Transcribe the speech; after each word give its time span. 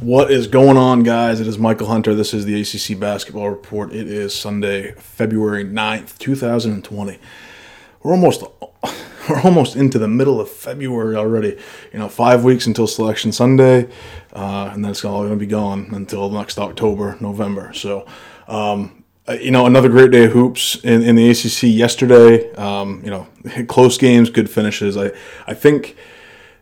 What 0.00 0.30
is 0.30 0.46
going 0.46 0.76
on, 0.76 1.04
guys? 1.04 1.40
It 1.40 1.46
is 1.46 1.58
Michael 1.58 1.86
Hunter. 1.86 2.14
This 2.14 2.34
is 2.34 2.44
the 2.44 2.60
ACC 2.60 3.00
Basketball 3.00 3.48
Report. 3.48 3.94
It 3.94 4.08
is 4.08 4.34
Sunday, 4.34 4.92
February 4.92 5.64
9th, 5.64 6.18
2020. 6.18 7.18
We're 8.02 8.12
almost 8.12 8.42
we're 9.28 9.40
almost 9.40 9.74
into 9.74 9.98
the 9.98 10.06
middle 10.06 10.38
of 10.38 10.50
February 10.50 11.16
already. 11.16 11.56
You 11.94 11.98
know, 11.98 12.10
five 12.10 12.44
weeks 12.44 12.66
until 12.66 12.86
Selection 12.86 13.32
Sunday, 13.32 13.88
uh, 14.34 14.68
and 14.70 14.84
then 14.84 14.90
it's 14.90 15.02
all 15.02 15.20
going 15.20 15.30
to 15.30 15.36
be 15.36 15.46
gone 15.46 15.88
until 15.94 16.28
next 16.28 16.58
October, 16.58 17.16
November. 17.18 17.72
So, 17.72 18.04
um, 18.48 19.02
uh, 19.26 19.32
you 19.32 19.50
know, 19.50 19.64
another 19.64 19.88
great 19.88 20.10
day 20.10 20.26
of 20.26 20.32
hoops 20.32 20.76
in, 20.84 21.02
in 21.02 21.16
the 21.16 21.30
ACC 21.30 21.62
yesterday. 21.62 22.52
Um, 22.56 23.00
you 23.02 23.10
know, 23.10 23.26
close 23.66 23.96
games, 23.96 24.28
good 24.28 24.50
finishes. 24.50 24.98
I 24.98 25.12
I 25.46 25.54
think 25.54 25.96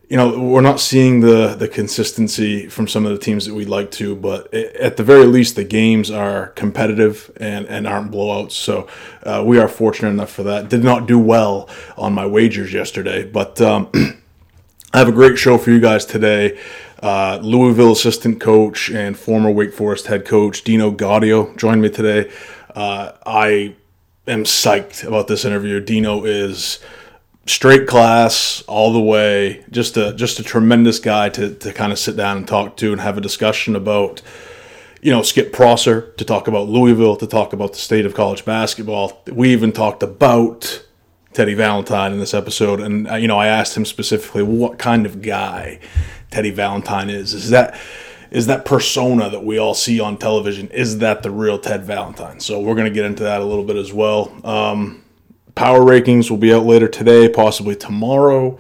you 0.09 0.17
know 0.17 0.39
we're 0.39 0.61
not 0.61 0.81
seeing 0.81 1.21
the 1.21 1.55
the 1.55 1.69
consistency 1.69 2.69
from 2.69 2.87
some 2.87 3.07
of 3.07 3.13
the 3.13 3.19
teams 3.19 3.47
that 3.47 3.55
we'd 3.55 3.69
like 3.69 3.91
to 3.91 4.15
but 4.15 4.53
at 4.55 4.97
the 4.97 5.03
very 5.03 5.27
least 5.27 5.57
the 5.57 5.65
games 5.65 6.11
are 6.11 6.49
competitive 6.49 7.31
and 7.39 7.67
and 7.67 7.87
aren't 7.87 8.11
blowouts. 8.11 8.53
So 8.53 8.89
uh, 9.23 9.43
we 9.47 9.59
are 9.59 9.69
fortunate 9.69 10.11
enough 10.11 10.31
for 10.31 10.43
that. 10.45 10.69
Did 10.69 10.85
not 10.85 11.07
do 11.07 11.19
well 11.19 11.69
on 11.97 12.13
my 12.13 12.27
wagers 12.27 12.73
yesterday 12.73 13.25
but 13.25 13.61
um, 13.61 13.89
i 14.93 14.99
have 14.99 15.09
a 15.09 15.13
great 15.13 15.39
show 15.39 15.59
for 15.59 15.71
you 15.71 15.81
guys 15.81 16.05
today. 16.05 16.59
Uh, 17.03 17.39
louisville 17.43 17.93
assistant 17.93 18.41
coach 18.41 18.91
and 18.91 19.19
former 19.19 19.51
wake 19.51 19.75
forest 19.75 20.07
head 20.07 20.25
coach 20.25 20.65
dino 20.65 20.91
gaudio 20.91 21.57
joined 21.57 21.81
me 21.83 21.89
today. 21.89 22.31
Uh, 22.75 23.13
i 23.27 23.75
am 24.27 24.45
psyched 24.45 25.07
about 25.07 25.29
this 25.29 25.45
interview. 25.45 25.81
Dino 25.81 26.25
is 26.25 26.79
straight 27.47 27.87
class 27.87 28.63
all 28.67 28.93
the 28.93 29.01
way. 29.01 29.65
Just 29.71 29.97
a 29.97 30.13
just 30.15 30.39
a 30.39 30.43
tremendous 30.43 30.99
guy 30.99 31.29
to 31.31 31.55
to 31.55 31.73
kind 31.73 31.93
of 31.93 31.99
sit 31.99 32.17
down 32.17 32.37
and 32.37 32.49
talk 32.49 32.77
to 32.79 32.93
and 32.93 33.01
have 33.01 33.19
a 33.19 33.21
discussion 33.21 33.77
about. 33.77 34.23
You 35.03 35.11
know, 35.11 35.21
Skip 35.21 35.53
Prosser 35.53 36.13
to 36.13 36.25
talk 36.25 36.49
about 36.49 36.67
Louisville, 36.67 37.17
to 37.17 37.27
talk 37.27 37.53
about 37.53 37.75
the 37.75 37.79
state 37.79 38.07
of 38.07 38.15
college 38.15 38.47
basketball. 38.47 39.23
We 39.31 39.53
even 39.53 39.71
talked 39.71 40.03
about 40.03 40.83
Teddy 41.35 41.53
Valentine 41.53 42.15
in 42.15 42.21
this 42.21 42.33
episode, 42.33 42.81
and 42.81 43.07
uh, 43.11 43.17
you 43.17 43.29
know, 43.29 43.37
I 43.37 43.49
asked 43.49 43.77
him 43.77 43.85
specifically 43.85 44.43
what 44.43 44.79
kind 44.79 45.05
of 45.05 45.21
guy 45.21 45.79
Teddy 46.31 46.51
Valentine 46.51 47.11
is. 47.11 47.35
Is 47.35 47.51
that 47.51 47.79
is 48.31 48.47
that 48.47 48.65
persona 48.65 49.29
that 49.31 49.45
we 49.45 49.59
all 49.59 49.75
see 49.75 50.01
on 50.01 50.17
television? 50.17 50.69
Is 50.71 50.99
that 50.99 51.23
the 51.23 51.31
real 51.31 51.59
Ted 51.59 51.85
Valentine? 51.85 52.41
So 52.41 52.61
we're 52.61 52.75
going 52.75 52.87
to 52.87 52.95
get 52.95 53.05
into 53.05 53.25
that 53.25 53.41
a 53.41 53.45
little 53.45 53.65
bit 53.65 53.77
as 53.77 53.93
well. 53.93 54.35
Um, 54.43 55.04
Power 55.55 55.81
rankings 55.81 56.31
will 56.31 56.37
be 56.37 56.53
out 56.53 56.65
later 56.65 56.89
today, 56.89 57.29
possibly 57.29 57.77
tomorrow. 57.77 58.59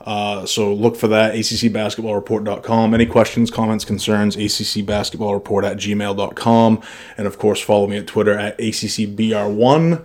Uh, 0.00 0.44
so 0.44 0.74
look 0.74 0.96
for 0.96 1.08
that, 1.08 1.34
accbasketballreport.com. 1.34 2.94
Any 2.94 3.06
questions, 3.06 3.50
comments, 3.50 3.84
concerns, 3.84 4.36
accbasketballreport 4.36 5.64
at 5.64 5.76
gmail.com. 5.76 6.82
And 7.16 7.26
of 7.26 7.38
course, 7.38 7.60
follow 7.60 7.86
me 7.86 7.98
at 7.98 8.06
Twitter 8.06 8.36
at 8.36 8.58
accbr1. 8.58 10.04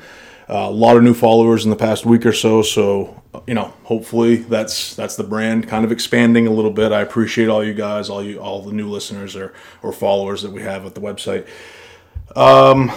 Uh, 0.50 0.54
a 0.54 0.70
lot 0.70 0.96
of 0.96 1.04
new 1.04 1.14
followers 1.14 1.66
in 1.66 1.72
the 1.72 1.76
past 1.76 2.06
week 2.06 2.26
or 2.26 2.32
so, 2.32 2.62
so 2.62 3.22
you 3.46 3.54
know, 3.54 3.74
hopefully 3.84 4.38
that's 4.38 4.96
that's 4.96 5.18
the 5.18 5.24
brand 5.24 5.68
kind 5.68 5.84
of 5.84 5.92
expanding 5.92 6.48
a 6.48 6.52
little 6.52 6.72
bit. 6.72 6.94
I 6.94 7.02
appreciate 7.02 7.50
all 7.50 7.64
you 7.64 7.74
guys, 7.74 8.10
all 8.10 8.24
you 8.24 8.40
all 8.40 8.62
the 8.62 8.72
new 8.72 8.90
listeners 8.90 9.36
or 9.36 9.54
or 9.84 9.92
followers 9.92 10.42
that 10.44 10.52
we 10.52 10.62
have 10.62 10.86
at 10.86 10.96
the 10.96 11.02
website. 11.02 11.48
Um, 12.36 12.90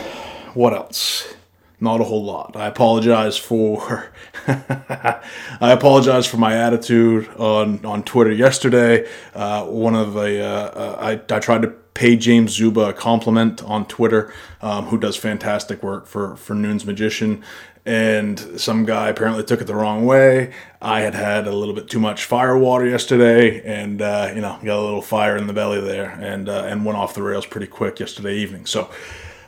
what 0.55 0.73
else? 0.73 1.35
Not 1.81 2.01
a 2.01 2.05
whole 2.05 2.25
lot. 2.25 2.57
I 2.57 2.67
apologize 2.67 3.37
for 3.37 4.13
I 4.47 5.21
apologize 5.61 6.27
for 6.27 6.37
my 6.37 6.57
attitude 6.57 7.29
on 7.37 7.85
on 7.85 8.03
Twitter 8.03 8.33
yesterday. 8.33 9.09
Uh, 9.35 9.65
one 9.65 9.95
of 9.95 10.13
the 10.13 10.45
uh, 10.45 10.47
uh, 10.47 10.99
I 11.01 11.35
I 11.35 11.39
tried 11.39 11.63
to 11.63 11.69
pay 11.95 12.17
James 12.17 12.53
Zuba 12.53 12.91
a 12.91 12.93
compliment 12.93 13.63
on 13.65 13.87
Twitter, 13.87 14.33
um, 14.61 14.87
who 14.87 14.99
does 14.99 15.17
fantastic 15.17 15.83
work 15.83 16.07
for 16.07 16.37
for 16.37 16.55
Noon's 16.55 16.85
Magician. 16.85 17.43
And 17.87 18.39
some 18.61 18.85
guy 18.85 19.09
apparently 19.09 19.43
took 19.43 19.63
it 19.63 19.65
the 19.65 19.75
wrong 19.75 20.05
way. 20.05 20.53
I 20.83 21.01
had 21.01 21.15
had 21.15 21.47
a 21.47 21.51
little 21.51 21.75
bit 21.75 21.89
too 21.89 21.99
much 21.99 22.27
fire 22.27 22.57
water 22.57 22.87
yesterday, 22.87 23.63
and 23.65 24.03
uh, 24.03 24.31
you 24.35 24.43
know 24.43 24.59
got 24.63 24.79
a 24.79 24.85
little 24.85 25.03
fire 25.03 25.37
in 25.37 25.47
the 25.47 25.55
belly 25.55 25.81
there, 25.81 26.11
and 26.11 26.49
uh, 26.49 26.65
and 26.67 26.85
went 26.85 26.99
off 26.99 27.15
the 27.15 27.23
rails 27.23 27.47
pretty 27.47 27.67
quick 27.67 27.99
yesterday 27.99 28.37
evening. 28.37 28.67
So 28.67 28.91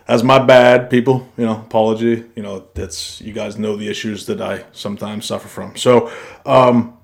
that's 0.07 0.23
my 0.23 0.39
bad, 0.39 0.91
people. 0.91 1.29
You 1.37 1.47
know, 1.47 1.61
apology. 1.61 2.25
You 2.35 2.43
know, 2.43 2.67
that's 2.75 3.21
you 3.21 3.33
guys 3.33 3.59
know 3.59 3.77
the 3.77 3.89
issues 3.89 4.27
that 4.27 4.41
I 4.41 4.65
sometimes 4.73 5.27
suffer 5.27 5.49
from. 5.49 5.77
So, 5.77 6.13
um, 6.45 6.97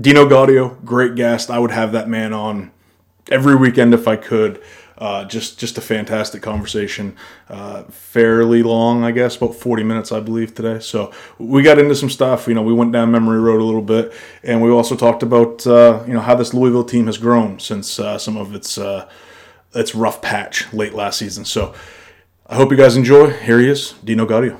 Dino 0.00 0.26
Gaudio, 0.26 0.82
great 0.84 1.14
guest. 1.14 1.50
I 1.50 1.58
would 1.58 1.70
have 1.70 1.92
that 1.92 2.08
man 2.08 2.32
on 2.32 2.70
every 3.30 3.56
weekend 3.56 3.94
if 3.94 4.08
I 4.08 4.16
could. 4.16 4.62
Uh, 4.98 5.24
just 5.24 5.58
just 5.58 5.78
a 5.78 5.80
fantastic 5.80 6.42
conversation. 6.42 7.16
Uh, 7.48 7.82
fairly 7.84 8.62
long, 8.62 9.02
I 9.02 9.10
guess, 9.10 9.36
about 9.36 9.56
40 9.56 9.82
minutes, 9.82 10.12
I 10.12 10.20
believe, 10.20 10.54
today. 10.54 10.78
So 10.78 11.12
we 11.38 11.62
got 11.62 11.80
into 11.80 11.96
some 11.96 12.08
stuff. 12.08 12.46
You 12.46 12.54
know, 12.54 12.62
we 12.62 12.72
went 12.72 12.92
down 12.92 13.10
memory 13.10 13.40
road 13.40 13.60
a 13.60 13.64
little 13.64 13.82
bit, 13.82 14.12
and 14.44 14.62
we 14.62 14.70
also 14.70 14.94
talked 14.94 15.24
about 15.24 15.66
uh, 15.66 16.04
you 16.06 16.12
know 16.12 16.20
how 16.20 16.36
this 16.36 16.54
Louisville 16.54 16.84
team 16.84 17.06
has 17.06 17.18
grown 17.18 17.58
since 17.58 17.98
uh, 17.98 18.16
some 18.16 18.36
of 18.36 18.54
its 18.54 18.78
uh, 18.78 19.08
its 19.74 19.94
rough 19.94 20.22
patch 20.22 20.72
late 20.72 20.94
last 20.94 21.18
season. 21.18 21.44
So 21.44 21.74
I 22.52 22.54
hope 22.54 22.70
you 22.70 22.76
guys 22.76 22.98
enjoy. 22.98 23.30
Here 23.30 23.58
he 23.60 23.66
is, 23.70 23.94
Dino 24.04 24.26
Gaudio. 24.26 24.58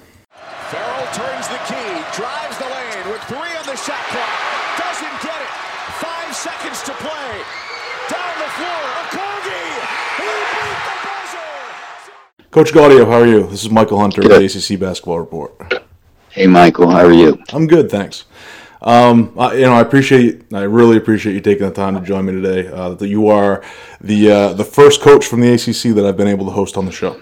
Ferrell 0.70 1.06
turns 1.12 1.46
the 1.48 1.60
key, 1.68 1.92
drives 2.16 2.56
the 2.56 2.64
lane 2.64 3.12
with 3.12 3.20
three 3.28 3.36
on 3.36 3.66
the 3.66 3.76
shot 3.76 4.00
clock. 4.08 4.32
Doesn't 4.80 5.20
get 5.20 5.36
it. 5.36 5.52
Five 6.00 6.34
seconds 6.34 6.80
to 6.84 6.92
play. 6.92 7.44
Down 8.08 8.34
the 8.40 8.48
floor, 8.56 8.82
Okogie. 8.96 9.76
He 10.16 10.32
beat 10.56 10.80
the 10.88 10.96
buzzer. 11.04 12.50
Coach 12.50 12.72
Gaudio, 12.72 13.04
how 13.04 13.20
are 13.20 13.26
you? 13.26 13.46
This 13.48 13.62
is 13.62 13.68
Michael 13.68 13.98
Hunter, 14.00 14.22
the 14.22 14.36
ACC 14.36 14.80
Basketball 14.80 15.18
Report. 15.18 15.52
Hey, 16.30 16.46
Michael, 16.46 16.88
how 16.88 17.04
are 17.04 17.12
you? 17.12 17.44
I'm 17.52 17.66
good, 17.66 17.90
thanks. 17.90 18.24
Um, 18.80 19.34
I, 19.38 19.56
you 19.56 19.66
know, 19.66 19.74
I 19.74 19.82
appreciate, 19.82 20.50
I 20.54 20.62
really 20.62 20.96
appreciate 20.96 21.34
you 21.34 21.42
taking 21.42 21.66
the 21.66 21.74
time 21.74 21.94
to 21.96 22.00
join 22.00 22.24
me 22.24 22.32
today. 22.32 22.68
Uh, 22.68 22.94
that 22.94 23.08
you 23.08 23.28
are 23.28 23.62
the 24.00 24.30
uh, 24.30 24.52
the 24.54 24.64
first 24.64 25.02
coach 25.02 25.26
from 25.26 25.42
the 25.42 25.52
ACC 25.52 25.94
that 25.94 26.06
I've 26.06 26.16
been 26.16 26.26
able 26.26 26.46
to 26.46 26.52
host 26.52 26.78
on 26.78 26.86
the 26.86 26.90
show. 26.90 27.20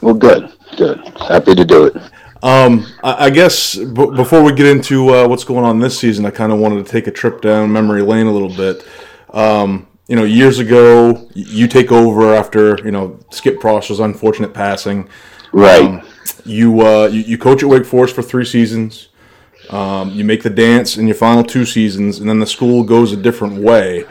Well, 0.00 0.14
good, 0.14 0.52
good. 0.76 0.98
Happy 1.28 1.54
to 1.54 1.64
do 1.64 1.86
it. 1.86 1.96
Um, 2.42 2.86
I, 3.04 3.26
I 3.26 3.30
guess 3.30 3.76
b- 3.76 4.10
before 4.16 4.42
we 4.42 4.52
get 4.52 4.66
into 4.66 5.14
uh, 5.14 5.28
what's 5.28 5.44
going 5.44 5.64
on 5.64 5.78
this 5.78 5.98
season, 5.98 6.26
I 6.26 6.30
kind 6.30 6.52
of 6.52 6.58
wanted 6.58 6.84
to 6.84 6.90
take 6.90 7.06
a 7.06 7.12
trip 7.12 7.40
down 7.40 7.72
memory 7.72 8.02
lane 8.02 8.26
a 8.26 8.32
little 8.32 8.48
bit. 8.48 8.84
Um, 9.30 9.86
you 10.08 10.16
know, 10.16 10.24
years 10.24 10.58
ago, 10.58 11.28
you 11.34 11.68
take 11.68 11.92
over 11.92 12.34
after 12.34 12.78
you 12.84 12.90
know 12.90 13.20
Skip 13.30 13.60
Prosser's 13.60 14.00
unfortunate 14.00 14.52
passing. 14.52 15.08
Right. 15.52 15.82
Um, 15.82 16.02
you, 16.44 16.80
uh, 16.80 17.06
you 17.06 17.20
you 17.20 17.38
coach 17.38 17.62
at 17.62 17.68
Wake 17.68 17.86
Forest 17.86 18.14
for 18.14 18.22
three 18.22 18.44
seasons. 18.44 19.08
Um, 19.70 20.10
you 20.10 20.24
make 20.24 20.42
the 20.42 20.50
dance 20.50 20.96
in 20.96 21.06
your 21.06 21.14
final 21.14 21.44
two 21.44 21.64
seasons, 21.64 22.18
and 22.18 22.28
then 22.28 22.40
the 22.40 22.46
school 22.46 22.82
goes 22.82 23.12
a 23.12 23.16
different 23.16 23.62
way. 23.62 24.04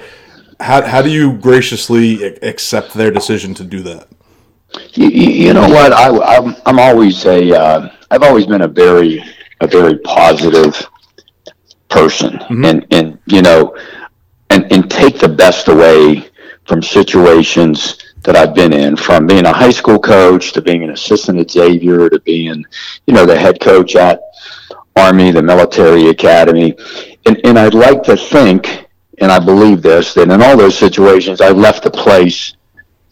How, 0.59 0.81
how 0.83 1.01
do 1.01 1.09
you 1.09 1.33
graciously 1.33 2.23
accept 2.23 2.93
their 2.93 3.11
decision 3.11 3.53
to 3.55 3.63
do 3.63 3.81
that? 3.83 4.07
You, 4.93 5.07
you 5.07 5.53
know 5.53 5.67
what? 5.67 5.93
I, 5.93 6.37
I'm, 6.37 6.55
I'm 6.65 6.79
always 6.79 7.25
a, 7.25 7.57
uh, 7.57 7.89
I've 8.09 8.23
always 8.23 8.45
been 8.45 8.61
a 8.61 8.67
very, 8.67 9.23
a 9.61 9.67
very 9.67 9.97
positive 9.99 10.85
person, 11.89 12.33
mm-hmm. 12.33 12.65
and 12.65 12.87
and 12.91 13.19
you 13.25 13.41
know, 13.41 13.77
and 14.49 14.71
and 14.71 14.89
take 14.89 15.19
the 15.19 15.29
best 15.29 15.67
away 15.67 16.29
from 16.65 16.81
situations 16.81 17.97
that 18.23 18.35
I've 18.35 18.53
been 18.53 18.71
in, 18.71 18.95
from 18.95 19.27
being 19.27 19.45
a 19.45 19.53
high 19.53 19.71
school 19.71 19.99
coach 19.99 20.53
to 20.53 20.61
being 20.61 20.83
an 20.83 20.91
assistant 20.91 21.39
at 21.39 21.49
Xavier 21.49 22.09
to 22.09 22.19
being, 22.19 22.63
you 23.07 23.13
know, 23.13 23.25
the 23.25 23.37
head 23.37 23.59
coach 23.59 23.95
at 23.95 24.21
Army, 24.95 25.31
the 25.31 25.41
military 25.41 26.07
academy, 26.07 26.75
and 27.25 27.39
and 27.43 27.59
I'd 27.59 27.73
like 27.73 28.03
to 28.03 28.15
think, 28.15 28.87
and 29.19 29.31
I 29.31 29.39
believe 29.39 29.81
this, 29.81 30.13
that 30.13 30.29
in 30.29 30.41
all 30.41 30.57
those 30.57 30.77
situations, 30.77 31.41
I 31.41 31.49
left 31.49 31.83
the 31.83 31.91
place 31.91 32.55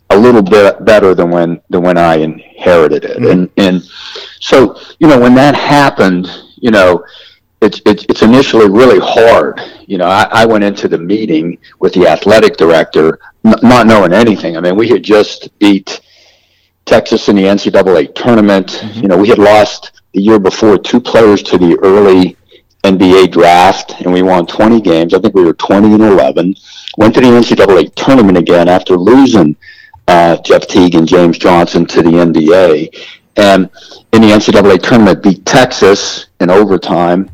a 0.10 0.18
little 0.18 0.42
bit 0.42 0.84
better 0.86 1.14
than 1.14 1.30
when 1.30 1.62
than 1.70 1.82
when 1.82 1.98
I 1.98 2.16
inherited 2.16 3.06
it. 3.06 3.18
Mm-hmm. 3.18 3.32
And 3.32 3.50
and 3.58 3.84
so 4.40 4.80
you 5.00 5.08
know 5.08 5.20
when 5.20 5.36
that 5.36 5.56
happened, 5.56 6.28
you 6.58 6.72
know, 6.72 7.04
it's 7.62 7.82
it's, 7.86 8.06
it's 8.10 8.22
initially 8.22 8.70
really 8.70 9.00
hard. 9.00 9.62
You 9.88 9.98
know, 9.98 10.08
I, 10.08 10.28
I 10.32 10.46
went 10.46 10.64
into 10.64 10.88
the 10.88 10.98
meeting 10.98 11.58
with 11.80 11.94
the 11.94 12.08
athletic 12.08 12.58
director 12.58 13.20
n- 13.46 13.56
not 13.62 13.88
knowing 13.88 14.14
anything. 14.14 14.58
I 14.58 14.62
mean, 14.62 14.76
we 14.76 14.90
had 14.90 15.04
just 15.04 15.58
beat 15.60 16.02
Texas 16.86 17.30
in 17.30 17.36
the 17.36 17.44
NCAA 17.44 18.16
tournament. 18.16 18.68
Mm-hmm. 18.68 19.02
You 19.02 19.08
know, 19.10 19.18
we 19.18 19.30
had 19.30 19.40
lost 19.40 20.02
the 20.14 20.22
year 20.22 20.40
before 20.40 20.78
two 20.78 21.00
players 21.00 21.44
to 21.44 21.58
the 21.58 21.78
early 21.84 22.36
NBA 22.84 23.32
draft, 23.32 24.02
and 24.02 24.14
we 24.14 24.22
won 24.22 24.48
20 24.48 24.82
games. 24.82 25.14
I 25.14 25.20
think 25.20 25.36
we 25.36 25.44
were 25.44 25.54
20 25.54 25.94
and 25.94 26.04
11. 26.04 26.56
Went 26.98 27.14
to 27.16 27.22
the 27.22 27.28
NCAA 27.28 27.94
tournament 27.96 28.38
again 28.38 28.68
after 28.68 28.98
losing 28.98 29.56
uh, 30.10 30.42
Jeff 30.42 30.66
Teague 30.66 30.96
and 30.96 31.08
James 31.08 31.38
Johnson 31.38 31.86
to 31.86 32.02
the 32.02 32.10
NBA. 32.10 33.08
And 33.38 33.70
in 34.12 34.22
the 34.24 34.30
NCAA 34.30 34.82
tournament, 34.82 35.24
beat 35.24 35.46
Texas 35.46 36.28
in 36.40 36.50
overtime, 36.50 37.30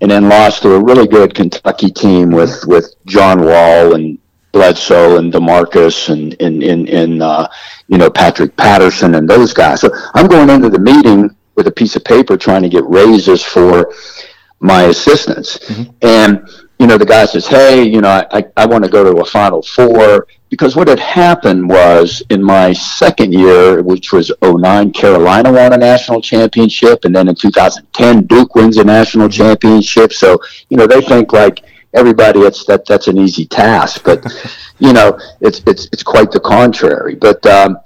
and 0.00 0.10
then 0.10 0.28
lost 0.28 0.62
to 0.62 0.74
a 0.74 0.84
really 0.84 1.08
good 1.08 1.34
Kentucky 1.34 1.90
team 1.90 2.30
with 2.30 2.64
with 2.66 2.94
John 3.06 3.44
Wall 3.44 3.94
and 3.94 4.18
Bledsoe 4.52 5.16
and 5.18 5.32
Demarcus 5.32 6.10
and 6.10 6.36
and, 6.40 6.62
and 6.88 7.22
uh, 7.22 7.48
you 7.88 7.98
know 7.98 8.10
Patrick 8.10 8.56
Patterson 8.56 9.14
and 9.14 9.28
those 9.28 9.52
guys. 9.52 9.80
So 9.80 9.90
I'm 10.14 10.28
going 10.28 10.50
into 10.50 10.68
the 10.68 10.78
meeting 10.78 11.34
with 11.56 11.66
a 11.66 11.72
piece 11.72 11.96
of 11.96 12.04
paper 12.04 12.36
trying 12.36 12.62
to 12.62 12.68
get 12.68 12.84
raises 12.84 13.42
for 13.42 13.92
my 14.60 14.82
assistants, 14.82 15.58
mm-hmm. 15.58 15.90
and 16.02 16.46
you 16.78 16.86
know 16.86 16.98
the 16.98 17.06
guy 17.06 17.24
says, 17.26 17.46
"Hey, 17.46 17.82
you 17.82 18.00
know 18.00 18.08
I 18.08 18.44
I 18.56 18.66
want 18.66 18.84
to 18.84 18.90
go 18.90 19.04
to 19.04 19.20
a 19.20 19.24
Final 19.24 19.62
Four. 19.62 20.26
Because 20.50 20.74
what 20.74 20.88
had 20.88 20.98
happened 20.98 21.68
was 21.68 22.22
in 22.30 22.42
my 22.42 22.72
second 22.72 23.34
year, 23.34 23.82
which 23.82 24.14
was 24.14 24.32
09, 24.40 24.92
Carolina 24.92 25.52
won 25.52 25.74
a 25.74 25.76
national 25.76 26.22
championship, 26.22 27.04
and 27.04 27.14
then 27.14 27.28
in 27.28 27.34
2010, 27.34 28.26
Duke 28.26 28.54
wins 28.54 28.78
a 28.78 28.84
national 28.84 29.28
championship. 29.28 30.10
So 30.12 30.40
you 30.70 30.78
know 30.78 30.86
they 30.86 31.02
think 31.02 31.32
like 31.32 31.60
everybody 31.94 32.40
it's 32.40 32.64
that 32.64 32.86
that's 32.86 33.08
an 33.08 33.18
easy 33.18 33.44
task. 33.44 34.02
But 34.04 34.24
you 34.78 34.92
know 34.92 35.18
it's 35.40 35.60
it's 35.66 35.88
it's 35.92 36.02
quite 36.02 36.30
the 36.30 36.40
contrary. 36.40 37.14
But 37.14 37.44
um, 37.46 37.78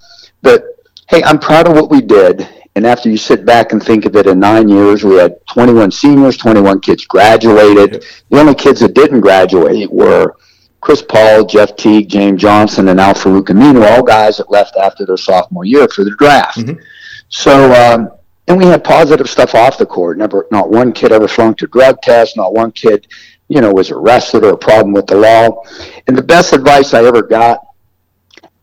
but 0.43 0.65
hey 1.09 1.23
i'm 1.25 1.39
proud 1.39 1.69
of 1.69 1.75
what 1.75 1.91
we 1.91 2.01
did 2.01 2.49
and 2.75 2.87
after 2.87 3.11
you 3.11 3.17
sit 3.17 3.45
back 3.45 3.73
and 3.73 3.83
think 3.83 4.05
of 4.05 4.17
it 4.17 4.27
in 4.27 4.39
nine 4.39 4.69
years 4.69 5.05
we 5.05 5.17
had 5.17 5.37
21 5.53 5.91
seniors 5.91 6.37
21 6.37 6.81
kids 6.81 7.05
graduated 7.07 8.05
the 8.31 8.41
only 8.41 8.55
kids 8.55 8.81
that 8.81 8.95
didn't 8.95 9.21
graduate 9.21 9.91
were 9.91 10.37
chris 10.81 11.03
paul 11.03 11.45
jeff 11.45 11.75
teague 11.77 12.09
james 12.09 12.41
johnson 12.41 12.89
and 12.89 13.01
al 13.01 13.15
farouk 13.15 13.47
aminu 13.47 13.85
all 13.91 14.03
guys 14.03 14.37
that 14.37 14.51
left 14.51 14.77
after 14.77 15.05
their 15.07 15.17
sophomore 15.17 15.65
year 15.65 15.89
for 15.89 16.05
the 16.05 16.15
draft 16.17 16.59
mm-hmm. 16.59 16.81
so 17.29 17.73
um, 17.73 18.11
and 18.49 18.59
we 18.59 18.67
had 18.67 18.83
positive 18.83 19.31
stuff 19.31 19.55
off 19.55 19.79
the 19.79 19.87
court. 19.87 20.19
Never, 20.19 20.49
not 20.51 20.69
one 20.69 20.93
kid 20.93 21.13
ever 21.13 21.29
flunked 21.29 21.63
a 21.63 21.69
drug 21.69 22.03
test. 22.03 22.37
Not 22.37 22.53
one 22.53 22.73
kid 22.73 23.07
you 23.53 23.61
know, 23.61 23.71
was 23.71 23.91
arrested 23.91 24.45
or 24.45 24.55
a 24.55 24.57
problem 24.57 24.95
with 24.95 25.07
the 25.07 25.15
law. 25.15 25.63
And 26.07 26.17
the 26.17 26.23
best 26.23 26.55
advice 26.55 26.95
I 26.95 27.05
ever 27.05 27.21
got 27.21 27.61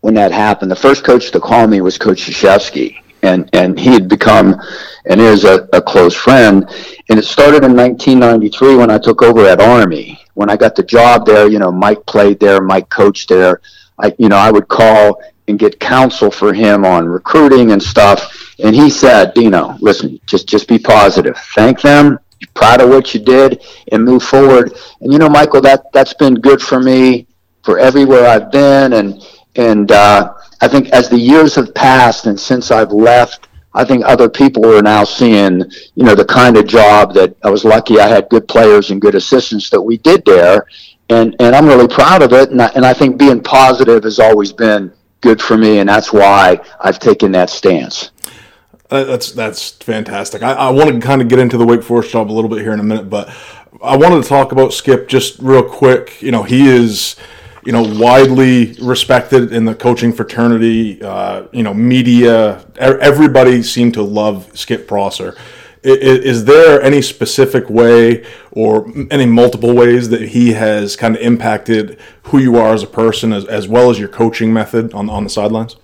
when 0.02 0.16
that 0.16 0.32
happened, 0.32 0.72
the 0.72 0.76
first 0.76 1.04
coach 1.04 1.30
to 1.30 1.40
call 1.40 1.68
me 1.68 1.82
was 1.82 2.00
Coach 2.00 2.24
Krzyzewski. 2.24 3.04
And, 3.22 3.50
and 3.54 3.78
he 3.78 3.90
had 3.92 4.08
become 4.08 4.56
and 5.06 5.20
is 5.20 5.44
a, 5.44 5.68
a 5.74 5.82
close 5.82 6.16
friend. 6.16 6.70
And 7.10 7.20
it 7.20 7.26
started 7.26 7.64
in 7.64 7.76
1993 7.76 8.76
when 8.76 8.90
I 8.90 8.98
took 8.98 9.22
over 9.22 9.46
at 9.46 9.62
Army. 9.62 10.20
When 10.36 10.50
I 10.50 10.56
got 10.56 10.76
the 10.76 10.84
job 10.84 11.26
there, 11.26 11.50
you 11.50 11.60
know, 11.60 11.72
Mike 11.72 12.06
played 12.06 12.40
there, 12.40 12.62
Mike 12.62 12.90
coached 12.90 13.30
there. 13.30 13.62
I, 13.98 14.14
you 14.18 14.30
know, 14.30 14.38
I 14.38 14.52
would 14.52 14.68
call 14.70 15.22
and 15.50 15.60
get 15.60 15.80
counsel 15.80 16.32
for 16.32 16.54
him 16.54 16.86
on 16.86 17.08
recruiting 17.08 17.72
and 17.72 17.82
stuff. 17.82 18.56
And 18.60 18.74
he 18.76 18.90
said, 18.90 19.34
Dino, 19.34 19.76
listen, 19.82 20.20
just 20.26 20.48
just 20.48 20.68
be 20.68 20.80
positive. 20.80 21.36
Thank 21.56 21.82
them 21.82 22.20
you're 22.40 22.50
proud 22.54 22.82
of 22.82 22.90
what 22.90 23.14
you 23.14 23.20
did 23.20 23.64
and 23.92 24.04
move 24.04 24.24
forward. 24.24 24.74
And 25.02 25.12
you 25.12 25.20
know, 25.20 25.30
Michael, 25.30 25.62
that 25.62 25.92
that's 25.92 26.14
been 26.14 26.36
good 26.36 26.62
for 26.62 26.80
me 26.80 27.28
for 27.64 27.80
everywhere 27.80 28.26
I've 28.26 28.52
been, 28.52 28.94
and 28.94 29.22
and 29.56 29.92
uh, 29.92 30.34
I 30.62 30.68
think 30.68 30.90
as 30.90 31.10
the 31.10 31.18
years 31.18 31.56
have 31.56 31.74
passed 31.74 32.26
and 32.26 32.40
since 32.40 32.72
I've 32.72 32.92
left. 32.92 33.48
I 33.74 33.86
think 33.86 34.04
other 34.06 34.28
people 34.28 34.66
are 34.76 34.82
now 34.82 35.04
seeing, 35.04 35.60
you 35.94 36.04
know, 36.04 36.16
the 36.16 36.26
kind 36.26 36.58
of 36.58 36.66
job 36.66 37.14
that 37.14 37.36
I 37.44 37.52
was 37.52 37.64
lucky 37.64 38.00
I 38.00 38.08
had 38.08 38.28
good 38.30 38.48
players 38.48 38.90
and 38.90 39.00
good 39.00 39.14
assistants 39.14 39.70
that 39.70 39.82
we 39.82 39.98
did 39.98 40.26
there. 40.26 40.66
And, 41.10 41.36
and 41.40 41.56
I'm 41.56 41.68
really 41.68 41.88
proud 41.88 42.24
of 42.24 42.34
it. 42.34 42.50
And 42.50 42.62
I, 42.62 42.68
and 42.76 42.84
I 42.84 42.94
think 42.94 43.20
being 43.20 43.42
positive 43.42 44.04
has 44.04 44.20
always 44.20 44.52
been 44.52 44.92
good 45.22 45.40
for 45.42 45.56
me. 45.56 45.80
And 45.80 45.90
that's 45.90 46.12
why 46.12 46.60
I've 46.82 46.98
taken 47.00 47.32
that 47.34 47.50
stance. 47.50 48.12
Uh, 48.92 49.04
that's 49.04 49.32
that's 49.34 49.70
fantastic. 49.72 50.42
I, 50.42 50.54
I 50.54 50.70
want 50.72 50.90
to 50.90 51.00
kind 51.00 51.22
of 51.22 51.28
get 51.28 51.38
into 51.38 51.58
the 51.58 51.66
Wake 51.66 51.84
Forest 51.84 52.10
job 52.10 52.32
a 52.32 52.34
little 52.34 52.50
bit 52.50 52.60
here 52.60 52.74
in 52.74 52.80
a 52.80 52.84
minute, 52.84 53.08
but 53.08 53.30
I 53.84 53.96
wanted 53.96 54.24
to 54.24 54.28
talk 54.28 54.52
about 54.52 54.74
Skip 54.74 55.08
just 55.08 55.38
real 55.38 55.62
quick. 55.62 56.20
You 56.24 56.32
know, 56.32 56.42
he 56.42 56.68
is 56.68 57.16
you 57.70 57.74
know 57.74 57.84
widely 58.00 58.74
respected 58.82 59.54
in 59.54 59.64
the 59.64 59.76
coaching 59.76 60.12
fraternity. 60.12 61.00
Uh, 61.04 61.44
you 61.52 61.62
know, 61.62 61.72
media, 61.72 62.66
everybody 62.80 63.62
seemed 63.62 63.94
to 63.94 64.02
love 64.02 64.50
Skip 64.58 64.88
Prosser. 64.88 65.36
Is, 65.84 66.46
there 66.46 66.82
any 66.82 67.04
specific 67.04 67.70
way 67.70 68.26
or 68.50 68.92
any 69.12 69.28
multiple 69.28 69.76
ways 69.76 70.10
that 70.10 70.30
he 70.30 70.54
has 70.54 70.96
kind 70.96 71.16
of 71.16 71.22
impacted 71.22 72.00
who 72.24 72.40
you 72.40 72.58
are 72.58 72.74
as 72.74 72.82
a 72.82 72.88
person 72.88 73.32
as, 73.32 73.46
as 73.46 73.68
well 73.68 73.92
as 73.92 74.00
your 74.00 74.10
coaching 74.10 74.52
method 74.52 74.92
on 74.96 75.08
on 75.08 75.24
the 75.24 75.30
sidelines? 75.30 75.76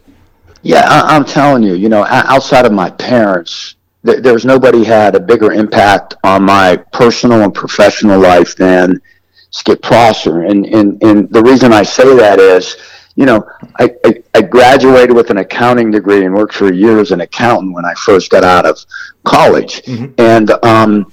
Yeah, 0.63 0.87
I, 0.89 1.15
am 1.15 1.23
telling 1.23 1.61
you, 1.61 1.75
you 1.75 1.87
know, 1.87 2.03
outside 2.09 2.65
of 2.65 2.71
my 2.71 2.89
parents, 2.89 3.75
th- 4.03 4.23
there's 4.23 4.43
nobody 4.43 4.83
had 4.83 5.13
a 5.13 5.19
bigger 5.19 5.51
impact 5.51 6.15
on 6.23 6.45
my 6.45 6.77
personal 6.93 7.43
and 7.43 7.53
professional 7.53 8.19
life 8.19 8.55
than 8.55 8.99
Skip 9.55 9.81
Prosser. 9.81 10.41
And, 10.43 10.65
and, 10.65 11.01
and 11.01 11.29
the 11.29 11.41
reason 11.41 11.71
I 11.71 11.83
say 11.83 12.13
that 12.17 12.39
is, 12.39 12.75
you 13.15 13.25
know, 13.25 13.47
I, 13.79 13.89
I, 14.03 14.23
I, 14.33 14.41
graduated 14.41 15.15
with 15.15 15.29
an 15.29 15.37
accounting 15.37 15.91
degree 15.91 16.25
and 16.25 16.35
worked 16.35 16.55
for 16.55 16.67
a 16.67 16.75
year 16.75 16.99
as 16.99 17.11
an 17.11 17.21
accountant 17.21 17.73
when 17.73 17.85
I 17.85 17.93
first 17.93 18.29
got 18.29 18.43
out 18.43 18.65
of 18.65 18.77
college. 19.23 19.81
Mm-hmm. 19.83 20.13
And, 20.17 20.51
um, 20.65 21.09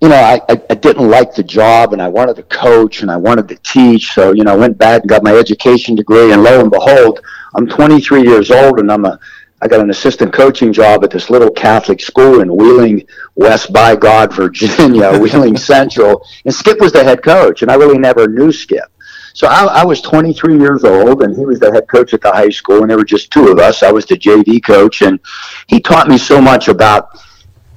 you 0.00 0.08
know, 0.08 0.16
I, 0.16 0.40
I, 0.48 0.62
I, 0.70 0.74
didn't 0.74 1.10
like 1.10 1.34
the 1.34 1.42
job 1.42 1.92
and 1.92 2.00
I 2.00 2.08
wanted 2.08 2.36
to 2.36 2.44
coach 2.44 3.02
and 3.02 3.10
I 3.10 3.18
wanted 3.18 3.46
to 3.48 3.56
teach. 3.56 4.14
So, 4.14 4.32
you 4.32 4.42
know, 4.42 4.54
I 4.54 4.56
went 4.56 4.78
back 4.78 5.02
and 5.02 5.10
got 5.10 5.22
my 5.22 5.34
education 5.34 5.94
degree 5.94 6.32
and 6.32 6.42
lo 6.42 6.60
and 6.60 6.70
behold, 6.70 7.20
I'm 7.54 7.68
23 7.68 8.22
years 8.22 8.50
old 8.50 8.80
and 8.80 8.90
I'm 8.90 9.04
a 9.04 9.20
I 9.62 9.68
got 9.68 9.80
an 9.80 9.90
assistant 9.90 10.32
coaching 10.32 10.72
job 10.72 11.04
at 11.04 11.10
this 11.10 11.30
little 11.30 11.50
Catholic 11.50 12.00
school 12.00 12.40
in 12.40 12.54
Wheeling, 12.54 13.06
West 13.36 13.72
by 13.72 13.94
God, 13.94 14.34
Virginia, 14.34 15.16
Wheeling 15.20 15.56
Central. 15.56 16.26
And 16.44 16.52
Skip 16.52 16.80
was 16.80 16.92
the 16.92 17.04
head 17.04 17.22
coach, 17.22 17.62
and 17.62 17.70
I 17.70 17.76
really 17.76 17.98
never 17.98 18.26
knew 18.26 18.50
Skip. 18.50 18.90
So 19.34 19.46
I, 19.46 19.64
I, 19.66 19.84
was 19.84 20.00
23 20.02 20.58
years 20.58 20.84
old, 20.84 21.22
and 21.22 21.34
he 21.34 21.46
was 21.46 21.60
the 21.60 21.72
head 21.72 21.88
coach 21.88 22.12
at 22.12 22.20
the 22.20 22.32
high 22.32 22.50
school, 22.50 22.82
and 22.82 22.90
there 22.90 22.98
were 22.98 23.04
just 23.04 23.30
two 23.30 23.48
of 23.48 23.60
us. 23.60 23.84
I 23.84 23.92
was 23.92 24.04
the 24.04 24.16
JV 24.16 24.62
coach, 24.62 25.00
and 25.00 25.20
he 25.68 25.80
taught 25.80 26.08
me 26.08 26.18
so 26.18 26.40
much 26.40 26.68
about 26.68 27.22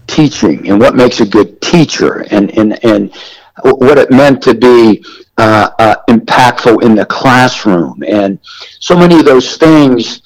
teaching 0.08 0.68
and 0.70 0.80
what 0.80 0.96
makes 0.96 1.22
a 1.22 1.26
good 1.26 1.62
teacher, 1.62 2.26
and 2.32 2.52
and 2.58 2.84
and 2.84 3.16
what 3.64 3.98
it 3.98 4.12
meant 4.12 4.42
to 4.44 4.54
be 4.54 5.06
uh, 5.38 5.70
uh, 5.80 5.96
impactful 6.10 6.84
in 6.84 6.96
the 6.96 7.06
classroom. 7.06 8.04
And 8.06 8.40
so 8.80 8.98
many 8.98 9.20
of 9.20 9.26
those 9.26 9.58
things, 9.58 10.25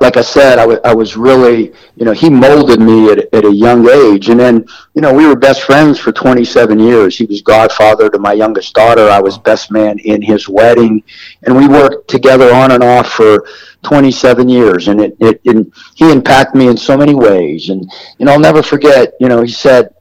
like 0.00 0.16
I 0.16 0.22
said, 0.22 0.58
I, 0.58 0.62
w- 0.62 0.80
I 0.84 0.94
was 0.94 1.16
really, 1.16 1.72
you 1.96 2.04
know, 2.04 2.12
he 2.12 2.30
molded 2.30 2.80
me 2.80 3.10
at, 3.10 3.18
at 3.34 3.44
a 3.44 3.52
young 3.52 3.88
age. 3.88 4.28
And 4.28 4.38
then, 4.40 4.64
you 4.94 5.02
know, 5.02 5.12
we 5.12 5.26
were 5.26 5.36
best 5.36 5.62
friends 5.62 5.98
for 5.98 6.12
27 6.12 6.78
years. 6.78 7.16
He 7.16 7.26
was 7.26 7.42
godfather 7.42 8.08
to 8.10 8.18
my 8.18 8.32
youngest 8.32 8.74
daughter. 8.74 9.08
I 9.08 9.20
was 9.20 9.38
best 9.38 9.70
man 9.70 9.98
in 10.00 10.22
his 10.22 10.48
wedding. 10.48 11.02
And 11.42 11.56
we 11.56 11.68
worked 11.68 12.08
together 12.08 12.52
on 12.54 12.72
and 12.72 12.82
off 12.82 13.12
for 13.12 13.46
27 13.82 14.48
years. 14.48 14.88
And 14.88 15.00
it, 15.00 15.16
it, 15.20 15.40
and 15.44 15.72
he 15.94 16.10
impacted 16.10 16.56
me 16.56 16.68
in 16.68 16.76
so 16.76 16.96
many 16.96 17.14
ways. 17.14 17.68
And, 17.68 17.90
and 18.20 18.30
I'll 18.30 18.40
never 18.40 18.62
forget, 18.62 19.14
you 19.20 19.28
know, 19.28 19.42
he 19.42 19.52
said, 19.52 19.94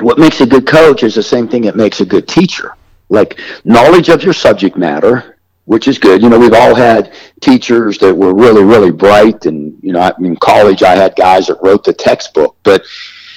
what 0.00 0.18
makes 0.18 0.40
a 0.40 0.46
good 0.46 0.66
coach 0.66 1.02
is 1.02 1.14
the 1.14 1.22
same 1.22 1.48
thing 1.48 1.62
that 1.62 1.76
makes 1.76 2.00
a 2.00 2.06
good 2.06 2.26
teacher 2.26 2.76
like 3.08 3.38
knowledge 3.64 4.08
of 4.08 4.22
your 4.22 4.32
subject 4.32 4.76
matter, 4.76 5.33
which 5.66 5.88
is 5.88 5.98
good. 5.98 6.22
You 6.22 6.28
know, 6.28 6.38
we've 6.38 6.52
all 6.52 6.74
had 6.74 7.12
teachers 7.40 7.98
that 7.98 8.14
were 8.14 8.34
really, 8.34 8.64
really 8.64 8.90
bright, 8.90 9.46
and 9.46 9.78
you 9.82 9.92
know, 9.92 10.00
I 10.00 10.12
mean, 10.18 10.36
college 10.36 10.82
I 10.82 10.94
had 10.94 11.16
guys 11.16 11.46
that 11.46 11.62
wrote 11.62 11.84
the 11.84 11.92
textbook. 11.92 12.56
But 12.62 12.84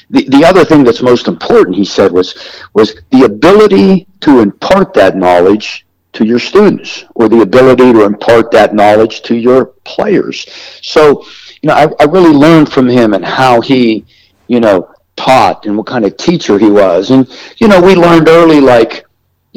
the, 0.10 0.24
the 0.29 0.46
other 0.46 0.65
thing 0.65 0.84
that's 0.84 1.01
most 1.01 1.27
important, 1.27 1.75
he 1.75 1.86
said, 1.86 2.12
was 2.12 2.62
was 2.74 3.01
the 3.12 3.24
ability 3.24 4.07
to 4.22 4.39
impart 4.39 4.93
that 4.93 5.15
knowledge 5.15 5.86
to 6.13 6.25
your 6.25 6.39
students, 6.39 7.05
or 7.15 7.29
the 7.29 7.41
ability 7.41 7.93
to 7.93 8.03
impart 8.03 8.51
that 8.51 8.74
knowledge 8.74 9.22
to 9.22 9.36
your 9.36 9.67
players. 9.84 10.48
So, 10.81 11.25
you 11.62 11.67
know, 11.67 11.75
I, 11.75 11.88
I 12.00 12.05
really 12.05 12.34
learned 12.34 12.72
from 12.72 12.88
him 12.88 13.13
and 13.13 13.24
how 13.24 13.62
he, 13.62 14.05
you 14.48 14.60
know, 14.60 14.91
taught 15.15 15.65
and 15.65 15.75
what 15.75 15.86
kind 15.88 16.05
of 16.05 16.15
teacher 16.17 16.57
he 16.57 16.69
was. 16.69 17.12
And 17.12 17.27
you 17.57 17.67
know, 17.67 17.81
we 17.81 17.96
learned 17.96 18.29
early 18.29 18.62
like 18.62 19.07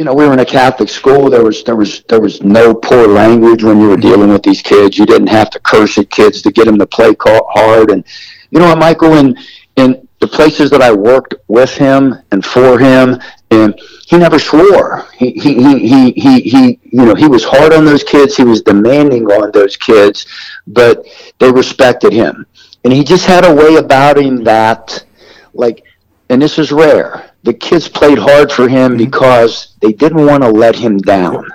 you 0.01 0.07
know, 0.07 0.15
we 0.15 0.27
were 0.27 0.33
in 0.33 0.39
a 0.39 0.47
Catholic 0.47 0.89
school. 0.89 1.29
There 1.29 1.45
was 1.45 1.63
there 1.63 1.77
was 1.77 2.03
there 2.09 2.23
was 2.23 2.41
no 2.41 2.73
poor 2.73 3.07
language 3.07 3.63
when 3.63 3.79
you 3.83 3.89
were 3.91 3.99
dealing 3.99 4.31
with 4.31 4.43
these 4.43 4.63
kids. 4.63 4.97
You 4.97 5.05
didn't 5.05 5.27
have 5.27 5.51
to 5.51 5.61
curse 5.61 5.99
at 5.99 6.09
kids 6.09 6.41
to 6.41 6.51
get 6.51 6.65
them 6.65 6.79
to 6.79 6.87
play 6.87 7.15
hard. 7.21 7.91
And 7.91 8.03
you 8.51 8.61
know 8.61 8.69
what, 8.69 8.79
Michael, 8.79 9.13
in 9.19 9.37
in 9.77 10.09
the 10.21 10.27
places 10.27 10.71
that 10.71 10.81
I 10.81 10.91
worked 10.91 11.35
with 11.49 11.75
him 11.75 12.15
and 12.33 12.43
for 12.43 12.79
him, 12.79 13.21
and 13.51 13.79
he 14.07 14.17
never 14.17 14.39
swore. 14.39 15.07
He 15.19 15.33
he 15.33 15.63
he 15.63 15.79
he 15.87 16.13
he, 16.13 16.41
he 16.41 16.81
you 16.83 17.05
know 17.05 17.15
he 17.15 17.29
was 17.29 17.45
hard 17.45 17.75
on 17.75 17.85
those 17.85 18.03
kids. 18.03 18.35
He 18.35 18.45
was 18.45 18.63
demanding 18.63 19.27
on 19.27 19.51
those 19.53 19.77
kids, 19.77 20.25
but 20.67 21.05
they 21.39 21.53
respected 21.53 22.15
him, 22.15 22.47
and 22.85 22.93
he 22.95 23.05
just 23.05 23.27
had 23.27 23.45
a 23.45 23.55
way 23.55 23.77
about 23.77 24.17
him 24.17 24.45
that, 24.45 25.05
like, 25.53 25.85
and 26.31 26.41
this 26.41 26.59
is 26.59 26.73
rare 26.73 27.30
the 27.43 27.55
kids 27.55 27.89
played 27.89 28.19
hard 28.19 28.53
for 28.53 28.69
him 28.69 28.93
mm-hmm. 28.93 29.05
because 29.05 29.77
they 29.81 29.93
didn't 29.93 30.27
want 30.27 30.43
to 30.43 30.49
let 30.49 30.77
him 30.77 30.99
down. 30.99 31.49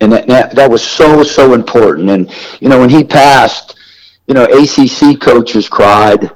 And 0.00 0.12
that, 0.12 0.26
that, 0.28 0.54
that 0.54 0.70
was 0.70 0.82
so, 0.82 1.22
so 1.22 1.52
important. 1.52 2.08
And, 2.08 2.32
you 2.60 2.68
know, 2.68 2.80
when 2.80 2.88
he 2.88 3.04
passed, 3.04 3.76
you 4.26 4.34
know, 4.34 4.44
ACC 4.44 5.20
coaches 5.20 5.68
cried 5.68 6.30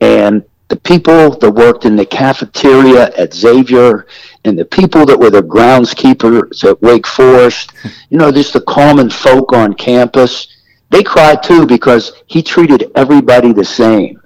and 0.00 0.42
the 0.68 0.76
people 0.76 1.36
that 1.36 1.50
worked 1.50 1.84
in 1.84 1.96
the 1.96 2.06
cafeteria 2.06 3.12
at 3.16 3.34
Xavier 3.34 4.06
and 4.44 4.58
the 4.58 4.64
people 4.64 5.04
that 5.04 5.18
were 5.18 5.28
the 5.28 5.42
groundskeepers 5.42 6.64
at 6.64 6.80
Wake 6.80 7.06
Forest, 7.06 7.72
you 8.08 8.16
know, 8.16 8.30
just 8.30 8.52
the 8.52 8.60
common 8.62 9.10
folk 9.10 9.52
on 9.52 9.74
campus, 9.74 10.46
they 10.90 11.02
cried 11.02 11.42
too 11.42 11.66
because 11.66 12.12
he 12.26 12.42
treated 12.42 12.90
everybody 12.94 13.52
the 13.52 13.64
same. 13.64 14.20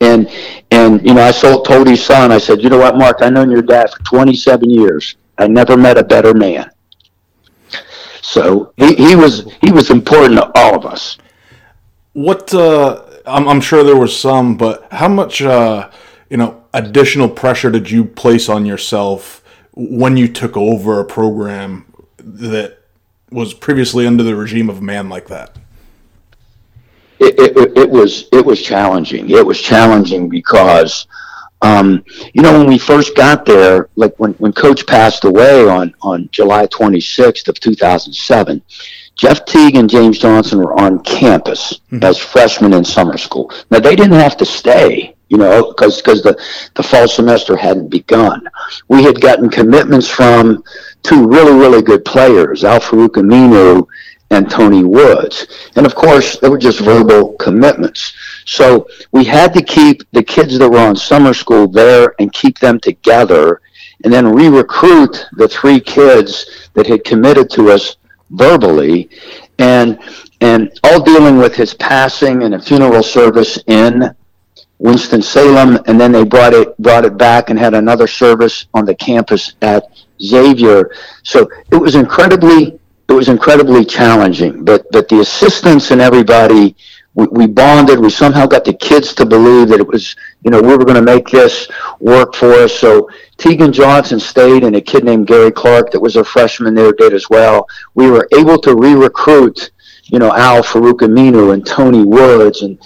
And 0.00 0.30
and 0.70 1.06
you 1.06 1.14
know, 1.14 1.26
I 1.26 1.32
told 1.32 1.88
his 1.88 2.04
son, 2.04 2.32
I 2.32 2.38
said, 2.38 2.62
you 2.62 2.68
know 2.68 2.78
what, 2.78 2.96
Mark, 2.96 3.22
I've 3.22 3.32
known 3.32 3.50
your 3.50 3.62
dad 3.62 3.90
for 3.90 4.02
27 4.02 4.68
years. 4.68 5.16
I 5.38 5.46
never 5.46 5.76
met 5.76 5.98
a 5.98 6.04
better 6.04 6.34
man. 6.34 6.70
So 8.22 8.72
he, 8.76 8.94
he 8.94 9.16
was 9.16 9.50
he 9.60 9.70
was 9.70 9.90
important 9.90 10.36
to 10.36 10.50
all 10.58 10.74
of 10.74 10.84
us. 10.84 11.16
What 12.12 12.52
uh, 12.52 13.02
I'm, 13.26 13.48
I'm 13.48 13.60
sure 13.60 13.84
there 13.84 13.96
was 13.96 14.18
some, 14.18 14.56
but 14.56 14.86
how 14.90 15.08
much 15.08 15.42
uh, 15.42 15.90
you 16.28 16.36
know 16.36 16.64
additional 16.74 17.28
pressure 17.28 17.70
did 17.70 17.90
you 17.90 18.04
place 18.04 18.48
on 18.48 18.66
yourself 18.66 19.42
when 19.72 20.16
you 20.16 20.28
took 20.28 20.56
over 20.56 21.00
a 21.00 21.04
program 21.04 21.92
that 22.18 22.78
was 23.30 23.54
previously 23.54 24.06
under 24.06 24.22
the 24.22 24.34
regime 24.34 24.68
of 24.68 24.78
a 24.78 24.82
man 24.82 25.08
like 25.08 25.28
that? 25.28 25.56
It, 27.18 27.38
it, 27.38 27.78
it 27.78 27.90
was 27.90 28.28
it 28.32 28.44
was 28.44 28.60
challenging. 28.62 29.30
It 29.30 29.44
was 29.44 29.60
challenging 29.60 30.28
because 30.28 31.06
um, 31.62 32.04
you 32.34 32.42
know, 32.42 32.58
when 32.58 32.66
we 32.66 32.78
first 32.78 33.16
got 33.16 33.46
there, 33.46 33.88
like 33.96 34.14
when, 34.18 34.32
when 34.34 34.52
Coach 34.52 34.86
passed 34.86 35.24
away 35.24 35.66
on, 35.66 35.94
on 36.02 36.28
July 36.30 36.66
26th 36.66 37.48
of 37.48 37.58
2007, 37.58 38.62
Jeff 39.14 39.44
Teague 39.46 39.76
and 39.76 39.88
James 39.88 40.18
Johnson 40.18 40.58
were 40.58 40.78
on 40.78 41.02
campus 41.02 41.80
mm-hmm. 41.90 42.04
as 42.04 42.18
freshmen 42.18 42.74
in 42.74 42.84
summer 42.84 43.16
school. 43.16 43.50
Now, 43.70 43.80
they 43.80 43.96
didn't 43.96 44.20
have 44.20 44.36
to 44.36 44.44
stay, 44.44 45.16
you 45.28 45.38
know, 45.38 45.72
because 45.72 46.02
the, 46.02 46.38
the 46.74 46.82
fall 46.82 47.08
semester 47.08 47.56
hadn't 47.56 47.88
begun. 47.88 48.46
We 48.88 49.02
had 49.02 49.20
gotten 49.20 49.48
commitments 49.48 50.10
from 50.10 50.62
two 51.02 51.26
really, 51.26 51.58
really 51.58 51.80
good 51.80 52.04
players, 52.04 52.64
Al 52.64 52.80
Farouk 52.80 53.14
Aminu 53.14 53.86
and 54.30 54.50
Tony 54.50 54.82
Woods. 54.82 55.46
And 55.76 55.86
of 55.86 55.94
course, 55.94 56.38
they 56.38 56.48
were 56.48 56.58
just 56.58 56.80
verbal 56.80 57.34
commitments. 57.34 58.12
So 58.44 58.88
we 59.12 59.24
had 59.24 59.52
to 59.54 59.62
keep 59.62 60.02
the 60.12 60.22
kids 60.22 60.58
that 60.58 60.68
were 60.68 60.78
on 60.78 60.96
summer 60.96 61.32
school 61.32 61.68
there 61.68 62.14
and 62.18 62.32
keep 62.32 62.58
them 62.58 62.80
together 62.80 63.60
and 64.04 64.12
then 64.12 64.32
re-recruit 64.32 65.26
the 65.32 65.48
three 65.48 65.80
kids 65.80 66.68
that 66.74 66.86
had 66.86 67.04
committed 67.04 67.50
to 67.50 67.70
us 67.70 67.96
verbally 68.30 69.08
and 69.58 69.98
and 70.40 70.78
all 70.84 71.02
dealing 71.02 71.38
with 71.38 71.54
his 71.54 71.72
passing 71.74 72.42
and 72.42 72.54
a 72.54 72.60
funeral 72.60 73.02
service 73.02 73.58
in 73.68 74.14
Winston-Salem 74.78 75.78
and 75.86 75.98
then 75.98 76.12
they 76.12 76.24
brought 76.24 76.52
it 76.52 76.76
brought 76.78 77.04
it 77.04 77.16
back 77.16 77.48
and 77.48 77.58
had 77.58 77.72
another 77.72 78.06
service 78.06 78.66
on 78.74 78.84
the 78.84 78.94
campus 78.94 79.54
at 79.62 79.84
Xavier. 80.20 80.90
So 81.22 81.48
it 81.70 81.76
was 81.76 81.94
incredibly 81.94 82.78
it 83.08 83.12
was 83.12 83.28
incredibly 83.28 83.84
challenging. 83.84 84.64
But 84.64 84.90
but 84.90 85.08
the 85.08 85.20
assistants 85.20 85.90
and 85.90 86.00
everybody, 86.00 86.76
we, 87.14 87.26
we 87.30 87.46
bonded. 87.46 87.98
We 87.98 88.10
somehow 88.10 88.46
got 88.46 88.64
the 88.64 88.74
kids 88.74 89.14
to 89.14 89.26
believe 89.26 89.68
that 89.68 89.80
it 89.80 89.86
was, 89.86 90.16
you 90.42 90.50
know, 90.50 90.60
we 90.60 90.76
were 90.76 90.84
going 90.84 90.96
to 90.96 91.02
make 91.02 91.28
this 91.28 91.68
work 92.00 92.34
for 92.34 92.52
us. 92.52 92.74
So 92.74 93.08
Teague 93.38 93.60
and 93.60 93.72
Johnson 93.72 94.18
stayed, 94.18 94.64
and 94.64 94.76
a 94.76 94.80
kid 94.80 95.04
named 95.04 95.26
Gary 95.26 95.52
Clark 95.52 95.90
that 95.92 96.00
was 96.00 96.16
a 96.16 96.24
freshman 96.24 96.74
there 96.74 96.92
did 96.92 97.12
as 97.12 97.28
well. 97.30 97.66
We 97.94 98.10
were 98.10 98.28
able 98.36 98.58
to 98.58 98.74
re-recruit, 98.74 99.70
you 100.04 100.18
know, 100.18 100.32
Al 100.34 100.62
Farouk 100.62 101.00
Aminu 101.00 101.54
and 101.54 101.66
Tony 101.66 102.04
Woods 102.04 102.62
and 102.62 102.78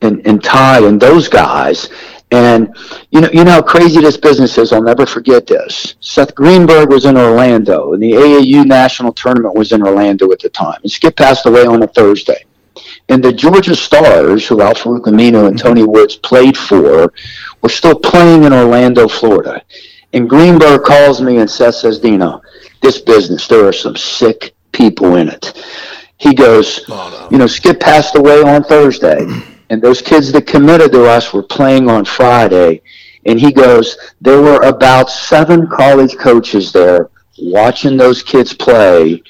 and, 0.00 0.24
and 0.26 0.42
Ty 0.42 0.86
and 0.86 1.00
those 1.00 1.28
guys. 1.28 1.88
And 2.30 2.76
you 3.10 3.22
know, 3.22 3.30
you 3.32 3.44
know 3.44 3.52
how 3.52 3.62
crazy 3.62 4.00
this 4.00 4.16
business 4.16 4.58
is. 4.58 4.72
I'll 4.72 4.82
never 4.82 5.06
forget 5.06 5.46
this. 5.46 5.96
Seth 6.00 6.34
Greenberg 6.34 6.90
was 6.90 7.06
in 7.06 7.16
Orlando, 7.16 7.94
and 7.94 8.02
the 8.02 8.12
AAU 8.12 8.66
national 8.66 9.12
tournament 9.14 9.54
was 9.54 9.72
in 9.72 9.82
Orlando 9.82 10.30
at 10.32 10.40
the 10.40 10.50
time. 10.50 10.78
And 10.82 10.90
Skip 10.90 11.16
passed 11.16 11.46
away 11.46 11.64
on 11.64 11.82
a 11.82 11.86
Thursday. 11.86 12.44
And 13.08 13.24
the 13.24 13.32
Georgia 13.32 13.74
Stars, 13.74 14.46
who 14.46 14.60
Al 14.60 14.74
Farouk 14.74 15.04
Aminu 15.04 15.48
and 15.48 15.58
Tony 15.58 15.82
Woods 15.82 16.16
played 16.16 16.56
for, 16.56 17.12
were 17.62 17.68
still 17.68 17.98
playing 17.98 18.44
in 18.44 18.52
Orlando, 18.52 19.08
Florida. 19.08 19.62
And 20.12 20.28
Greenberg 20.28 20.82
calls 20.84 21.20
me 21.20 21.38
and 21.38 21.50
Seth 21.50 21.76
says, 21.76 21.98
Dino, 21.98 22.42
this 22.82 23.00
business, 23.00 23.48
there 23.48 23.66
are 23.66 23.72
some 23.72 23.96
sick 23.96 24.54
people 24.72 25.16
in 25.16 25.28
it. 25.28 25.64
He 26.18 26.34
goes, 26.34 26.84
oh, 26.88 27.10
no. 27.10 27.28
you 27.30 27.38
know, 27.38 27.46
Skip 27.46 27.80
passed 27.80 28.16
away 28.16 28.42
on 28.42 28.62
Thursday 28.64 29.26
and 29.70 29.82
those 29.82 30.00
kids 30.00 30.32
that 30.32 30.46
committed 30.46 30.92
to 30.92 31.04
us 31.04 31.32
were 31.32 31.42
playing 31.42 31.88
on 31.88 32.04
Friday. 32.04 32.82
And 33.26 33.38
he 33.38 33.52
goes, 33.52 33.98
there 34.20 34.40
were 34.40 34.62
about 34.62 35.10
seven 35.10 35.66
college 35.66 36.16
coaches 36.16 36.72
there 36.72 37.10
watching 37.38 37.96
those 37.96 38.22
kids 38.22 38.54
play, 38.54 39.22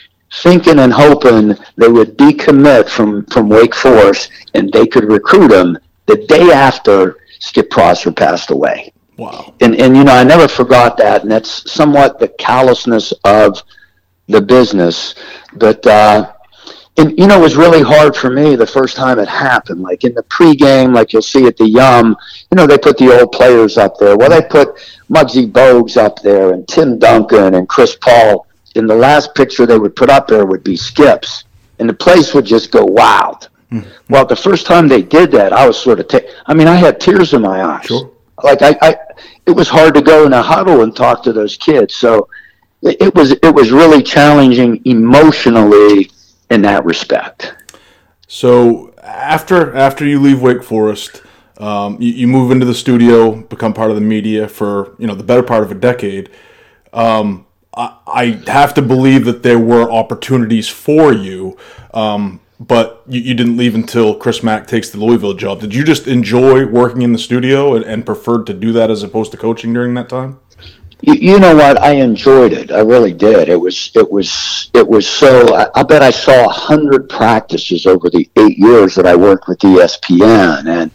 thinking 0.43 0.79
and 0.79 0.93
hoping 0.93 1.57
they 1.77 1.89
would 1.89 2.17
decommit 2.17 2.89
from, 2.89 3.25
from 3.27 3.49
Wake 3.49 3.75
Forest 3.75 4.31
and 4.55 4.73
they 4.73 4.87
could 4.87 5.11
recruit 5.11 5.49
them 5.49 5.79
the 6.07 6.17
day 6.27 6.51
after 6.53 7.17
Skip 7.41 7.71
Prosser 7.71 8.13
passed 8.13 8.51
away. 8.51 8.93
Wow. 9.17 9.55
And, 9.61 9.75
and, 9.75 9.97
you 9.97 10.05
know, 10.05 10.13
I 10.13 10.23
never 10.23 10.47
forgot 10.47 10.97
that. 10.99 11.23
And 11.23 11.31
that's 11.31 11.71
somewhat 11.71 12.21
the 12.21 12.29
callousness 12.29 13.13
of 13.25 13.61
the 14.29 14.41
business. 14.41 15.17
But, 15.55 15.85
uh, 15.87 16.33
and 16.99 17.17
you 17.19 17.27
know, 17.29 17.39
it 17.39 17.43
was 17.43 17.57
really 17.57 17.81
hard 17.81 18.17
for 18.17 18.29
me 18.29 18.57
the 18.57 18.67
first 18.67 18.97
time 18.97 19.19
it 19.19 19.29
happened. 19.29 19.81
Like 19.81 20.05
in 20.05 20.15
the 20.15 20.25
pregame, 20.25 20.93
like 20.93 21.13
you'll 21.13 21.23
see 21.23 21.47
at 21.47 21.57
the 21.57 21.69
Yum, 21.69 22.17
you 22.51 22.57
know, 22.57 22.67
they 22.67 22.77
put 22.77 22.99
the 22.99 23.19
old 23.19 23.33
players 23.33 23.79
up 23.79 23.97
there. 23.99 24.17
Well, 24.17 24.31
they 24.31 24.43
put 24.43 24.77
Muggsy 25.09 25.51
Bogues 25.51 25.97
up 25.97 26.21
there 26.21 26.53
and 26.53 26.67
Tim 26.67 26.99
Duncan 26.99 27.55
and 27.55 27.69
Chris 27.69 27.97
Paul. 27.97 28.47
In 28.75 28.87
the 28.87 28.95
last 28.95 29.35
picture 29.35 29.65
they 29.65 29.79
would 29.79 29.97
put 29.97 30.11
up 30.11 30.27
there 30.29 30.45
would 30.45 30.65
be 30.65 30.77
Skips, 30.77 31.45
and 31.79 31.89
the 31.89 31.95
place 31.95 32.35
would 32.35 32.45
just 32.45 32.71
go 32.71 32.85
wild. 32.85 33.49
Mm-hmm. 33.73 33.89
Well, 34.09 34.27
the 34.27 34.37
first 34.37 34.67
time 34.67 34.89
they 34.89 35.03
did 35.03 35.31
that, 35.33 35.53
I 35.53 35.67
was 35.67 35.79
sort 35.79 36.01
of, 36.01 36.09
ta- 36.09 36.27
I 36.47 36.55
mean, 36.55 36.69
I 36.69 36.75
had 36.75 37.01
tears 37.01 37.33
in 37.33 37.43
my 37.43 37.63
eyes. 37.63 37.87
Sure. 37.87 38.11
Like 38.43 38.63
I, 38.63 38.77
I, 38.83 38.97
it 39.47 39.53
was 39.53 39.69
hard 39.69 39.95
to 39.95 40.03
go 40.03 40.27
in 40.27 40.33
a 40.33 40.43
huddle 40.43 40.83
and 40.83 40.95
talk 40.95 41.23
to 41.25 41.33
those 41.33 41.57
kids. 41.57 41.95
So 41.95 42.29
it, 42.83 43.01
it 43.01 43.15
was, 43.15 43.33
it 43.33 43.55
was 43.55 43.71
really 43.71 44.03
challenging 44.03 44.81
emotionally 44.85 46.11
in 46.51 46.63
that 46.63 46.85
respect. 46.85 47.55
So 48.27 48.95
after 49.03 49.75
after 49.75 50.07
you 50.07 50.21
leave 50.21 50.43
Wake 50.43 50.63
Forest, 50.63 51.23
um, 51.59 52.01
you, 52.01 52.13
you, 52.13 52.29
move 52.29 52.51
into 52.51 52.67
the 52.67 52.75
studio, 52.75 53.35
become 53.35 53.75
part 53.75 53.91
of 53.91 53.97
the 53.97 54.03
media 54.03 54.49
for 54.49 54.95
you 54.99 55.07
know 55.07 55.15
the 55.15 55.25
better 55.25 55.43
part 55.43 55.65
of 55.65 55.71
a 55.71 55.75
decade. 55.75 56.31
Um, 56.93 57.47
I, 57.77 57.97
I, 58.07 58.25
have 58.47 58.75
to 58.75 58.83
believe 58.83 59.25
that 59.25 59.43
there 59.43 59.59
were 59.59 59.91
opportunities 59.91 60.69
for 60.69 61.13
you, 61.13 61.57
um, 61.93 62.41
but 62.61 63.03
you, 63.07 63.21
you, 63.21 63.35
didn't 63.35 63.57
leave 63.57 63.75
until 63.75 64.15
Chris 64.15 64.43
Mack 64.43 64.67
takes 64.67 64.91
the 64.91 64.99
Louisville 64.99 65.35
job. 65.35 65.61
Did 65.61 65.75
you 65.75 65.85
just 65.85 66.07
enjoy 66.07 66.67
working 66.67 67.03
in 67.03 67.13
the 67.13 67.19
studio 67.19 67.75
and, 67.75 67.85
and 67.85 68.07
preferred 68.07 68.47
to 68.47 68.55
do 68.55 68.73
that 68.73 68.91
as 68.91 69.03
opposed 69.03 69.33
to 69.33 69.37
coaching 69.37 69.73
during 69.73 69.95
that 69.95 70.09
time? 70.09 70.41
You, 71.01 71.15
you, 71.15 71.39
know 71.39 71.55
what? 71.55 71.81
I 71.81 71.93
enjoyed 71.93 72.53
it. 72.53 72.73
I 72.73 72.81
really 72.81 73.13
did. 73.13 73.49
It 73.49 73.57
was 73.57 73.93
it 73.95 74.11
was 74.11 74.71
it 74.75 74.87
was 74.87 75.07
so. 75.07 75.55
I, 75.55 75.69
I 75.77 75.83
bet 75.85 76.03
I 76.03 76.11
saw 76.11 76.47
a 76.47 76.53
hundred 76.53 77.09
practices 77.09 77.87
over 77.87 78.11
the 78.11 78.29
eight 78.37 78.59
years 78.59 78.97
that 78.97 79.07
I 79.07 79.15
worked 79.15 79.47
with 79.47 79.61
ESPN, 79.61 80.67
and 80.67 80.91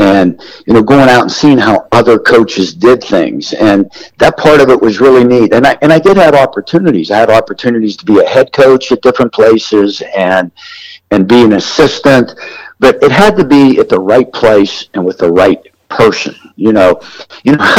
and 0.00 0.42
you 0.66 0.74
know 0.74 0.82
going 0.82 1.08
out 1.08 1.22
and 1.22 1.30
seeing 1.30 1.58
how 1.58 1.86
other 1.92 2.18
coaches 2.18 2.74
did 2.74 3.02
things, 3.02 3.52
and 3.52 3.90
that 4.18 4.36
part 4.36 4.60
of 4.60 4.70
it 4.70 4.80
was 4.80 5.00
really 5.00 5.22
neat. 5.22 5.54
And 5.54 5.64
I 5.66 5.78
and 5.82 5.92
I 5.92 6.00
did 6.00 6.16
have 6.16 6.34
opportunities. 6.34 7.12
I 7.12 7.18
had 7.18 7.30
opportunities 7.30 7.96
to 7.98 8.04
be 8.04 8.18
a 8.18 8.26
head 8.26 8.52
coach 8.52 8.90
at 8.90 9.02
different 9.02 9.32
places 9.32 10.02
and 10.16 10.50
and 11.12 11.28
be 11.28 11.42
an 11.44 11.52
assistant, 11.52 12.34
but 12.80 13.00
it 13.04 13.12
had 13.12 13.36
to 13.36 13.44
be 13.44 13.78
at 13.78 13.88
the 13.88 14.00
right 14.00 14.32
place 14.32 14.88
and 14.94 15.04
with 15.04 15.18
the 15.18 15.30
right 15.30 15.64
person. 15.94 16.34
You 16.56 16.72
know, 16.72 17.00
you 17.42 17.52
know, 17.52 17.58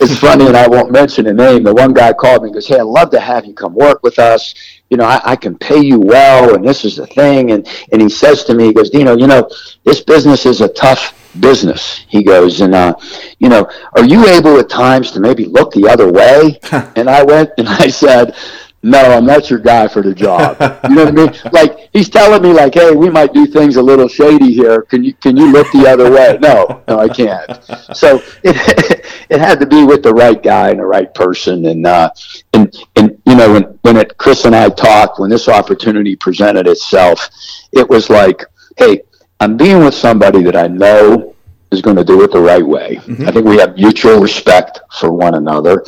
it's 0.00 0.18
funny, 0.18 0.46
and 0.46 0.56
I 0.56 0.66
won't 0.66 0.90
mention 0.90 1.26
a 1.26 1.32
name. 1.32 1.64
The 1.64 1.74
one 1.74 1.92
guy 1.92 2.12
called 2.12 2.42
me 2.42 2.48
and 2.48 2.54
goes, 2.54 2.66
"Hey, 2.66 2.76
I'd 2.78 2.82
love 2.82 3.10
to 3.10 3.20
have 3.20 3.44
you 3.44 3.52
come 3.52 3.74
work 3.74 4.02
with 4.02 4.18
us. 4.18 4.54
You 4.90 4.96
know, 4.96 5.04
I, 5.04 5.20
I 5.24 5.36
can 5.36 5.56
pay 5.58 5.80
you 5.80 6.00
well, 6.00 6.54
and 6.54 6.66
this 6.66 6.84
is 6.84 6.96
the 6.96 7.06
thing." 7.06 7.52
And 7.52 7.68
and 7.92 8.00
he 8.00 8.08
says 8.08 8.44
to 8.44 8.54
me, 8.54 8.66
he 8.66 8.72
goes, 8.72 8.90
"Dino, 8.90 9.16
you 9.16 9.26
know, 9.26 9.48
this 9.84 10.00
business 10.00 10.46
is 10.46 10.60
a 10.60 10.68
tough 10.68 11.14
business." 11.40 12.04
He 12.08 12.22
goes, 12.22 12.60
and 12.60 12.74
uh, 12.74 12.94
you 13.38 13.48
know, 13.48 13.68
are 13.96 14.04
you 14.04 14.26
able 14.26 14.58
at 14.58 14.68
times 14.68 15.10
to 15.12 15.20
maybe 15.20 15.44
look 15.44 15.72
the 15.72 15.88
other 15.88 16.10
way? 16.10 16.58
and 16.96 17.10
I 17.10 17.22
went 17.22 17.50
and 17.58 17.68
I 17.68 17.88
said 17.88 18.34
no, 18.82 19.00
I'm 19.00 19.26
not 19.26 19.50
your 19.50 19.58
guy 19.58 19.88
for 19.88 20.02
the 20.02 20.14
job. 20.14 20.56
You 20.88 20.94
know 20.94 21.04
what 21.04 21.08
I 21.08 21.10
mean? 21.10 21.52
Like 21.52 21.77
he's 21.92 22.08
telling 22.08 22.42
me, 22.42 22.52
like, 22.52 22.74
hey, 22.74 22.92
we 22.92 23.10
might 23.10 23.32
do 23.32 23.46
things 23.46 23.76
a 23.76 23.82
little 23.82 24.08
shady 24.08 24.52
here. 24.52 24.82
Can 24.82 25.04
you 25.04 25.14
can 25.14 25.36
you 25.36 25.50
look 25.52 25.70
the 25.72 25.88
other 25.88 26.10
way? 26.10 26.38
No, 26.40 26.82
no, 26.88 26.98
I 26.98 27.08
can't. 27.08 27.50
So 27.94 28.22
it 28.42 29.06
it 29.30 29.40
had 29.40 29.60
to 29.60 29.66
be 29.66 29.84
with 29.84 30.02
the 30.02 30.12
right 30.12 30.42
guy 30.42 30.70
and 30.70 30.80
the 30.80 30.86
right 30.86 31.12
person. 31.14 31.66
And 31.66 31.86
uh, 31.86 32.10
and 32.52 32.74
and 32.96 33.20
you 33.26 33.34
know 33.34 33.52
when 33.52 33.62
when 33.82 33.96
it 33.96 34.16
Chris 34.18 34.44
and 34.44 34.54
I 34.54 34.68
talked 34.68 35.18
when 35.18 35.30
this 35.30 35.48
opportunity 35.48 36.16
presented 36.16 36.66
itself, 36.66 37.28
it 37.72 37.88
was 37.88 38.10
like, 38.10 38.44
hey, 38.76 39.02
I'm 39.40 39.56
being 39.56 39.84
with 39.84 39.94
somebody 39.94 40.42
that 40.42 40.56
I 40.56 40.66
know 40.66 41.34
is 41.70 41.82
going 41.82 41.96
to 41.96 42.04
do 42.04 42.22
it 42.22 42.32
the 42.32 42.40
right 42.40 42.64
way. 42.66 42.96
Mm-hmm. 42.96 43.28
I 43.28 43.32
think 43.32 43.46
we 43.46 43.58
have 43.58 43.76
mutual 43.76 44.20
respect 44.20 44.80
for 44.98 45.12
one 45.12 45.34
another. 45.34 45.84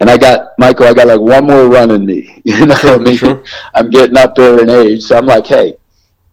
And 0.00 0.10
I 0.10 0.16
got 0.16 0.58
Michael, 0.58 0.86
I 0.86 0.94
got 0.94 1.06
like 1.06 1.20
one 1.20 1.46
more 1.46 1.68
run 1.68 1.90
in 1.90 2.04
me. 2.06 2.42
You 2.50 2.66
know 2.66 2.74
what 2.74 2.84
I 2.84 2.98
mean? 2.98 3.16
Sure. 3.16 3.44
I'm 3.74 3.90
getting 3.90 4.16
up 4.16 4.34
there 4.34 4.60
in 4.60 4.68
age, 4.70 5.02
so 5.02 5.16
I'm 5.16 5.26
like, 5.26 5.46
hey, 5.46 5.76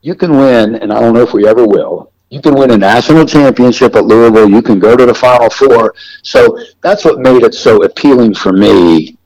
you 0.02 0.16
can 0.16 0.32
win, 0.32 0.76
and 0.76 0.92
I 0.92 1.00
don't 1.00 1.14
know 1.14 1.22
if 1.22 1.34
we 1.34 1.48
ever 1.48 1.66
will. 1.66 2.12
You 2.30 2.42
can 2.42 2.56
win 2.56 2.72
a 2.72 2.78
national 2.78 3.26
championship 3.26 3.96
at 3.96 4.06
Louisville. 4.06 4.50
You 4.50 4.62
can 4.62 4.80
go 4.80 4.98
to 4.98 5.06
the 5.06 5.14
Final 5.14 5.50
Four. 5.50 5.94
So 6.24 6.60
that's 6.82 7.06
what 7.06 7.20
made 7.20 7.44
it 7.44 7.54
so 7.54 7.84
appealing 7.84 8.34
for 8.36 8.52
me 8.52 9.18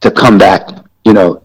to 0.00 0.10
come 0.10 0.38
back. 0.38 0.68
You 1.04 1.12
know, 1.12 1.42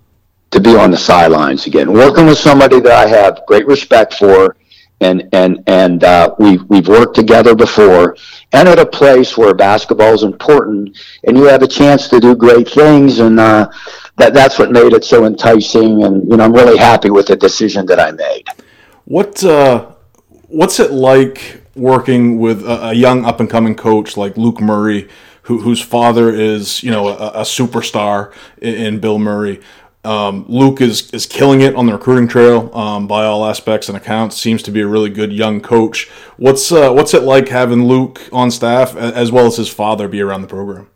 to 0.52 0.60
be 0.60 0.76
on 0.76 0.92
the 0.92 0.98
sidelines 0.98 1.68
again, 1.68 1.92
working 1.92 2.26
with 2.26 2.38
somebody 2.38 2.80
that 2.80 2.92
I 2.94 3.08
have 3.08 3.46
great 3.46 3.68
respect 3.68 4.14
for 4.16 4.56
and 5.02 5.28
and 5.34 5.62
and 5.68 6.04
uh, 6.04 6.34
we've 6.40 6.64
we've 6.70 6.88
worked 6.88 7.16
together 7.16 7.56
before, 7.56 8.16
and 8.54 8.68
at 8.68 8.80
a 8.80 8.86
place 8.86 9.38
where 9.38 9.54
basketball 9.54 10.14
is 10.14 10.24
important, 10.24 10.98
and 11.26 11.38
you 11.38 11.44
have 11.46 11.62
a 11.62 11.68
chance 11.68 12.08
to 12.10 12.20
do 12.20 12.36
great 12.36 12.70
things, 12.70 13.20
and 13.20 13.40
uh, 13.40 13.70
that 14.18 14.34
that's 14.34 14.58
what 14.58 14.72
made 14.72 14.94
it 14.94 15.04
so 15.04 15.26
enticing. 15.26 16.04
And 16.04 16.30
you 16.30 16.38
know, 16.38 16.46
I'm 16.46 16.54
really 16.54 16.78
happy 16.78 17.10
with 17.10 17.28
the 17.28 17.36
decision 17.36 17.86
that 17.88 18.00
I 18.00 18.12
made. 18.12 18.48
What 19.06 19.44
uh, 19.44 19.92
what's 20.48 20.80
it 20.80 20.92
like 20.92 21.62
working 21.76 22.40
with 22.40 22.64
a, 22.64 22.90
a 22.90 22.94
young 22.94 23.26
up 23.26 23.40
and 23.40 23.50
coming 23.50 23.76
coach 23.76 24.16
like 24.16 24.38
Luke 24.38 24.62
Murray, 24.62 25.10
who, 25.44 25.60
whose 25.60 25.82
father 25.82 26.30
is 26.30 26.82
you 26.84 26.92
know 26.92 27.10
a, 27.10 27.28
a 27.30 27.42
superstar 27.42 28.34
in, 28.62 28.74
in 28.74 29.00
Bill 29.00 29.20
Murray? 29.20 29.62
Um, 30.06 30.46
Luke 30.48 30.82
is, 30.82 31.10
is 31.12 31.26
killing 31.26 31.62
it 31.62 31.76
on 31.76 31.88
the 31.88 31.94
recruiting 31.94 32.28
trail 32.28 32.74
um, 32.76 33.08
by 33.08 33.26
all 33.26 33.46
aspects 33.46 33.90
and 33.90 33.98
accounts. 33.98 34.38
Seems 34.38 34.62
to 34.64 34.72
be 34.72 34.82
a 34.82 34.88
really 34.88 35.10
good 35.10 35.34
young 35.34 35.60
coach. 35.60 36.08
What's 36.38 36.72
uh, 36.72 36.92
what's 36.92 37.14
it 37.14 37.24
like 37.24 37.50
having 37.50 37.86
Luke 37.86 38.22
on 38.32 38.52
staff 38.52 38.96
as 38.96 39.32
well 39.32 39.48
as 39.48 39.58
his 39.58 39.70
father 39.70 40.08
be 40.08 40.22
around 40.22 40.42
the 40.42 40.48
program? 40.48 40.90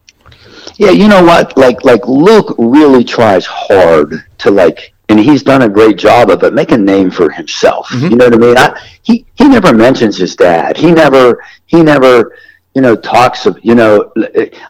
Yeah, 0.75 0.91
you 0.91 1.07
know 1.07 1.23
what? 1.23 1.57
Like 1.57 1.83
like 1.83 2.07
Luke 2.07 2.55
really 2.57 3.03
tries 3.03 3.45
hard 3.45 4.23
to 4.37 4.51
like, 4.51 4.93
and 5.09 5.19
he's 5.19 5.43
done 5.43 5.63
a 5.63 5.69
great 5.69 5.97
job 5.97 6.29
of 6.29 6.43
it, 6.43 6.53
make 6.53 6.71
a 6.71 6.77
name 6.77 7.11
for 7.11 7.29
himself. 7.29 7.89
Mm-hmm. 7.89 8.07
You 8.07 8.15
know 8.15 8.25
what 8.25 8.33
I 8.33 8.37
mean? 8.37 8.57
I, 8.57 8.81
he 9.01 9.25
he 9.35 9.47
never 9.49 9.73
mentions 9.73 10.17
his 10.17 10.35
dad. 10.37 10.77
He 10.77 10.91
never 10.91 11.43
he 11.65 11.83
never 11.83 12.37
you 12.75 12.81
know 12.81 12.95
talks 12.95 13.45
of 13.45 13.59
you 13.61 13.75
know. 13.75 14.13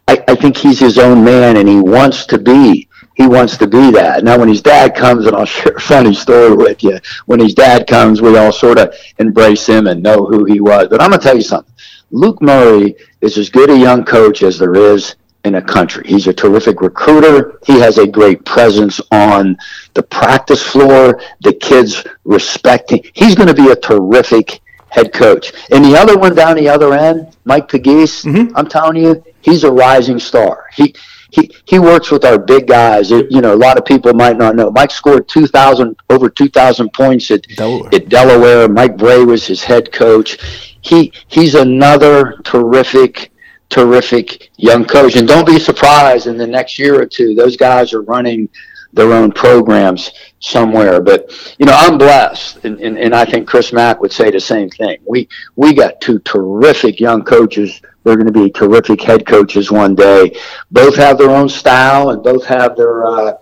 I 0.08 0.24
I 0.28 0.36
think 0.36 0.58
he's 0.58 0.80
his 0.80 0.98
own 0.98 1.24
man, 1.24 1.58
and 1.58 1.70
he 1.70 1.80
wants 1.80 2.26
to 2.26 2.40
be 2.40 2.89
he 3.20 3.28
wants 3.28 3.58
to 3.58 3.68
be 3.68 3.92
that. 3.92 4.24
Now, 4.24 4.40
when 4.40 4.48
his 4.48 4.62
dad 4.62 4.96
comes, 4.96 5.26
and 5.26 5.36
I'll 5.36 5.46
share 5.58 5.74
a 5.74 5.82
funny 5.82 6.14
story 6.14 6.56
with 6.56 6.82
you. 6.82 6.98
When 7.26 7.42
his 7.42 7.54
dad 7.54 7.86
comes, 7.86 8.22
we 8.22 8.38
all 8.38 8.54
sort 8.54 8.80
of 8.80 8.96
embrace 9.18 9.68
him 9.68 9.88
and 9.88 10.02
know 10.02 10.26
who 10.26 10.46
he 10.46 10.62
was. 10.62 10.88
But 10.88 11.02
I'm 11.02 11.10
going 11.10 11.20
to 11.20 11.28
tell 11.28 11.36
you 11.36 11.42
something. 11.42 11.74
Luke 12.12 12.42
Murray 12.42 12.96
is 13.20 13.38
as 13.38 13.50
good 13.50 13.70
a 13.70 13.78
young 13.78 14.06
coach 14.06 14.42
as 14.42 14.58
there 14.58 14.74
is 14.74 15.18
in 15.44 15.56
a 15.56 15.62
country. 15.62 16.06
He's 16.08 16.28
a 16.28 16.34
terrific 16.34 16.80
recruiter. 16.80 17.60
He 17.66 17.78
has 17.80 17.98
a 17.98 18.08
great 18.08 18.46
presence 18.46 19.02
on 19.12 19.58
the 19.96 20.04
practice 20.04 20.64
floor. 20.64 21.22
The 21.42 21.54
kids 21.54 22.06
respect 22.24 22.92
him. 22.92 23.02
He's 23.14 23.36
going 23.36 23.50
to 23.50 23.54
be 23.54 23.70
a 23.70 23.76
terrific 23.76 24.62
head 24.92 25.12
coach. 25.12 25.52
And 25.72 25.84
the 25.84 25.98
other 25.98 26.18
one 26.18 26.36
down 26.36 26.56
the 26.56 26.70
other 26.70 26.94
end, 26.94 27.36
Mike 27.44 27.68
Pegues, 27.68 28.24
mm-hmm. 28.24 28.56
I'm 28.56 28.68
telling 28.68 29.04
you, 29.04 29.22
he's 29.42 29.66
a 29.66 29.72
rising 29.72 30.20
star. 30.20 30.68
He 30.74 30.96
he 31.32 31.54
he 31.66 31.80
works 31.80 32.12
with 32.12 32.26
our 32.26 32.38
big 32.40 32.68
guys. 32.68 33.12
It, 33.12 33.32
you 33.32 33.42
know, 33.42 33.54
a 33.54 33.58
lot 33.58 33.78
of 33.78 33.86
people 33.86 34.14
might 34.14 34.38
not 34.38 34.56
know. 34.56 34.72
Mike 34.72 34.92
scored 34.92 35.28
two 35.28 35.48
thousand 35.48 35.96
over 36.10 36.30
two 36.30 36.50
thousand 36.50 36.92
points 36.94 37.30
at 37.32 37.44
Delaware. 37.56 37.90
at 37.94 38.10
Delaware. 38.10 38.68
Mike 38.68 38.98
Brey 38.98 39.24
was 39.24 39.46
his 39.46 39.64
head 39.64 39.92
coach. 39.92 40.78
He 40.82 41.14
he's 41.28 41.56
another 41.56 42.40
terrific 42.44 43.32
terrific 43.70 44.50
young 44.58 44.86
coach. 44.86 45.16
And 45.16 45.28
don't 45.28 45.46
be 45.46 45.60
surprised 45.60 46.28
in 46.28 46.38
the 46.38 46.48
next 46.48 46.80
year 46.80 47.00
or 47.00 47.06
two, 47.06 47.36
those 47.36 47.56
guys 47.56 47.94
are 47.94 48.02
running 48.02 48.50
their 48.94 49.14
own 49.14 49.32
programs 49.32 50.12
somewhere. 50.40 51.02
But 51.02 51.32
you 51.60 51.66
know, 51.66 51.76
I'm 51.76 51.98
blessed, 51.98 52.66
and, 52.66 52.80
and, 52.80 52.98
and 52.98 53.14
I 53.14 53.26
think 53.26 53.48
Chris 53.48 53.72
Mack 53.72 54.02
would 54.02 54.12
say 54.12 54.32
the 54.32 54.40
same 54.40 54.70
thing. 54.70 54.98
We 55.08 55.30
we 55.56 55.74
got 55.74 56.02
two 56.02 56.20
terrific 56.20 57.00
young 57.00 57.24
coaches. 57.24 57.82
They're 58.10 58.18
going 58.18 58.34
to 58.34 58.34
be 58.34 58.50
terrific 58.50 59.04
head 59.04 59.28
coaches 59.28 59.70
one 59.70 59.94
day. 59.94 60.36
Both 60.72 60.96
have 60.96 61.20
their 61.20 61.30
own 61.30 61.48
style, 61.48 62.10
and 62.10 62.24
both 62.24 62.44
have 62.46 62.76
their 62.76 63.06
uh, 63.06 63.34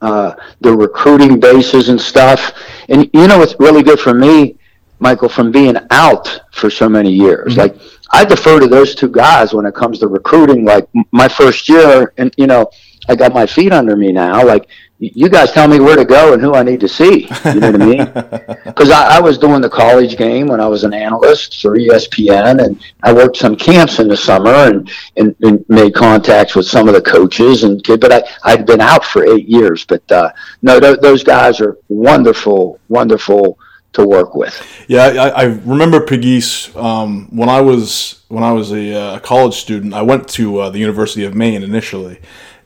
uh, 0.00 0.34
their 0.62 0.76
recruiting 0.76 1.38
bases 1.38 1.90
and 1.90 2.00
stuff. 2.00 2.52
And 2.88 3.10
you 3.12 3.28
know, 3.28 3.42
it's 3.42 3.54
really 3.60 3.82
good 3.82 4.00
for 4.00 4.14
me, 4.14 4.56
Michael, 4.98 5.28
from 5.28 5.52
being 5.52 5.76
out 5.90 6.40
for 6.52 6.70
so 6.70 6.88
many 6.88 7.12
years. 7.12 7.54
Mm-hmm. 7.54 7.60
Like 7.60 7.76
I 8.12 8.24
defer 8.24 8.60
to 8.60 8.66
those 8.66 8.94
two 8.94 9.10
guys 9.10 9.52
when 9.52 9.66
it 9.66 9.74
comes 9.74 9.98
to 9.98 10.08
recruiting. 10.08 10.64
Like 10.64 10.88
my 11.12 11.28
first 11.28 11.68
year, 11.68 12.14
and 12.16 12.32
you 12.38 12.46
know, 12.46 12.70
I 13.10 13.16
got 13.16 13.34
my 13.34 13.44
feet 13.44 13.74
under 13.74 13.94
me 13.94 14.10
now. 14.10 14.42
Like 14.42 14.70
you 14.98 15.28
guys 15.28 15.50
tell 15.50 15.66
me 15.66 15.80
where 15.80 15.96
to 15.96 16.04
go 16.04 16.32
and 16.32 16.40
who 16.40 16.54
I 16.54 16.62
need 16.62 16.80
to 16.80 16.88
see. 16.88 17.28
You 17.44 17.60
know 17.60 17.72
what 17.72 17.82
I 17.82 17.86
mean? 17.86 18.58
Because 18.64 18.90
I, 18.90 19.18
I, 19.18 19.20
was 19.20 19.38
doing 19.38 19.60
the 19.60 19.68
college 19.68 20.16
game 20.16 20.48
when 20.48 20.60
I 20.60 20.66
was 20.66 20.82
an 20.82 20.92
analyst 20.92 21.60
for 21.62 21.76
ESPN, 21.76 22.64
and 22.64 22.82
I 23.04 23.12
worked 23.12 23.36
some 23.36 23.54
camps 23.54 24.00
in 24.00 24.08
the 24.08 24.16
summer 24.16 24.50
and, 24.50 24.90
and, 25.16 25.36
and 25.42 25.64
made 25.68 25.94
contacts 25.94 26.56
with 26.56 26.66
some 26.66 26.88
of 26.88 26.94
the 26.94 27.02
coaches. 27.02 27.62
And 27.62 27.80
but 27.84 28.12
I 28.12 28.22
I'd 28.42 28.66
been 28.66 28.80
out 28.80 29.04
for 29.04 29.24
eight 29.24 29.46
years. 29.48 29.84
But 29.84 30.10
uh, 30.10 30.32
no, 30.62 30.80
th- 30.80 30.98
those 31.00 31.22
guys 31.22 31.60
are 31.60 31.78
wonderful, 31.88 32.80
wonderful 32.88 33.58
to 33.92 34.04
work 34.04 34.34
with. 34.34 34.84
Yeah, 34.88 35.04
I, 35.04 35.28
I 35.28 35.42
remember 35.44 36.00
Pegues 36.04 36.74
um, 36.76 37.28
when 37.30 37.48
I 37.48 37.60
was 37.60 38.24
when 38.28 38.42
I 38.42 38.52
was 38.52 38.72
a, 38.72 38.92
uh, 38.92 39.18
college 39.20 39.54
student. 39.54 39.94
I 39.94 40.02
went 40.02 40.26
to 40.30 40.58
uh, 40.58 40.70
the 40.70 40.78
University 40.78 41.24
of 41.24 41.34
Maine 41.34 41.62
initially 41.62 42.18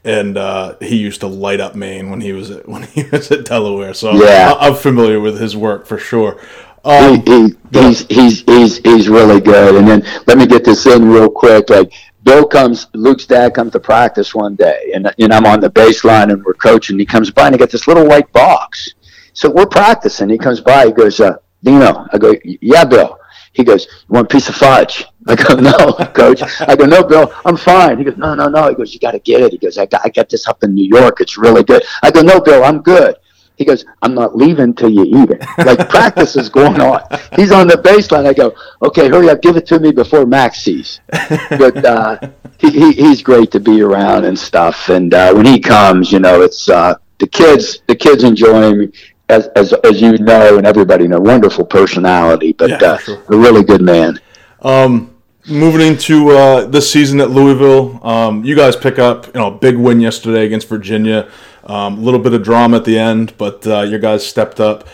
and 0.09 0.38
uh, 0.38 0.75
he 0.81 0.97
used 0.97 1.21
to 1.21 1.27
light 1.27 1.61
up 1.61 1.75
Maine 1.75 2.09
when 2.09 2.23
he 2.23 2.33
was 2.33 2.51
at, 2.51 2.66
when 2.68 2.85
he 2.85 3.05
was 3.05 3.31
at 3.31 3.44
Delaware. 3.44 3.94
So 3.94 4.12
yeah. 4.12 4.55
I, 4.59 4.68
am 4.68 4.75
familiar 4.75 5.21
with 5.21 5.38
his 5.38 5.57
work 5.57 5.87
for 5.87 5.99
sure. 5.99 6.40
Um, 6.85 7.23
he, 7.27 7.49
he, 7.49 7.57
he's 7.73 8.07
he's 8.07 8.40
he's 8.42 8.79
he's 8.79 9.09
really 9.09 9.40
good. 9.40 9.77
And 9.77 9.87
then 9.87 10.03
let 10.27 10.38
me 10.38 10.47
get 10.47 10.64
this 10.64 10.87
in 10.87 11.09
real 11.09 11.29
quick. 11.29 11.68
Like 11.68 11.92
Bill 12.23 12.47
comes, 12.47 12.87
Luke's 12.94 13.27
dad 13.27 13.55
comes 13.55 13.73
to 13.73 13.81
practice 13.81 14.35
one 14.35 14.55
day, 14.55 14.92
and 14.94 15.12
and 15.18 15.33
I'm 15.33 15.44
on 15.44 15.61
the 15.61 15.71
baseline 15.71 16.33
and 16.33 16.42
we're 16.42 16.55
coaching. 16.55 16.99
He 16.99 17.05
comes 17.05 17.31
by 17.31 17.47
and 17.47 17.55
he 17.55 17.59
got 17.59 17.71
this 17.71 17.87
little 17.87 18.07
white 18.07 18.33
box. 18.33 18.94
So 19.35 19.51
we're 19.51 19.66
practicing. 19.66 20.31
He 20.31 20.38
comes 20.38 20.61
by. 20.61 20.87
He 20.87 20.92
goes, 20.92 21.21
uh, 21.21 21.37
Dino. 21.62 22.07
I 22.12 22.18
go, 22.18 22.35
yeah, 22.44 22.85
Bill. 22.85 23.18
He 23.59 23.64
goes, 23.64 23.87
you 23.87 24.14
want 24.14 24.31
a 24.31 24.35
piece 24.35 24.49
of 24.49 24.55
fudge? 24.55 25.05
I 25.27 25.35
go, 25.35 25.57
no, 25.57 25.92
coach. 26.14 26.42
I 26.61 26.77
go, 26.77 26.87
no, 26.87 27.03
Bill, 27.03 27.35
I'm 27.44 27.57
fine. 27.57 27.99
He 27.99 28.05
goes, 28.05 28.16
no, 28.16 28.37
no, 28.37 28.49
no. 28.49 28.68
He 28.68 28.77
goes, 28.77 28.94
you 28.94 29.01
got 29.01 29.11
to 29.11 29.18
get 29.18 29.40
it. 29.40 29.51
He 29.51 29.59
goes, 29.59 29.79
I 29.79 29.87
got, 29.87 30.03
I 30.05 30.11
got 30.11 30.29
this 30.29 30.47
up 30.47 30.62
in 30.62 30.77
New 30.77 30.87
York. 30.87 31.21
It's 31.21 31.37
really 31.37 31.64
good. 31.64 31.83
I 32.05 32.12
go, 32.12 32.23
no, 32.23 32.40
Bill, 32.40 32.62
I'm 32.62 32.83
good. 32.83 33.16
He 33.57 33.64
goes, 33.64 33.85
I'm 34.01 34.14
not 34.14 34.37
leaving 34.37 34.75
till 34.75 34.90
you 34.90 35.03
eat 35.03 35.31
it. 35.31 35.44
Like 35.59 35.88
practice 35.88 36.37
is 36.37 36.49
going 36.49 36.81
on. 36.81 37.01
He's 37.35 37.51
on 37.51 37.66
the 37.66 37.75
baseline. 37.75 38.27
I 38.27 38.33
go, 38.33 38.55
okay, 38.81 39.09
hurry 39.09 39.29
up, 39.29 39.42
give 39.42 39.57
it 39.57 39.66
to 39.66 39.81
me 39.81 39.90
before 39.90 40.25
Mack 40.25 40.55
sees. 40.55 41.01
But 41.11 41.85
uh, 41.85 42.21
he, 42.59 42.71
he, 42.71 42.92
he's 42.92 43.23
great 43.25 43.51
to 43.51 43.59
be 43.59 43.83
around 43.83 44.25
and 44.25 44.38
stuff. 44.38 44.88
And 44.88 45.12
uh, 45.12 45.35
when 45.35 45.47
he 45.47 45.59
comes, 45.59 46.12
you 46.12 46.21
know, 46.21 46.42
it's 46.42 46.68
uh, 46.68 46.94
the 47.18 47.27
kids. 47.27 47.81
The 47.88 47.97
kids 47.97 48.23
enjoy 48.23 48.62
him 48.62 48.92
as, 49.29 49.47
as, 49.49 49.73
as 49.85 50.01
you 50.01 50.17
know 50.19 50.59
and 50.59 50.67
everybody 50.67 51.07
know, 51.07 51.21
wonderful 51.21 51.64
personality, 51.64 52.53
but 52.53 52.71
yeah, 52.71 52.79
uh, 52.83 52.99
sure. 52.99 53.23
a 53.29 53.37
really 53.37 53.62
good 53.62 53.83
man. 53.83 54.21
Um, 54.62 55.14
moving 55.49 55.87
into 55.87 56.31
uh, 56.31 56.67
this 56.67 56.91
season 56.91 57.21
at 57.21 57.31
Louisville, 57.31 58.05
um, 58.07 58.45
you 58.45 58.57
guys 58.57 58.77
pick 58.77 58.99
up 58.99 59.27
you 59.27 59.35
know 59.35 59.49
a 59.49 59.59
big 59.59 59.77
win 59.77 60.01
yesterday 60.01 60.47
against 60.47 60.69
Virginia. 60.69 61.31
Um, 61.64 61.99
a 61.99 62.01
little 62.01 62.21
bit 62.21 62.33
of 62.33 62.43
drama 62.43 62.79
at 62.79 62.85
the 62.85 62.99
end, 62.99 63.37
but 63.37 63.67
uh, 63.67 63.83
your 63.83 63.99
guys 63.99 64.27
stepped 64.27 64.59
up. 64.59 64.88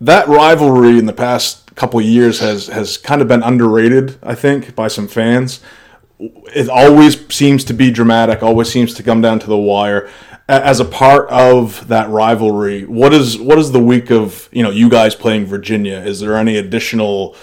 That 0.00 0.28
rivalry 0.28 0.98
in 0.98 1.06
the 1.06 1.12
past 1.12 1.74
couple 1.74 2.00
years 2.00 2.40
has 2.40 2.66
has 2.66 2.98
kind 2.98 3.22
of 3.22 3.28
been 3.28 3.42
underrated, 3.42 4.18
I 4.22 4.34
think, 4.34 4.74
by 4.74 4.88
some 4.88 5.08
fans. 5.08 5.60
It 6.20 6.68
always 6.68 7.32
seems 7.32 7.64
to 7.64 7.72
be 7.72 7.90
dramatic. 7.90 8.42
Always 8.42 8.70
seems 8.70 8.92
to 8.94 9.02
come 9.02 9.20
down 9.20 9.38
to 9.38 9.46
the 9.46 9.56
wire 9.56 10.10
as 10.48 10.80
a 10.80 10.84
part 10.84 11.28
of 11.28 11.86
that 11.88 12.08
rivalry, 12.08 12.84
what 12.84 13.12
is 13.12 13.38
what 13.38 13.58
is 13.58 13.70
the 13.70 13.80
week 13.80 14.10
of 14.10 14.48
you 14.50 14.62
know 14.62 14.70
you 14.70 14.88
guys 14.88 15.14
playing 15.14 15.44
Virginia? 15.44 15.98
Is 15.98 16.20
there 16.20 16.36
any 16.36 16.56
additional 16.56 17.36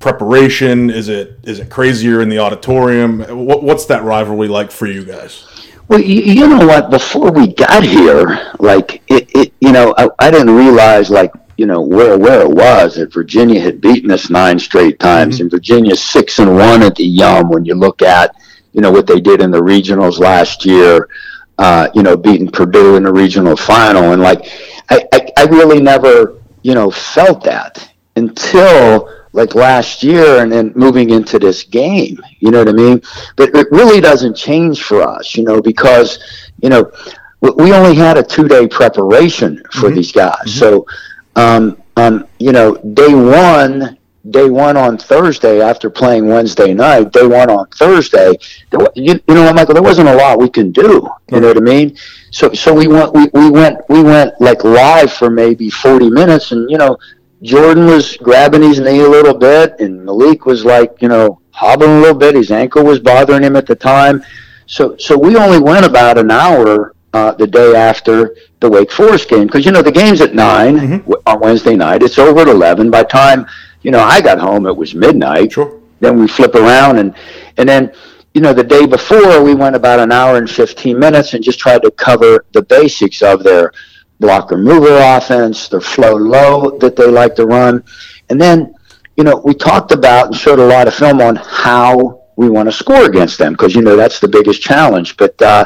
preparation? 0.00 0.90
Is 0.90 1.08
it 1.08 1.38
is 1.44 1.60
it 1.60 1.70
crazier 1.70 2.20
in 2.20 2.28
the 2.28 2.40
auditorium? 2.40 3.20
What, 3.46 3.62
what's 3.62 3.86
that 3.86 4.02
rivalry 4.02 4.48
like 4.48 4.72
for 4.72 4.86
you 4.86 5.04
guys? 5.04 5.48
Well, 5.86 6.00
you, 6.00 6.20
you 6.20 6.48
know 6.48 6.66
what? 6.66 6.90
Before 6.90 7.30
we 7.30 7.54
got 7.54 7.84
here, 7.84 8.52
like 8.58 9.02
it, 9.08 9.30
it 9.34 9.52
you 9.60 9.72
know, 9.72 9.94
I, 9.96 10.08
I 10.18 10.30
didn't 10.30 10.54
realize 10.54 11.10
like 11.10 11.32
you 11.56 11.66
know 11.66 11.80
where 11.80 12.18
where 12.18 12.40
it 12.40 12.50
was 12.50 12.96
that 12.96 13.12
Virginia 13.12 13.60
had 13.60 13.80
beaten 13.80 14.10
us 14.10 14.30
nine 14.30 14.58
straight 14.58 14.98
times, 14.98 15.36
mm-hmm. 15.36 15.42
and 15.42 15.50
Virginia 15.50 15.94
six 15.94 16.40
and 16.40 16.56
one 16.56 16.82
at 16.82 16.96
the 16.96 17.04
Yum. 17.04 17.50
When 17.50 17.64
you 17.64 17.76
look 17.76 18.02
at 18.02 18.34
you 18.72 18.80
know 18.80 18.90
what 18.90 19.06
they 19.06 19.20
did 19.20 19.40
in 19.40 19.52
the 19.52 19.60
regionals 19.60 20.18
last 20.18 20.64
year 20.64 21.08
uh, 21.62 21.88
you 21.94 22.02
know, 22.02 22.16
beating 22.16 22.50
Purdue 22.50 22.96
in 22.96 23.04
the 23.04 23.12
regional 23.12 23.56
final. 23.56 24.12
And 24.12 24.20
like, 24.20 24.46
I, 24.90 25.06
I, 25.12 25.32
I 25.38 25.44
really 25.44 25.80
never, 25.80 26.42
you 26.62 26.74
know, 26.74 26.90
felt 26.90 27.44
that 27.44 27.88
until 28.16 29.08
like 29.32 29.54
last 29.54 30.02
year 30.02 30.42
and 30.42 30.50
then 30.50 30.72
moving 30.74 31.10
into 31.10 31.38
this 31.38 31.62
game. 31.62 32.20
You 32.40 32.50
know 32.50 32.58
what 32.58 32.68
I 32.68 32.72
mean? 32.72 33.00
But 33.36 33.54
it 33.54 33.68
really 33.70 34.00
doesn't 34.00 34.34
change 34.34 34.82
for 34.82 35.02
us, 35.02 35.36
you 35.36 35.44
know, 35.44 35.62
because, 35.62 36.18
you 36.60 36.68
know, 36.68 36.90
we 37.40 37.72
only 37.72 37.94
had 37.94 38.18
a 38.18 38.24
two 38.24 38.48
day 38.48 38.66
preparation 38.66 39.62
for 39.70 39.86
mm-hmm. 39.86 39.94
these 39.94 40.10
guys. 40.10 40.34
Mm-hmm. 40.46 40.58
So, 40.58 40.86
um, 41.36 41.80
um, 41.96 42.26
you 42.40 42.50
know, 42.50 42.74
day 42.94 43.14
one, 43.14 43.98
day 44.30 44.48
one 44.48 44.76
on 44.76 44.96
Thursday 44.96 45.60
after 45.60 45.90
playing 45.90 46.28
Wednesday 46.28 46.72
night, 46.72 47.12
day 47.12 47.26
one 47.26 47.50
on 47.50 47.66
Thursday, 47.68 48.38
there, 48.70 48.86
you, 48.94 49.20
you 49.26 49.34
know 49.34 49.44
what, 49.44 49.54
Michael, 49.54 49.74
there 49.74 49.82
wasn't 49.82 50.08
a 50.08 50.14
lot 50.14 50.38
we 50.38 50.48
can 50.48 50.70
do. 50.70 51.08
You 51.30 51.40
know 51.40 51.48
what 51.48 51.56
I 51.56 51.60
mean? 51.60 51.96
So, 52.30 52.52
so 52.52 52.72
we 52.72 52.86
went, 52.86 53.12
we, 53.12 53.28
we 53.32 53.50
went, 53.50 53.78
we 53.88 54.02
went 54.02 54.40
like 54.40 54.64
live 54.64 55.12
for 55.12 55.30
maybe 55.30 55.70
40 55.70 56.10
minutes 56.10 56.52
and, 56.52 56.70
you 56.70 56.78
know, 56.78 56.96
Jordan 57.42 57.86
was 57.86 58.16
grabbing 58.18 58.62
his 58.62 58.78
knee 58.78 59.00
a 59.00 59.08
little 59.08 59.34
bit 59.34 59.80
and 59.80 60.04
Malik 60.04 60.46
was 60.46 60.64
like, 60.64 61.02
you 61.02 61.08
know, 61.08 61.40
hobbling 61.50 61.90
a 61.90 62.00
little 62.00 62.18
bit. 62.18 62.36
His 62.36 62.52
ankle 62.52 62.84
was 62.84 63.00
bothering 63.00 63.42
him 63.42 63.56
at 63.56 63.66
the 63.66 63.74
time. 63.74 64.22
So, 64.66 64.96
so 64.96 65.18
we 65.18 65.36
only 65.36 65.58
went 65.58 65.84
about 65.84 66.18
an 66.18 66.30
hour 66.30 66.94
uh, 67.12 67.32
the 67.32 67.46
day 67.46 67.74
after 67.74 68.36
the 68.60 68.70
Wake 68.70 68.92
Forest 68.92 69.28
game 69.28 69.46
because 69.46 69.66
you 69.66 69.72
know 69.72 69.82
the 69.82 69.92
game's 69.92 70.20
at 70.20 70.34
9 70.34 70.78
mm-hmm. 70.78 71.12
on 71.26 71.40
Wednesday 71.40 71.76
night. 71.76 72.02
It's 72.02 72.18
over 72.18 72.40
at 72.40 72.48
eleven. 72.48 72.90
By 72.90 73.02
time 73.02 73.46
you 73.82 73.90
know 73.90 74.00
I 74.00 74.20
got 74.20 74.38
home, 74.38 74.66
it 74.66 74.76
was 74.76 74.94
midnight. 74.94 75.52
Sure. 75.52 75.80
Then 76.00 76.18
we 76.18 76.26
flip 76.28 76.54
around 76.54 76.98
and 76.98 77.14
and 77.56 77.68
then 77.68 77.92
you 78.34 78.40
know 78.40 78.52
the 78.52 78.64
day 78.64 78.86
before 78.86 79.42
we 79.42 79.54
went 79.54 79.76
about 79.76 80.00
an 80.00 80.12
hour 80.12 80.36
and 80.36 80.50
fifteen 80.50 80.98
minutes 80.98 81.34
and 81.34 81.44
just 81.44 81.58
tried 81.58 81.82
to 81.82 81.90
cover 81.92 82.44
the 82.52 82.62
basics 82.62 83.22
of 83.22 83.42
their 83.42 83.72
blocker 84.18 84.56
mover 84.56 84.98
offense, 85.00 85.68
their 85.68 85.80
flow 85.80 86.14
low 86.14 86.78
that 86.78 86.96
they 86.96 87.06
like 87.06 87.34
to 87.36 87.46
run, 87.46 87.84
and 88.30 88.40
then 88.40 88.74
you 89.16 89.24
know 89.24 89.40
we 89.44 89.54
talked 89.54 89.92
about 89.92 90.26
and 90.26 90.36
showed 90.36 90.58
a 90.58 90.66
lot 90.66 90.88
of 90.88 90.94
film 90.94 91.20
on 91.20 91.36
how 91.36 92.22
we 92.36 92.48
want 92.48 92.66
to 92.66 92.72
score 92.72 93.04
against 93.04 93.38
them 93.38 93.52
because 93.52 93.74
you 93.74 93.82
know 93.82 93.96
that's 93.96 94.20
the 94.20 94.28
biggest 94.28 94.62
challenge, 94.62 95.16
but. 95.16 95.40
Uh, 95.40 95.64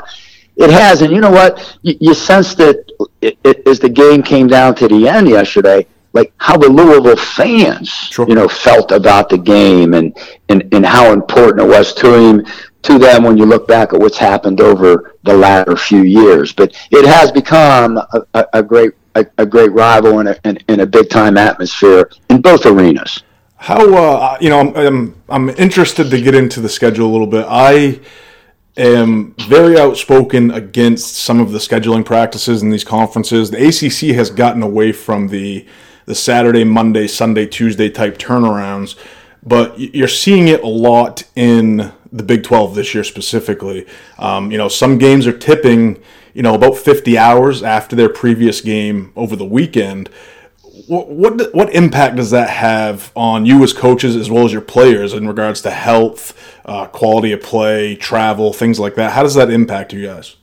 it 0.57 0.70
has, 0.70 1.02
and 1.02 1.12
you 1.12 1.20
know 1.20 1.31
what? 1.31 1.79
You, 1.83 1.96
you 2.00 2.14
sense 2.14 2.55
that 2.55 2.90
it, 3.20 3.38
it, 3.44 3.68
as 3.68 3.79
the 3.79 3.90
game 3.90 4.22
came 4.22 4.46
down 4.46 4.74
to 4.76 4.88
the 4.88 5.07
end 5.07 5.29
yesterday, 5.29 5.87
like 6.16 6.33
how 6.38 6.57
the 6.57 6.68
Louisville 6.68 7.14
fans, 7.14 7.88
sure. 7.88 8.26
you 8.26 8.35
know, 8.35 8.48
felt 8.48 8.90
about 8.90 9.29
the 9.29 9.38
game 9.38 9.94
and, 9.94 10.16
and, 10.48 10.66
and 10.72 10.85
how 10.85 11.12
important 11.12 11.61
it 11.61 11.68
was 11.68 11.92
to 11.94 12.14
him, 12.14 12.46
to 12.83 12.98
them 12.98 13.22
when 13.22 13.37
you 13.37 13.44
look 13.44 13.68
back 13.68 13.92
at 13.92 14.00
what's 14.00 14.16
happened 14.16 14.61
over 14.61 15.16
the 15.24 15.37
latter 15.37 15.76
few 15.76 16.02
years. 16.02 16.52
But 16.52 16.74
it 16.90 17.05
has 17.07 17.31
become 17.31 17.98
a, 17.98 18.22
a, 18.35 18.46
a 18.55 18.62
great 18.62 18.92
a, 19.14 19.26
a, 19.38 19.46
great 19.46 19.72
rival 19.72 20.20
and 20.20 20.29
a, 20.29 20.57
in 20.68 20.81
a 20.81 20.87
big 20.87 21.09
time 21.09 21.37
atmosphere 21.38 22.11
in 22.29 22.40
both 22.40 22.66
arenas. 22.66 23.22
How 23.57 23.94
uh, 23.94 24.38
you 24.40 24.50
know 24.50 24.61
I'm, 24.61 24.76
I'm 24.76 25.22
I'm 25.29 25.48
interested 25.50 26.11
to 26.11 26.20
get 26.20 26.35
into 26.35 26.61
the 26.61 26.68
schedule 26.68 27.09
a 27.09 27.12
little 27.12 27.26
bit. 27.26 27.46
I 27.48 28.00
am 28.76 29.35
very 29.48 29.79
outspoken 29.79 30.50
against 30.50 31.16
some 31.16 31.40
of 31.40 31.52
the 31.52 31.59
scheduling 31.59 32.05
practices 32.05 32.62
in 32.62 32.70
these 32.70 32.85
conferences. 32.85 33.50
The 33.50 33.68
ACC 33.68 34.14
has 34.14 34.31
gotten 34.31 34.62
away 34.62 34.92
from 34.92 35.29
the 35.29 35.66
the 36.06 36.14
Saturday, 36.14 36.64
Monday, 36.64 37.06
Sunday, 37.06 37.46
Tuesday 37.46 37.90
type 37.90 38.18
turnarounds, 38.18 38.96
but 39.42 39.78
you're 39.78 40.08
seeing 40.08 40.48
it 40.48 40.62
a 40.62 40.68
lot 40.68 41.24
in 41.36 41.92
the 42.10 42.22
Big 42.22 42.42
12 42.42 42.74
this 42.74 42.94
year 42.94 43.04
specifically. 43.04 43.86
Um, 44.18 44.50
you 44.50 44.58
know, 44.58 44.68
some 44.68 44.98
games 44.98 45.26
are 45.26 45.36
tipping, 45.36 46.02
you 46.34 46.42
know, 46.42 46.54
about 46.54 46.76
50 46.76 47.18
hours 47.18 47.62
after 47.62 47.94
their 47.94 48.08
previous 48.08 48.60
game 48.60 49.12
over 49.14 49.36
the 49.36 49.44
weekend 49.44 50.08
what, 50.86 51.08
what 51.08 51.54
what 51.54 51.74
impact 51.74 52.16
does 52.16 52.30
that 52.30 52.50
have 52.50 53.10
on 53.16 53.46
you 53.46 53.62
as 53.62 53.72
coaches 53.72 54.14
as 54.14 54.30
well 54.30 54.44
as 54.44 54.52
your 54.52 54.60
players 54.62 55.14
in 55.14 55.26
regards 55.26 55.62
to 55.62 55.70
health, 55.70 56.58
uh, 56.64 56.86
quality 56.86 57.32
of 57.32 57.40
play, 57.40 57.96
travel, 57.96 58.52
things 58.52 58.78
like 58.78 58.94
that? 58.96 59.12
How 59.12 59.22
does 59.22 59.34
that 59.34 59.50
impact 59.50 59.92
you 59.92 60.06
guys? 60.06 60.36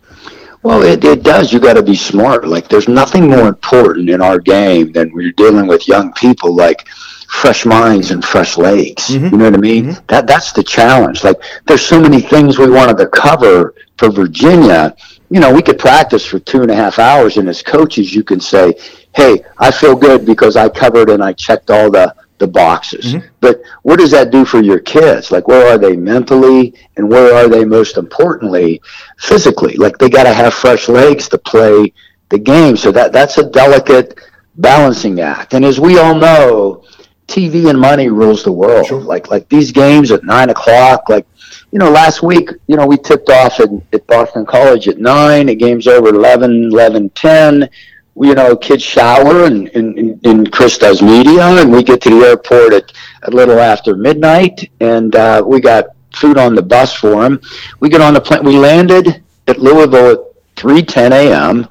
Well, 0.64 0.82
it, 0.82 1.04
it 1.04 1.24
does. 1.24 1.52
You 1.52 1.60
got 1.60 1.74
to 1.74 1.84
be 1.84 1.96
smart. 1.96 2.48
Like, 2.48 2.70
there's 2.70 2.88
nothing 2.88 3.30
more 3.30 3.48
important 3.48 4.10
in 4.10 4.22
our 4.22 4.40
game 4.40 4.94
than 4.94 5.12
when 5.14 5.24
you're 5.24 5.34
dealing 5.34 5.68
with 5.68 5.88
young 5.88 6.14
people, 6.14 6.56
like 6.56 6.88
fresh 7.28 7.66
minds 7.66 8.12
and 8.12 8.24
fresh 8.24 8.58
legs. 8.58 9.10
Mm-hmm. 9.10 9.26
You 9.26 9.38
know 9.38 9.46
what 9.46 9.56
I 9.56 9.58
mean? 9.58 9.86
Mm-hmm. 9.88 10.06
That 10.08 10.26
that's 10.26 10.54
the 10.54 10.64
challenge. 10.64 11.24
Like, 11.24 11.42
there's 11.66 11.86
so 11.86 12.00
many 12.00 12.22
things 12.22 12.58
we 12.58 12.70
wanted 12.70 12.98
to 13.00 13.08
cover 13.08 13.76
for 13.98 14.10
Virginia. 14.10 14.96
You 15.30 15.42
know, 15.42 15.54
we 15.54 15.62
could 15.62 15.80
practice 15.80 16.26
for 16.26 16.40
two 16.40 16.62
and 16.62 16.72
a 16.72 16.76
half 16.76 16.98
hours, 16.98 17.38
and 17.38 17.50
as 17.50 17.62
coaches, 17.62 18.14
you 18.14 18.24
can 18.24 18.40
say, 18.40 18.74
hey, 19.16 19.44
I 19.58 19.70
feel 19.70 19.96
good 19.96 20.26
because 20.26 20.56
I 20.56 20.70
covered 20.70 21.10
and 21.10 21.24
I 21.24 21.34
checked 21.34 21.72
all 21.72 21.92
the 21.92 22.16
the 22.40 22.48
boxes. 22.48 23.14
Mm-hmm. 23.14 23.28
But 23.40 23.62
what 23.84 24.00
does 24.00 24.12
that 24.12 24.32
do 24.32 24.46
for 24.46 24.62
your 24.62 24.80
kids? 24.80 25.32
Like, 25.32 25.48
where 25.48 25.74
are 25.74 25.78
they 25.78 25.96
mentally, 25.96 26.74
and 26.98 27.10
where 27.10 27.34
are 27.34 27.48
they 27.48 27.64
most 27.64 27.98
importantly 27.98 28.82
physically? 29.20 29.76
Like, 29.76 29.98
they 29.98 30.10
got 30.10 30.24
to 30.24 30.34
have 30.34 30.54
fresh 30.54 30.90
legs 30.90 31.30
to 31.30 31.38
play 31.38 31.94
the 32.30 32.40
game. 32.40 32.76
So 32.76 32.92
that 32.92 33.14
that's 33.14 33.38
a 33.38 33.50
delicate 33.50 34.20
balancing 34.56 35.20
act. 35.20 35.54
And 35.54 35.64
as 35.64 35.80
we 35.80 36.00
all 36.00 36.16
know, 36.16 36.84
TV 37.28 37.70
and 37.70 37.80
money 37.80 38.10
rules 38.10 38.44
the 38.44 38.52
world. 38.52 38.88
Sure. 38.88 39.02
Like 39.02 39.30
like 39.30 39.48
these 39.50 39.72
games 39.72 40.12
at 40.12 40.24
nine 40.24 40.50
o'clock, 40.50 41.10
like 41.10 41.26
you 41.72 41.80
know, 41.80 41.90
last 41.90 42.22
week, 42.22 42.50
you 42.68 42.76
know, 42.76 42.86
we 42.86 42.98
tipped 42.98 43.30
off 43.30 43.60
at, 43.60 43.70
at 43.94 44.06
Boston 44.08 44.46
College 44.46 44.88
at 44.88 45.00
nine. 45.00 45.48
The 45.48 45.56
game's 45.56 45.88
over 45.88 46.10
11, 46.10 46.66
11, 46.66 47.10
10 47.12 47.70
you 48.16 48.36
know, 48.36 48.56
kids 48.56 48.84
shower 48.84 49.46
and, 49.46 49.70
and, 49.70 50.24
and 50.26 50.52
Chris 50.52 50.78
does 50.78 51.02
media 51.02 51.44
and 51.62 51.72
we 51.72 51.84
get 51.84 52.02
to 52.02 52.10
the 52.10 52.28
airport 52.28 52.74
at 52.74 52.94
a 53.24 53.32
little 53.32 53.60
after 53.60 53.96
midnight 53.96 54.70
and 54.80 55.16
uh, 55.16 55.44
we 55.46 55.60
got 55.60 55.86
food 56.16 56.38
on 56.38 56.56
the 56.56 56.62
bus 56.62 56.94
for 56.94 57.26
him. 57.26 57.42
We 57.80 57.90
get 57.90 58.02
on 58.02 58.14
the 58.14 58.22
plane. 58.22 58.44
We 58.44 58.58
landed 58.58 59.24
at 59.48 59.60
Louisville 59.60 60.12
at 60.12 60.56
3:10 60.56 61.12
a.m. 61.12 61.68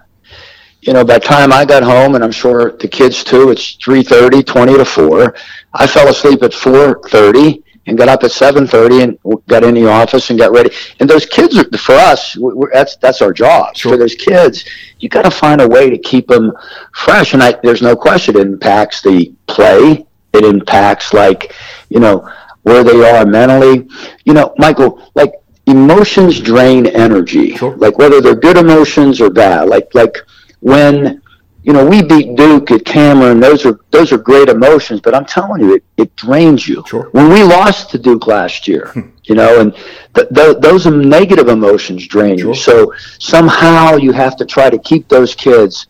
You 0.81 0.92
know, 0.92 1.05
by 1.05 1.14
the 1.14 1.24
time 1.24 1.52
I 1.52 1.64
got 1.64 1.85
home, 1.85 2.16
and 2.16 2.24
I'm 2.24 2.33
sure 2.33 2.72
the 2.72 2.88
kids 2.88 3.22
too, 3.22 3.50
it's 3.50 3.76
3:30, 3.76 4.44
20 4.44 4.76
to 4.78 4.85
4. 4.85 5.35
I 5.74 5.87
fell 5.87 6.09
asleep 6.09 6.42
at 6.42 6.52
4:30 6.52 7.62
and 7.87 7.99
got 7.99 8.09
up 8.09 8.23
at 8.23 8.31
7:30 8.31 9.03
and 9.03 9.42
got 9.49 9.64
in 9.64 9.75
the 9.75 9.88
office 9.88 10.31
and 10.31 10.38
got 10.38 10.53
ready. 10.53 10.71
And 11.01 11.09
those 11.09 11.27
kids, 11.27 11.59
are, 11.59 11.64
for 11.77 11.95
us, 11.95 12.37
that's 12.73 12.97
that's 12.97 13.23
our 13.23 13.33
job. 13.33 13.77
Sure. 13.77 13.92
For 13.92 13.99
those 13.99 14.14
kids, 14.14 14.64
you 15.01 15.09
got 15.09 15.23
to 15.23 15.31
find 15.31 15.61
a 15.61 15.68
way 15.68 15.90
to 15.90 15.99
keep 15.99 16.29
them 16.29 16.53
fresh. 16.95 17.35
And 17.35 17.42
I, 17.42 17.53
there's 17.62 17.83
no 17.83 17.97
question, 17.97 18.37
it 18.37 18.42
impacts 18.42 19.03
the 19.03 19.33
play. 19.47 20.07
It 20.33 20.45
impacts 20.45 21.12
like, 21.12 21.55
you 21.90 22.01
know, 22.01 22.29
where 22.62 22.83
they 22.83 23.09
are 23.11 23.27
mentally. 23.27 23.88
You 24.25 24.33
know, 24.33 24.55
Michael, 24.59 25.03
like 25.14 25.35
emotions 25.66 26.40
drain 26.40 26.87
energy. 26.87 27.57
Sure. 27.57 27.77
Like 27.77 27.99
whether 27.99 28.21
they're 28.21 28.35
good 28.35 28.57
emotions 28.57 29.21
or 29.21 29.31
bad. 29.31 29.68
Like 29.68 29.95
like 29.95 30.16
when 30.61 31.22
you 31.62 31.72
know, 31.72 31.87
we 31.87 32.03
beat 32.03 32.35
Duke 32.37 32.72
at 32.72 32.85
Cameron. 32.85 33.38
Those 33.38 33.64
are 33.64 33.79
those 33.90 34.12
are 34.12 34.18
great 34.18 34.48
emotions, 34.48 35.01
but 35.01 35.14
I'm 35.14 35.25
telling 35.25 35.62
you, 35.62 35.75
it, 35.77 35.85
it 35.96 36.16
drains 36.16 36.66
you. 36.66 36.83
Sure. 36.88 37.09
When 37.12 37.29
we 37.29 37.44
lost 37.44 37.90
to 37.90 37.98
Duke 37.98 38.27
last 38.27 38.66
year, 38.66 38.88
hmm. 38.88 39.11
you 39.25 39.37
know, 39.37 39.61
and 39.61 39.75
th- 40.14 40.29
th- 40.35 40.57
those 40.59 40.87
negative 40.87 41.48
emotions 41.48 42.07
drain 42.09 42.38
sure. 42.38 42.48
you. 42.48 42.55
So 42.55 42.92
somehow 43.20 43.96
you 43.96 44.12
have 44.12 44.37
to 44.38 44.44
try 44.44 44.70
to 44.70 44.79
keep 44.79 45.09
those 45.09 45.37
kids 45.37 45.87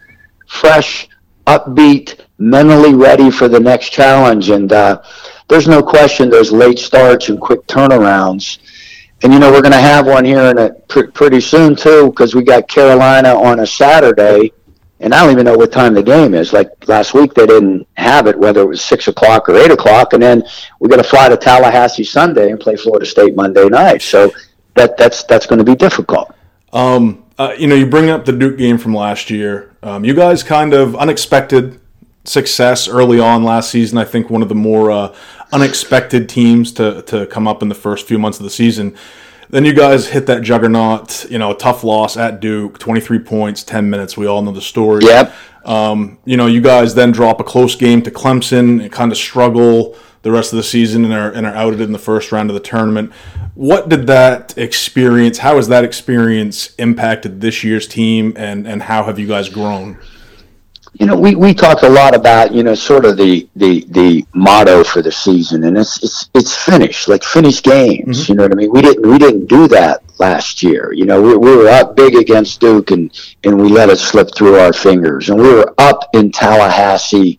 fresh, 0.46 1.08
upbeat, 1.46 2.20
mentally 2.36 2.94
ready 2.94 3.30
for 3.30 3.48
the 3.48 3.60
next 3.60 3.90
challenge. 3.90 4.50
And 4.50 4.70
uh, 4.72 5.02
there's 5.48 5.68
no 5.68 5.82
question 5.82 6.28
those 6.28 6.52
late 6.52 6.78
starts 6.78 7.30
and 7.30 7.40
quick 7.40 7.66
turnarounds. 7.66 8.58
And 9.22 9.32
you 9.32 9.38
know 9.38 9.50
we're 9.50 9.62
going 9.62 9.72
to 9.72 9.78
have 9.78 10.06
one 10.06 10.24
here 10.24 10.42
in 10.50 10.58
a 10.58 10.70
pr- 10.70 11.12
pretty 11.14 11.40
soon 11.40 11.76
too, 11.76 12.08
because 12.08 12.34
we 12.34 12.42
got 12.42 12.68
Carolina 12.68 13.34
on 13.34 13.60
a 13.60 13.66
Saturday 13.66 14.52
and 15.02 15.12
I 15.12 15.20
don't 15.22 15.32
even 15.32 15.44
know 15.44 15.56
what 15.56 15.72
time 15.72 15.94
the 15.94 16.02
game 16.02 16.32
is. 16.32 16.52
Like 16.52 16.70
last 16.88 17.12
week, 17.12 17.34
they 17.34 17.46
didn't 17.46 17.86
have 17.94 18.28
it, 18.28 18.38
whether 18.38 18.60
it 18.60 18.66
was 18.66 18.82
six 18.82 19.08
o'clock 19.08 19.48
or 19.48 19.56
eight 19.56 19.72
o'clock, 19.72 20.12
and 20.12 20.22
then 20.22 20.44
we 20.78 20.88
got 20.88 20.96
to 20.96 21.04
fly 21.04 21.28
to 21.28 21.36
Tallahassee 21.36 22.04
Sunday 22.04 22.50
and 22.50 22.60
play 22.60 22.76
Florida 22.76 23.04
State 23.04 23.34
Monday 23.34 23.68
night. 23.68 24.00
So 24.00 24.30
that 24.74 24.96
that's 24.96 25.24
that's 25.24 25.44
going 25.44 25.58
to 25.58 25.64
be 25.64 25.74
difficult. 25.74 26.34
Um, 26.72 27.24
uh, 27.36 27.54
you 27.58 27.66
know, 27.66 27.74
you 27.74 27.86
bring 27.86 28.10
up 28.10 28.24
the 28.24 28.32
Duke 28.32 28.56
game 28.56 28.78
from 28.78 28.94
last 28.94 29.28
year. 29.28 29.74
Um, 29.82 30.04
you 30.04 30.14
guys 30.14 30.44
kind 30.44 30.72
of 30.72 30.94
unexpected 30.94 31.80
success 32.24 32.86
early 32.86 33.18
on 33.18 33.42
last 33.42 33.70
season. 33.70 33.98
I 33.98 34.04
think 34.04 34.30
one 34.30 34.42
of 34.42 34.48
the 34.48 34.54
more 34.54 34.92
uh, 34.92 35.14
unexpected 35.52 36.28
teams 36.28 36.70
to 36.74 37.02
to 37.02 37.26
come 37.26 37.48
up 37.48 37.60
in 37.60 37.68
the 37.68 37.74
first 37.74 38.06
few 38.06 38.18
months 38.18 38.38
of 38.38 38.44
the 38.44 38.50
season. 38.50 38.96
Then 39.52 39.66
you 39.66 39.74
guys 39.74 40.08
hit 40.08 40.24
that 40.26 40.40
juggernaut, 40.40 41.30
you 41.30 41.38
know, 41.38 41.50
a 41.50 41.54
tough 41.54 41.84
loss 41.84 42.16
at 42.16 42.40
Duke, 42.40 42.78
23 42.78 43.18
points, 43.18 43.62
10 43.62 43.90
minutes. 43.90 44.16
We 44.16 44.26
all 44.26 44.40
know 44.40 44.50
the 44.50 44.62
story. 44.62 45.04
Yep. 45.04 45.34
Um, 45.66 46.18
you 46.24 46.38
know, 46.38 46.46
you 46.46 46.62
guys 46.62 46.94
then 46.94 47.12
drop 47.12 47.38
a 47.38 47.44
close 47.44 47.76
game 47.76 48.00
to 48.02 48.10
Clemson 48.10 48.82
and 48.82 48.90
kind 48.90 49.12
of 49.12 49.18
struggle 49.18 49.94
the 50.22 50.32
rest 50.32 50.54
of 50.54 50.56
the 50.56 50.62
season 50.62 51.04
and 51.04 51.12
are, 51.12 51.30
and 51.30 51.46
are 51.46 51.54
outed 51.54 51.82
in 51.82 51.92
the 51.92 51.98
first 51.98 52.32
round 52.32 52.48
of 52.48 52.54
the 52.54 52.60
tournament. 52.60 53.12
What 53.54 53.90
did 53.90 54.06
that 54.06 54.56
experience, 54.56 55.36
how 55.36 55.56
has 55.56 55.68
that 55.68 55.84
experience 55.84 56.74
impacted 56.76 57.42
this 57.42 57.62
year's 57.62 57.86
team 57.86 58.32
and, 58.36 58.66
and 58.66 58.82
how 58.82 59.04
have 59.04 59.18
you 59.18 59.26
guys 59.26 59.50
grown? 59.50 59.98
You 60.94 61.06
know, 61.06 61.16
we, 61.16 61.34
we 61.34 61.54
talked 61.54 61.82
a 61.84 61.88
lot 61.88 62.14
about, 62.14 62.52
you 62.52 62.62
know, 62.62 62.74
sort 62.74 63.04
of 63.04 63.16
the, 63.16 63.48
the, 63.56 63.84
the 63.88 64.26
motto 64.34 64.84
for 64.84 65.00
the 65.00 65.10
season 65.10 65.64
and 65.64 65.78
it's, 65.78 66.02
it's, 66.02 66.30
it's 66.34 66.54
finished, 66.54 67.08
like 67.08 67.24
finish 67.24 67.62
games. 67.62 68.24
Mm-hmm. 68.24 68.32
You 68.32 68.36
know 68.36 68.42
what 68.42 68.52
I 68.52 68.54
mean? 68.56 68.70
We 68.70 68.82
didn't, 68.82 69.08
we 69.08 69.18
didn't 69.18 69.46
do 69.46 69.68
that 69.68 70.02
last 70.18 70.62
year. 70.62 70.92
You 70.92 71.06
know, 71.06 71.22
we, 71.22 71.36
we 71.36 71.56
were 71.56 71.68
up 71.68 71.96
big 71.96 72.14
against 72.14 72.60
Duke 72.60 72.90
and, 72.90 73.10
and 73.44 73.58
we 73.58 73.68
let 73.68 73.88
it 73.88 73.98
slip 73.98 74.34
through 74.34 74.56
our 74.56 74.72
fingers 74.72 75.30
and 75.30 75.40
we 75.40 75.48
were 75.48 75.74
up 75.78 76.10
in 76.12 76.30
Tallahassee, 76.30 77.38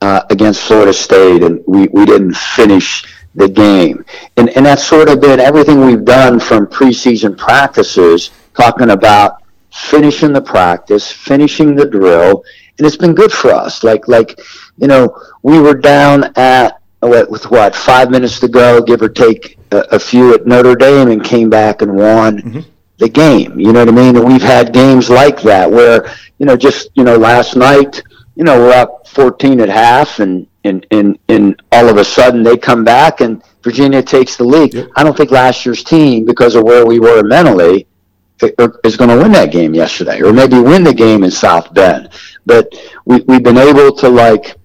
uh, 0.00 0.22
against 0.30 0.62
Florida 0.62 0.92
State 0.92 1.42
and 1.42 1.62
we, 1.66 1.88
we 1.88 2.06
didn't 2.06 2.34
finish 2.34 3.04
the 3.34 3.48
game. 3.48 4.04
And, 4.38 4.48
and 4.50 4.64
that's 4.64 4.84
sort 4.84 5.10
of 5.10 5.20
been 5.20 5.40
everything 5.40 5.84
we've 5.84 6.04
done 6.04 6.40
from 6.40 6.66
preseason 6.66 7.36
practices, 7.36 8.30
talking 8.54 8.90
about 8.90 9.42
finishing 9.74 10.32
the 10.32 10.40
practice, 10.40 11.10
finishing 11.10 11.74
the 11.74 11.84
drill, 11.84 12.44
and 12.78 12.86
it's 12.86 12.96
been 12.96 13.14
good 13.14 13.32
for 13.32 13.50
us. 13.50 13.84
Like 13.84 14.08
like 14.08 14.40
you 14.78 14.88
know, 14.88 15.16
we 15.42 15.60
were 15.60 15.74
down 15.74 16.32
at 16.36 16.80
what, 17.00 17.30
with 17.30 17.50
what 17.50 17.74
five 17.74 18.10
minutes 18.10 18.40
to 18.40 18.48
go, 18.48 18.82
give 18.82 19.02
or 19.02 19.08
take 19.08 19.58
a, 19.70 19.78
a 19.92 19.98
few 19.98 20.34
at 20.34 20.46
Notre 20.46 20.74
Dame, 20.74 21.08
and 21.08 21.24
came 21.24 21.50
back 21.50 21.82
and 21.82 21.94
won. 21.94 22.38
Mm-hmm. 22.38 22.60
The 22.98 23.08
game, 23.08 23.58
you 23.58 23.72
know 23.72 23.80
what 23.80 23.88
I 23.88 23.92
mean? 23.92 24.16
And 24.16 24.24
we've 24.24 24.40
had 24.40 24.72
games 24.72 25.10
like 25.10 25.42
that 25.42 25.68
where, 25.68 26.08
you 26.38 26.46
know, 26.46 26.56
just, 26.56 26.90
you 26.94 27.02
know, 27.02 27.16
last 27.16 27.56
night, 27.56 28.00
you 28.36 28.44
know, 28.44 28.56
we're 28.56 28.72
up 28.72 29.08
14 29.08 29.60
at 29.60 29.68
half 29.68 30.20
and, 30.20 30.46
and, 30.62 30.86
and, 30.92 31.18
and 31.28 31.60
all 31.72 31.88
of 31.88 31.96
a 31.96 32.04
sudden 32.04 32.44
they 32.44 32.56
come 32.56 32.84
back 32.84 33.20
and 33.20 33.42
Virginia 33.64 34.00
takes 34.00 34.36
the 34.36 34.44
lead. 34.44 34.74
Yep. 34.74 34.90
I 34.94 35.02
don't 35.02 35.16
think 35.16 35.32
last 35.32 35.66
year's 35.66 35.82
team, 35.82 36.24
because 36.24 36.54
of 36.54 36.62
where 36.62 36.86
we 36.86 37.00
were 37.00 37.24
mentally, 37.24 37.88
is 38.40 38.96
going 38.96 39.10
to 39.10 39.16
win 39.16 39.32
that 39.32 39.50
game 39.50 39.74
yesterday, 39.74 40.20
or 40.22 40.32
maybe 40.32 40.58
win 40.60 40.84
the 40.84 40.94
game 40.94 41.24
in 41.24 41.32
South 41.32 41.74
Bend. 41.74 42.10
But 42.46 42.74
we, 43.04 43.20
we've 43.22 43.42
been 43.42 43.58
able 43.58 43.94
to 43.96 44.08
like, 44.08 44.56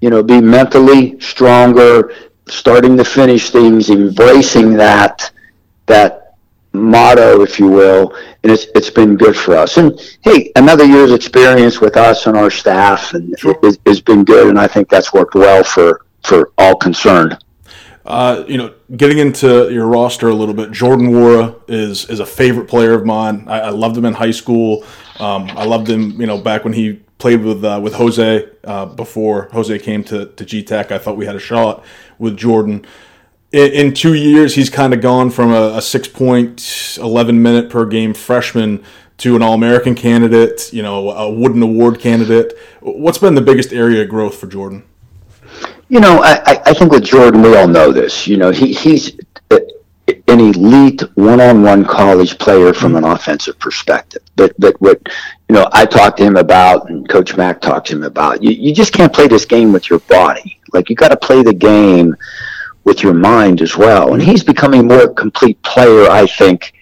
you 0.00 0.10
know, 0.10 0.22
be 0.22 0.40
mentally 0.40 1.18
stronger, 1.20 2.14
starting 2.48 2.96
to 2.96 3.04
finish 3.04 3.50
things, 3.50 3.90
embracing 3.90 4.74
that 4.74 5.30
that 5.86 6.26
motto, 6.72 7.42
if 7.42 7.58
you 7.58 7.68
will, 7.68 8.14
and 8.42 8.52
it's 8.52 8.66
it's 8.74 8.90
been 8.90 9.16
good 9.16 9.36
for 9.36 9.56
us. 9.56 9.76
And 9.76 9.98
hey, 10.22 10.52
another 10.56 10.84
year's 10.84 11.12
experience 11.12 11.80
with 11.80 11.96
us 11.96 12.26
and 12.26 12.36
our 12.36 12.50
staff, 12.50 13.14
and 13.14 13.38
sure. 13.38 13.58
it, 13.62 13.78
has 13.86 14.00
been 14.00 14.24
good, 14.24 14.48
and 14.48 14.58
I 14.58 14.66
think 14.66 14.88
that's 14.88 15.12
worked 15.12 15.34
well 15.34 15.64
for 15.64 16.04
for 16.22 16.52
all 16.58 16.76
concerned. 16.76 17.38
Uh, 18.04 18.44
you 18.46 18.56
know, 18.56 18.72
getting 18.96 19.18
into 19.18 19.68
your 19.72 19.88
roster 19.88 20.28
a 20.28 20.34
little 20.34 20.54
bit, 20.54 20.70
Jordan 20.70 21.08
Nwora 21.08 21.60
is 21.66 22.08
is 22.08 22.20
a 22.20 22.26
favorite 22.26 22.68
player 22.68 22.92
of 22.92 23.04
mine. 23.04 23.44
I, 23.48 23.62
I 23.62 23.70
loved 23.70 23.96
him 23.96 24.04
in 24.04 24.14
high 24.14 24.30
school. 24.30 24.84
Um, 25.18 25.50
I 25.56 25.64
loved 25.64 25.88
him, 25.88 26.20
you 26.20 26.26
know, 26.26 26.38
back 26.38 26.62
when 26.62 26.72
he 26.72 27.00
played 27.18 27.42
with 27.42 27.64
uh, 27.64 27.80
with 27.82 27.94
Jose 27.94 28.48
uh, 28.64 28.86
before 28.86 29.48
Jose 29.52 29.78
came 29.78 30.04
to 30.04 30.26
to 30.26 30.44
G 30.44 30.62
Tech. 30.62 30.92
I 30.92 30.98
thought 30.98 31.16
we 31.16 31.26
had 31.26 31.36
a 31.36 31.40
shot 31.40 31.84
with 32.18 32.36
Jordan. 32.36 32.84
In, 33.52 33.72
in 33.72 33.94
two 33.94 34.14
years, 34.14 34.54
he's 34.54 34.70
kind 34.70 34.92
of 34.92 35.00
gone 35.00 35.30
from 35.30 35.52
a, 35.52 35.76
a 35.76 35.82
six 35.82 36.08
point 36.08 36.98
eleven 37.00 37.42
minute 37.42 37.70
per 37.70 37.86
game 37.86 38.14
freshman 38.14 38.82
to 39.18 39.34
an 39.34 39.42
All 39.42 39.54
American 39.54 39.94
candidate. 39.94 40.72
You 40.72 40.82
know, 40.82 41.10
a 41.10 41.30
Wooden 41.30 41.62
Award 41.62 42.00
candidate. 42.00 42.52
What's 42.80 43.18
been 43.18 43.34
the 43.34 43.40
biggest 43.40 43.72
area 43.72 44.02
of 44.02 44.08
growth 44.08 44.36
for 44.36 44.46
Jordan? 44.46 44.84
You 45.88 46.00
know, 46.00 46.20
I, 46.22 46.60
I 46.66 46.74
think 46.74 46.90
with 46.90 47.04
Jordan, 47.04 47.42
we 47.42 47.56
all 47.56 47.68
know 47.68 47.92
this. 47.92 48.26
You 48.26 48.36
know, 48.36 48.50
he, 48.50 48.72
he's 48.72 49.16
an 49.50 50.40
elite 50.40 51.02
one-on-one 51.14 51.84
college 51.84 52.38
player 52.38 52.74
from 52.74 52.96
an 52.96 53.04
offensive 53.04 53.58
perspective. 53.60 54.22
But 54.34 54.58
but 54.58 54.80
what 54.80 55.00
you 55.48 55.54
know, 55.54 55.68
I 55.72 55.86
talked 55.86 56.18
to 56.18 56.24
him 56.24 56.36
about, 56.36 56.90
and 56.90 57.08
Coach 57.08 57.36
Mack 57.36 57.60
talked 57.60 57.88
to 57.88 57.96
him 57.96 58.02
about. 58.02 58.42
You 58.42 58.50
you 58.50 58.74
just 58.74 58.92
can't 58.92 59.12
play 59.12 59.28
this 59.28 59.44
game 59.44 59.72
with 59.72 59.88
your 59.88 60.00
body. 60.00 60.60
Like 60.72 60.90
you 60.90 60.96
got 60.96 61.08
to 61.08 61.16
play 61.16 61.42
the 61.42 61.54
game 61.54 62.16
with 62.84 63.02
your 63.02 63.14
mind 63.14 63.62
as 63.62 63.76
well. 63.76 64.14
And 64.14 64.22
he's 64.22 64.44
becoming 64.44 64.86
more 64.86 65.08
complete 65.08 65.60
player, 65.62 66.08
I 66.10 66.26
think, 66.26 66.72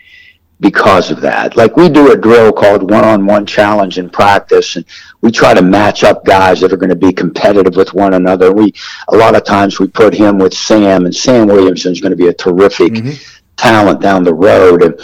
because 0.61 1.11
of 1.11 1.21
that. 1.21 1.57
Like 1.57 1.77
we 1.77 1.89
do 1.89 2.13
a 2.13 2.17
drill 2.17 2.53
called 2.53 2.91
one-on-one 2.91 3.45
challenge 3.45 3.99
in 3.99 4.09
practice, 4.09 4.77
and 4.77 4.85
we 5.21 5.31
try 5.31 5.53
to 5.53 5.63
match 5.63 6.03
up 6.03 6.25
guys 6.25 6.61
that 6.61 6.73
are 6.73 6.79
going 6.79 6.91
to 6.91 6.97
be 6.97 7.13
competitive 7.13 7.77
with 7.77 7.93
one 7.93 8.15
another. 8.15 8.51
We 8.53 8.73
a 9.09 9.17
lot 9.17 9.35
of 9.35 9.45
times 9.45 9.79
we 9.79 9.89
put 9.89 10.15
him 10.15 10.39
with 10.39 10.55
Sam, 10.55 11.05
and 11.05 11.15
Sam 11.15 11.49
Williamson 11.49 11.93
is 11.93 12.01
going 12.01 12.13
to 12.13 12.17
be 12.17 12.29
a 12.29 12.35
terrific. 12.35 12.95
Mm-hmm. 12.95 13.41
Talent 13.65 14.03
down 14.03 14.25
the 14.25 14.35
road, 14.35 14.83
and, 14.83 14.95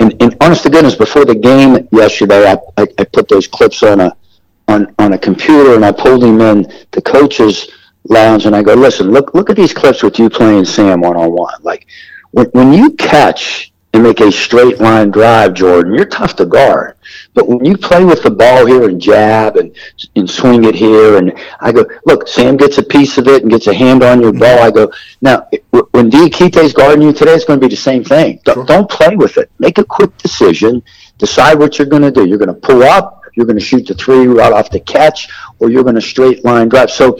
and 0.00 0.22
and 0.22 0.34
honest 0.40 0.62
to 0.62 0.70
goodness, 0.70 0.94
before 0.94 1.26
the 1.26 1.34
game 1.34 1.86
yesterday, 1.92 2.50
I, 2.50 2.56
I, 2.78 2.86
I 2.98 3.04
put 3.04 3.28
those 3.28 3.46
clips 3.46 3.82
on 3.82 4.00
a 4.00 4.16
on 4.66 4.94
on 4.98 5.12
a 5.12 5.18
computer, 5.18 5.74
and 5.74 5.84
I 5.84 5.92
pulled 5.92 6.24
him 6.24 6.40
in 6.40 6.72
the 6.92 7.02
coaches 7.02 7.68
lounge, 8.04 8.46
and 8.46 8.56
I 8.56 8.62
go, 8.62 8.72
listen, 8.72 9.10
look 9.10 9.34
look 9.34 9.50
at 9.50 9.56
these 9.56 9.74
clips 9.74 10.02
with 10.02 10.18
you 10.18 10.30
playing 10.30 10.64
Sam 10.64 11.02
one 11.02 11.18
on 11.18 11.32
one. 11.32 11.60
Like 11.62 11.86
when 12.30 12.46
when 12.52 12.72
you 12.72 12.92
catch 12.92 13.74
and 13.94 14.02
make 14.02 14.20
a 14.20 14.30
straight 14.30 14.80
line 14.80 15.10
drive, 15.10 15.54
Jordan, 15.54 15.94
you're 15.94 16.04
tough 16.04 16.36
to 16.36 16.46
guard. 16.46 16.96
But 17.32 17.48
when 17.48 17.64
you 17.64 17.76
play 17.76 18.04
with 18.04 18.22
the 18.22 18.30
ball 18.30 18.66
here 18.66 18.88
and 18.88 19.00
jab 19.00 19.56
and, 19.56 19.74
and 20.14 20.28
swing 20.28 20.64
it 20.64 20.74
here, 20.74 21.16
and 21.16 21.32
I 21.60 21.72
go, 21.72 21.86
look, 22.04 22.28
Sam 22.28 22.56
gets 22.56 22.78
a 22.78 22.82
piece 22.82 23.16
of 23.16 23.26
it 23.28 23.42
and 23.42 23.50
gets 23.50 23.66
a 23.66 23.74
hand 23.74 24.02
on 24.02 24.20
your 24.20 24.32
ball. 24.32 24.58
I 24.58 24.70
go, 24.70 24.92
now, 25.22 25.48
when 25.70 26.10
Diakite's 26.10 26.74
guarding 26.74 27.02
you 27.02 27.12
today, 27.12 27.32
it's 27.32 27.46
going 27.46 27.60
to 27.60 27.66
be 27.66 27.70
the 27.70 27.80
same 27.80 28.04
thing. 28.04 28.40
Sure. 28.46 28.64
Don't 28.66 28.90
play 28.90 29.16
with 29.16 29.38
it. 29.38 29.50
Make 29.58 29.78
a 29.78 29.84
quick 29.84 30.16
decision. 30.18 30.82
Decide 31.16 31.58
what 31.58 31.78
you're 31.78 31.88
going 31.88 32.02
to 32.02 32.10
do. 32.10 32.26
You're 32.26 32.38
going 32.38 32.54
to 32.54 32.54
pull 32.54 32.82
up, 32.82 33.22
you're 33.34 33.46
going 33.46 33.58
to 33.58 33.64
shoot 33.64 33.86
the 33.86 33.94
three 33.94 34.26
right 34.26 34.52
off 34.52 34.70
the 34.70 34.80
catch, 34.80 35.28
or 35.60 35.70
you're 35.70 35.84
going 35.84 35.94
to 35.94 36.00
straight 36.00 36.44
line 36.44 36.68
drive. 36.68 36.90
So 36.90 37.18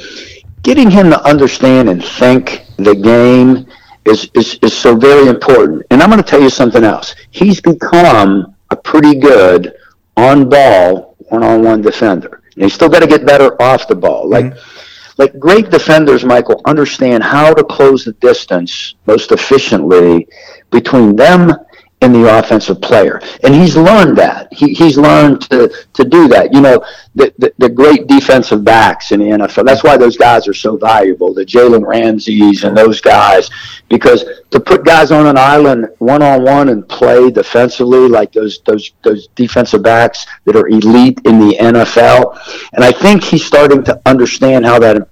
getting 0.62 0.90
him 0.90 1.08
to 1.10 1.22
understand 1.24 1.88
and 1.88 2.04
think 2.04 2.66
the 2.76 2.94
game 2.94 3.66
is, 4.08 4.30
is, 4.34 4.58
is 4.62 4.76
so 4.76 4.96
very 4.96 5.28
important. 5.28 5.86
And 5.90 6.02
I'm 6.02 6.10
going 6.10 6.22
to 6.22 6.28
tell 6.28 6.40
you 6.40 6.50
something 6.50 6.84
else. 6.84 7.14
He's 7.30 7.60
become 7.60 8.54
a 8.70 8.76
pretty 8.76 9.18
good 9.18 9.74
on 10.16 10.48
ball 10.48 11.16
one 11.28 11.42
on 11.42 11.62
one 11.62 11.82
defender. 11.82 12.42
And 12.54 12.64
he's 12.64 12.74
still 12.74 12.88
got 12.88 13.00
to 13.00 13.06
get 13.06 13.26
better 13.26 13.60
off 13.62 13.88
the 13.88 13.94
ball. 13.94 14.28
Like, 14.28 14.46
mm-hmm. 14.46 15.12
like 15.18 15.38
great 15.38 15.70
defenders, 15.70 16.24
Michael, 16.24 16.60
understand 16.64 17.22
how 17.22 17.54
to 17.54 17.62
close 17.64 18.04
the 18.04 18.12
distance 18.14 18.94
most 19.06 19.32
efficiently 19.32 20.28
between 20.70 21.16
them 21.16 21.52
in 22.00 22.12
the 22.12 22.38
offensive 22.38 22.80
player. 22.80 23.20
And 23.42 23.52
he's 23.52 23.76
learned 23.76 24.16
that. 24.18 24.52
He, 24.52 24.72
he's 24.72 24.96
learned 24.96 25.40
to, 25.50 25.68
to 25.94 26.04
do 26.04 26.28
that. 26.28 26.54
You 26.54 26.60
know, 26.60 26.84
the, 27.16 27.34
the, 27.38 27.52
the, 27.58 27.68
great 27.68 28.06
defensive 28.06 28.62
backs 28.62 29.10
in 29.10 29.18
the 29.18 29.26
NFL, 29.26 29.64
that's 29.64 29.82
why 29.82 29.96
those 29.96 30.16
guys 30.16 30.46
are 30.46 30.54
so 30.54 30.76
valuable, 30.76 31.34
the 31.34 31.44
Jalen 31.44 31.84
Ramseys 31.84 32.62
and 32.62 32.76
those 32.76 33.00
guys, 33.00 33.50
because 33.88 34.24
to 34.50 34.60
put 34.60 34.84
guys 34.84 35.10
on 35.10 35.26
an 35.26 35.36
island 35.36 35.88
one 35.98 36.22
on 36.22 36.44
one 36.44 36.68
and 36.68 36.88
play 36.88 37.30
defensively 37.32 38.08
like 38.08 38.32
those, 38.32 38.60
those, 38.64 38.92
those 39.02 39.26
defensive 39.34 39.82
backs 39.82 40.24
that 40.44 40.54
are 40.54 40.68
elite 40.68 41.20
in 41.24 41.40
the 41.40 41.56
NFL. 41.58 42.38
And 42.74 42.84
I 42.84 42.92
think 42.92 43.24
he's 43.24 43.44
starting 43.44 43.82
to 43.84 44.00
understand 44.06 44.64
how 44.64 44.78
that 44.78 45.08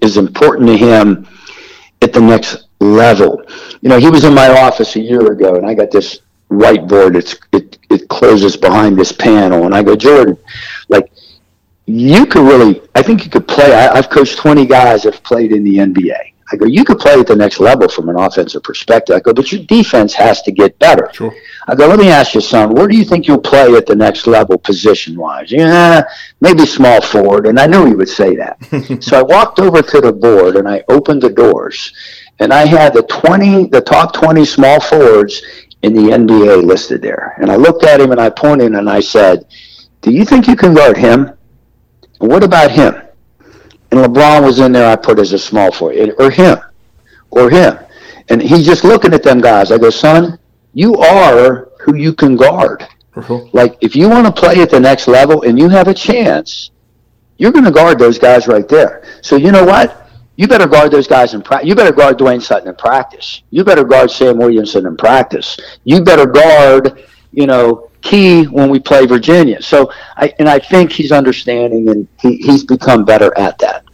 is 0.00 0.16
important 0.16 0.68
to 0.68 0.76
him 0.76 1.28
at 2.00 2.14
the 2.14 2.20
next 2.20 2.68
level. 2.80 3.42
You 3.82 3.90
know, 3.90 3.98
he 3.98 4.08
was 4.08 4.24
in 4.24 4.34
my 4.34 4.48
office 4.48 4.96
a 4.96 5.00
year 5.00 5.32
ago 5.32 5.56
and 5.56 5.66
I 5.66 5.74
got 5.74 5.90
this 5.90 6.20
whiteboard. 6.50 7.16
It's 7.16 7.36
it 7.52 7.78
it 7.88 8.08
closes 8.08 8.56
behind 8.56 8.98
this 8.98 9.12
panel, 9.12 9.64
and 9.64 9.74
I 9.74 9.82
go, 9.82 9.96
Jordan, 9.96 10.36
like 10.88 11.10
you 11.86 12.26
could 12.26 12.46
really. 12.46 12.82
I 12.94 13.02
think 13.02 13.24
you 13.24 13.30
could 13.30 13.48
play. 13.48 13.72
I, 13.72 13.96
I've 13.96 14.10
coached 14.10 14.38
twenty 14.38 14.66
guys 14.66 15.02
that 15.04 15.14
have 15.14 15.22
played 15.22 15.52
in 15.52 15.64
the 15.64 15.76
NBA. 15.76 16.30
I 16.52 16.56
go, 16.56 16.66
you 16.66 16.84
could 16.84 16.98
play 16.98 17.14
at 17.14 17.28
the 17.28 17.36
next 17.36 17.60
level 17.60 17.88
from 17.88 18.08
an 18.08 18.18
offensive 18.18 18.64
perspective. 18.64 19.14
I 19.14 19.20
go, 19.20 19.32
but 19.32 19.52
your 19.52 19.62
defense 19.64 20.14
has 20.14 20.42
to 20.42 20.50
get 20.50 20.76
better. 20.80 21.08
Sure. 21.12 21.32
I 21.68 21.76
go, 21.76 21.86
let 21.86 21.98
me 21.98 22.08
ask 22.08 22.34
you, 22.34 22.40
son, 22.40 22.74
where 22.74 22.88
do 22.88 22.96
you 22.96 23.04
think 23.04 23.28
you'll 23.28 23.38
play 23.38 23.72
at 23.74 23.86
the 23.86 23.94
next 23.94 24.26
level 24.26 24.58
position 24.58 25.16
wise? 25.16 25.52
Yeah, 25.52 26.02
maybe 26.40 26.66
small 26.66 27.00
forward. 27.00 27.46
And 27.46 27.58
I 27.58 27.68
knew 27.68 27.86
he 27.86 27.94
would 27.94 28.08
say 28.08 28.34
that. 28.34 28.58
so 29.00 29.20
I 29.20 29.22
walked 29.22 29.60
over 29.60 29.80
to 29.80 30.00
the 30.00 30.12
board 30.12 30.56
and 30.56 30.68
I 30.68 30.82
opened 30.88 31.22
the 31.22 31.30
doors 31.30 31.92
and 32.40 32.52
I 32.52 32.66
had 32.66 32.94
the 32.94 33.02
20, 33.02 33.66
the 33.66 33.82
top 33.82 34.12
20 34.14 34.44
small 34.44 34.80
forwards 34.80 35.42
in 35.82 35.94
the 35.94 36.12
NBA 36.12 36.62
listed 36.64 37.02
there. 37.02 37.34
And 37.40 37.50
I 37.50 37.56
looked 37.56 37.84
at 37.84 38.00
him 38.00 38.12
and 38.12 38.20
I 38.20 38.30
pointed 38.30 38.72
and 38.72 38.88
I 38.88 39.00
said, 39.00 39.46
Do 40.00 40.10
you 40.10 40.24
think 40.24 40.46
you 40.46 40.56
can 40.56 40.74
guard 40.74 40.96
him? 40.96 41.32
And 42.20 42.30
what 42.30 42.44
about 42.44 42.70
him? 42.70 42.94
And 43.90 44.00
LeBron 44.00 44.44
was 44.44 44.60
in 44.60 44.72
there, 44.72 44.90
I 44.90 44.96
put 44.96 45.18
as 45.18 45.32
a 45.32 45.38
small 45.38 45.72
forward, 45.72 46.14
or 46.18 46.30
him, 46.30 46.58
or 47.30 47.50
him. 47.50 47.78
And 48.28 48.40
he's 48.40 48.64
just 48.64 48.84
looking 48.84 49.12
at 49.12 49.22
them 49.22 49.40
guys. 49.40 49.72
I 49.72 49.78
go, 49.78 49.90
son, 49.90 50.38
you 50.74 50.94
are 50.96 51.70
who 51.80 51.96
you 51.96 52.12
can 52.12 52.36
guard. 52.36 52.86
Uh-huh. 53.16 53.40
Like, 53.52 53.76
if 53.80 53.96
you 53.96 54.08
want 54.08 54.26
to 54.26 54.32
play 54.32 54.62
at 54.62 54.70
the 54.70 54.78
next 54.78 55.08
level 55.08 55.42
and 55.42 55.58
you 55.58 55.68
have 55.68 55.88
a 55.88 55.94
chance, 55.94 56.70
you're 57.38 57.50
going 57.50 57.64
to 57.64 57.72
guard 57.72 57.98
those 57.98 58.18
guys 58.18 58.46
right 58.46 58.68
there. 58.68 59.02
So, 59.22 59.34
you 59.36 59.50
know 59.50 59.64
what? 59.64 60.09
You 60.40 60.48
better 60.48 60.66
guard 60.66 60.90
those 60.90 61.06
guys 61.06 61.34
in 61.34 61.42
practice. 61.42 61.68
You 61.68 61.74
better 61.74 61.92
guard 61.92 62.16
Dwayne 62.16 62.40
Sutton 62.40 62.66
in 62.66 62.74
practice. 62.74 63.42
You 63.50 63.62
better 63.62 63.84
guard 63.84 64.10
Sam 64.10 64.38
Williamson 64.38 64.86
in 64.86 64.96
practice. 64.96 65.58
You 65.84 66.02
better 66.02 66.24
guard, 66.24 67.04
you 67.30 67.46
know, 67.46 67.90
key 68.00 68.44
when 68.44 68.70
we 68.70 68.78
play 68.78 69.04
Virginia. 69.04 69.60
So 69.60 69.92
I 70.16 70.32
and 70.38 70.48
I 70.48 70.58
think 70.58 70.92
he's 70.92 71.12
understanding 71.12 71.90
and 71.90 72.08
he, 72.22 72.38
he's 72.38 72.64
become 72.64 73.04
better 73.04 73.36
at 73.36 73.58
that. 73.58 73.84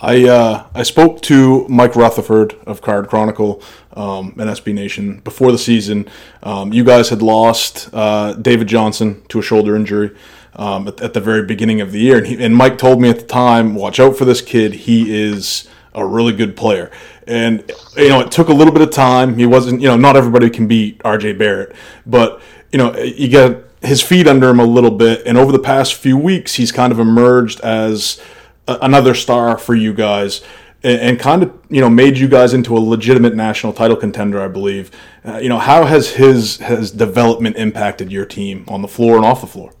I 0.00 0.28
uh, 0.28 0.66
I 0.74 0.82
spoke 0.82 1.22
to 1.22 1.64
Mike 1.68 1.94
Rutherford 1.94 2.54
of 2.66 2.82
Card 2.82 3.06
Chronicle 3.06 3.62
um, 3.92 4.34
and 4.36 4.50
SB 4.50 4.74
Nation 4.74 5.20
before 5.20 5.52
the 5.52 5.58
season. 5.58 6.10
Um, 6.42 6.72
you 6.72 6.82
guys 6.82 7.10
had 7.10 7.22
lost 7.22 7.88
uh, 7.92 8.32
David 8.32 8.66
Johnson 8.66 9.22
to 9.28 9.38
a 9.38 9.42
shoulder 9.42 9.76
injury 9.76 10.10
um, 10.56 10.88
at, 10.88 11.00
at, 11.00 11.14
the 11.14 11.20
very 11.20 11.46
beginning 11.46 11.80
of 11.80 11.92
the 11.92 12.00
year, 12.00 12.18
and, 12.18 12.26
he, 12.26 12.44
and 12.44 12.56
Mike 12.56 12.78
told 12.78 13.00
me 13.00 13.10
at 13.10 13.20
the 13.20 13.26
time, 13.26 13.76
"Watch 13.76 14.00
out 14.00 14.16
for 14.16 14.24
this 14.24 14.40
kid. 14.40 14.74
He 14.74 15.14
is 15.16 15.68
a 15.94 16.04
really 16.04 16.32
good 16.32 16.56
player." 16.56 16.90
And 17.26 17.70
you 17.96 18.08
know, 18.08 18.20
it 18.20 18.30
took 18.30 18.48
a 18.48 18.54
little 18.54 18.72
bit 18.72 18.82
of 18.82 18.90
time. 18.90 19.36
He 19.36 19.46
wasn't, 19.46 19.80
you 19.80 19.88
know, 19.88 19.96
not 19.96 20.16
everybody 20.16 20.50
can 20.50 20.68
beat 20.68 21.00
R.J. 21.04 21.34
Barrett, 21.34 21.74
but 22.06 22.40
you 22.72 22.78
know, 22.78 22.96
you 22.96 23.28
get 23.28 23.64
his 23.82 24.02
feet 24.02 24.26
under 24.26 24.50
him 24.50 24.60
a 24.60 24.64
little 24.64 24.90
bit. 24.90 25.22
And 25.26 25.38
over 25.38 25.52
the 25.52 25.58
past 25.58 25.94
few 25.94 26.16
weeks, 26.16 26.54
he's 26.54 26.72
kind 26.72 26.92
of 26.92 26.98
emerged 26.98 27.60
as 27.60 28.20
a, 28.66 28.78
another 28.82 29.14
star 29.14 29.58
for 29.58 29.74
you 29.74 29.94
guys. 29.94 30.42
And, 30.86 31.18
kind 31.18 31.42
of, 31.42 31.58
you 31.70 31.80
know, 31.80 31.88
made 31.88 32.18
you 32.18 32.28
guys 32.28 32.52
into 32.52 32.76
a 32.76 32.78
legitimate 32.78 33.34
national 33.34 33.72
title 33.72 33.96
contender, 33.96 34.38
I 34.38 34.48
believe. 34.48 34.90
Uh, 35.24 35.38
you 35.38 35.48
know, 35.48 35.58
how 35.58 35.86
has 35.86 36.10
his 36.10 36.58
his 36.58 36.90
development 36.90 37.56
impacted 37.56 38.12
your 38.12 38.26
team 38.26 38.66
on 38.68 38.82
the 38.82 38.88
floor 38.88 39.16
and 39.16 39.24
off 39.24 39.40
the 39.40 39.46
floor? 39.46 39.72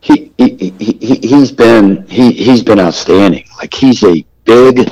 He, 0.00 0.32
he, 0.36 0.74
he 0.80 1.14
he's 1.22 1.52
been 1.52 2.08
he, 2.08 2.32
he's 2.32 2.64
been 2.64 2.80
outstanding. 2.80 3.46
Like 3.58 3.72
he's 3.72 4.02
a 4.02 4.26
big 4.44 4.90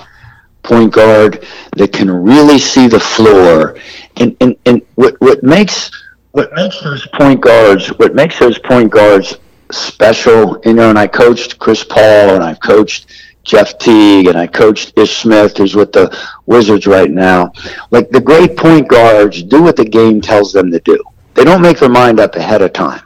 point 0.63 0.93
guard 0.93 1.47
that 1.77 1.93
can 1.93 2.11
really 2.11 2.59
see 2.59 2.87
the 2.87 3.01
floor. 3.01 3.77
And, 4.17 4.37
and, 4.41 4.57
and 4.67 4.83
what, 4.95 5.21
what 5.21 5.43
makes 5.43 5.91
what 6.33 6.51
makes 6.55 6.81
those 6.81 7.07
point 7.09 7.43
guards 7.43 7.89
what 7.99 8.15
makes 8.15 8.39
those 8.39 8.59
point 8.59 8.91
guards 8.91 9.37
special, 9.71 10.61
you 10.65 10.75
know, 10.75 10.91
and 10.91 10.99
I 10.99 11.07
coached 11.07 11.59
Chris 11.59 11.85
Paul 11.85 12.35
and 12.35 12.43
I've 12.43 12.61
coached 12.61 13.07
Jeff 13.45 13.79
Teague 13.79 14.27
and 14.27 14.37
I 14.37 14.47
coached 14.47 14.97
Ish 14.97 15.17
Smith, 15.19 15.57
who's 15.57 15.75
with 15.75 15.93
the 15.93 16.17
Wizards 16.47 16.87
right 16.87 17.11
now. 17.11 17.53
Like 17.91 18.11
the 18.11 18.21
great 18.21 18.57
point 18.57 18.89
guards 18.89 19.43
do 19.43 19.63
what 19.63 19.77
the 19.77 19.85
game 19.85 20.21
tells 20.21 20.53
them 20.53 20.71
to 20.71 20.81
do. 20.81 21.03
They 21.35 21.45
don't 21.45 21.63
make 21.63 21.79
their 21.79 21.89
mind 21.89 22.21
up 22.21 22.35
ahead 22.37 22.63
of 22.63 22.73
time. 22.73 23.03